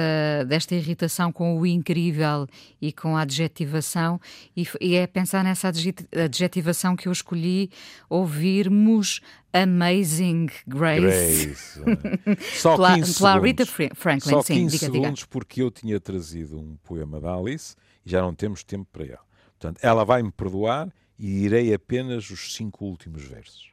desta 0.49 0.75
irritação 0.75 1.31
com 1.31 1.59
o 1.59 1.67
incrível 1.67 2.47
e 2.81 2.93
com 2.93 3.17
a 3.17 3.23
adjetivação, 3.23 4.21
e, 4.57 4.67
e 4.81 4.95
é 4.95 5.07
pensar 5.07 5.45
nessa 5.45 5.69
adjetivação 5.69 6.97
que 6.97 7.07
eu 7.07 7.13
escolhi 7.13 7.71
ouvirmos 8.09 9.21
Amazing 9.53 10.47
Grace. 10.67 11.47
Grace. 11.47 12.41
Só 12.59 12.77
15 12.95 13.19
Pela 13.19 13.39
Rita 13.39 13.67
Franklin, 13.67 14.31
Só 14.31 14.43
15 14.43 14.79
sim, 14.79 14.79
segundos 14.79 15.21
diga. 15.21 15.29
porque 15.31 15.61
eu 15.61 15.71
tinha 15.71 16.01
trazido 16.01 16.59
um 16.59 16.77
poema 16.83 17.21
da 17.21 17.35
Alice 17.35 17.77
e 18.05 18.11
já 18.11 18.23
não 18.23 18.35
temos 18.35 18.65
tempo 18.65 18.89
para 18.91 19.05
ela. 19.05 19.25
Portanto, 19.59 19.79
ela 19.83 20.05
vai 20.05 20.23
me 20.23 20.33
perdoar 20.33 20.89
e 21.19 21.45
irei 21.45 21.73
apenas 21.73 22.31
os 22.31 22.55
cinco 22.55 22.87
últimos 22.87 23.23
versos. 23.25 23.71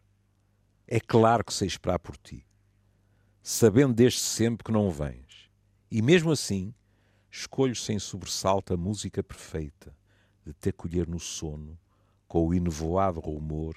É 0.86 1.00
claro 1.00 1.46
que 1.46 1.54
sei 1.54 1.68
esperar 1.68 2.00
por 2.00 2.18
ti, 2.18 2.46
sabendo 3.42 3.94
desde 3.94 4.20
sempre 4.20 4.66
que 4.66 4.72
não 4.72 4.90
vens 4.90 5.29
e 5.92 6.02
mesmo 6.02 6.32
assim, 6.32 6.74
escolho 7.32 7.76
sem 7.76 8.00
sobressalto 8.00 8.74
a 8.74 8.78
música 8.78 9.24
perfeita 9.24 9.96
de 10.46 10.54
te 10.54 10.70
acolher 10.70 11.08
no 11.08 11.20
sono 11.20 11.78
com 12.28 12.48
o 12.48 12.54
inovoado 12.54 13.20
rumor 13.20 13.76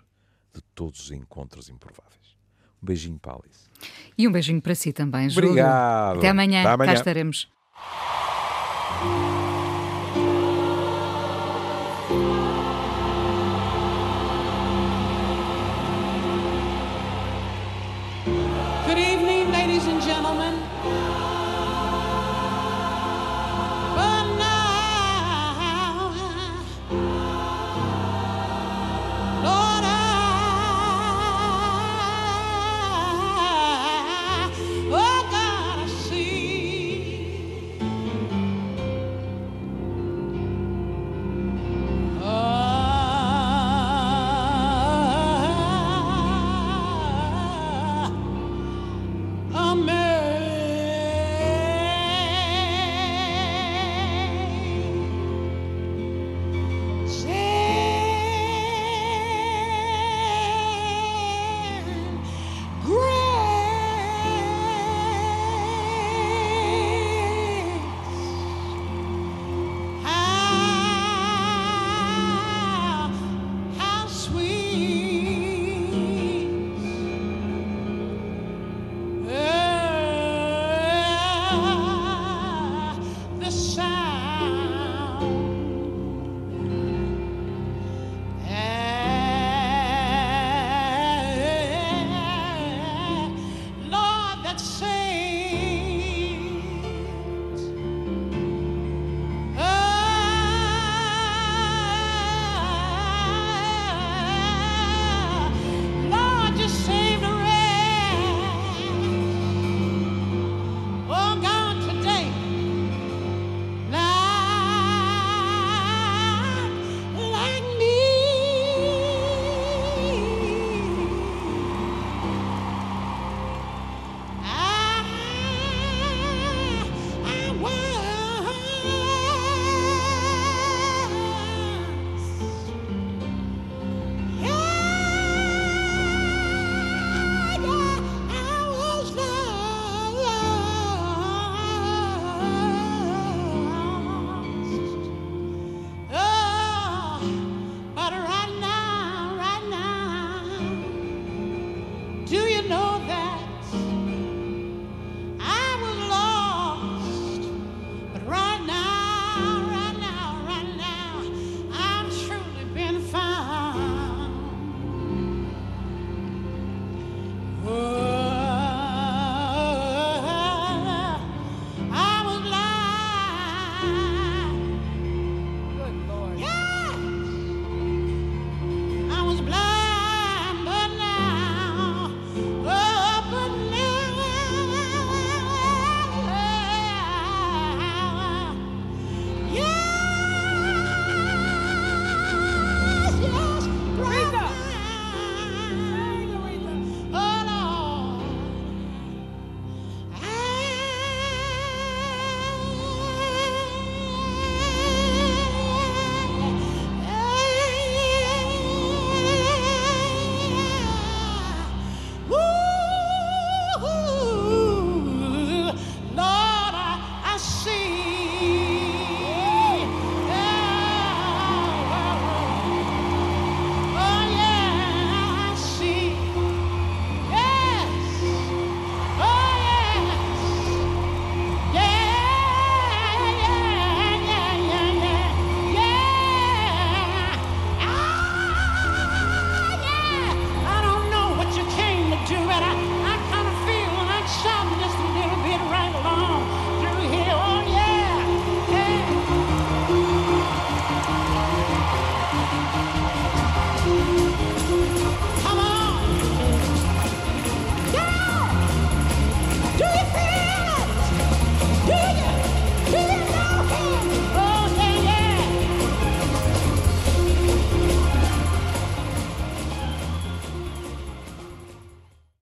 de 0.55 0.61
todos 0.75 1.01
os 1.01 1.11
encontros 1.11 1.69
improváveis. 1.69 2.37
Um 2.83 2.87
beijinho 2.87 3.19
para 3.19 3.35
Alice. 3.35 3.69
E 4.17 4.27
um 4.29 4.33
beijinho 4.33 4.61
para 4.61 4.75
si 4.75 4.93
também, 4.93 5.31
Júlio. 5.31 5.51
Obrigado. 5.51 6.19
Até 6.19 6.29
amanhã. 6.29 6.61
Até 6.61 6.71
amanhã. 6.71 6.93
Cá 6.93 6.99
estaremos. 6.99 7.49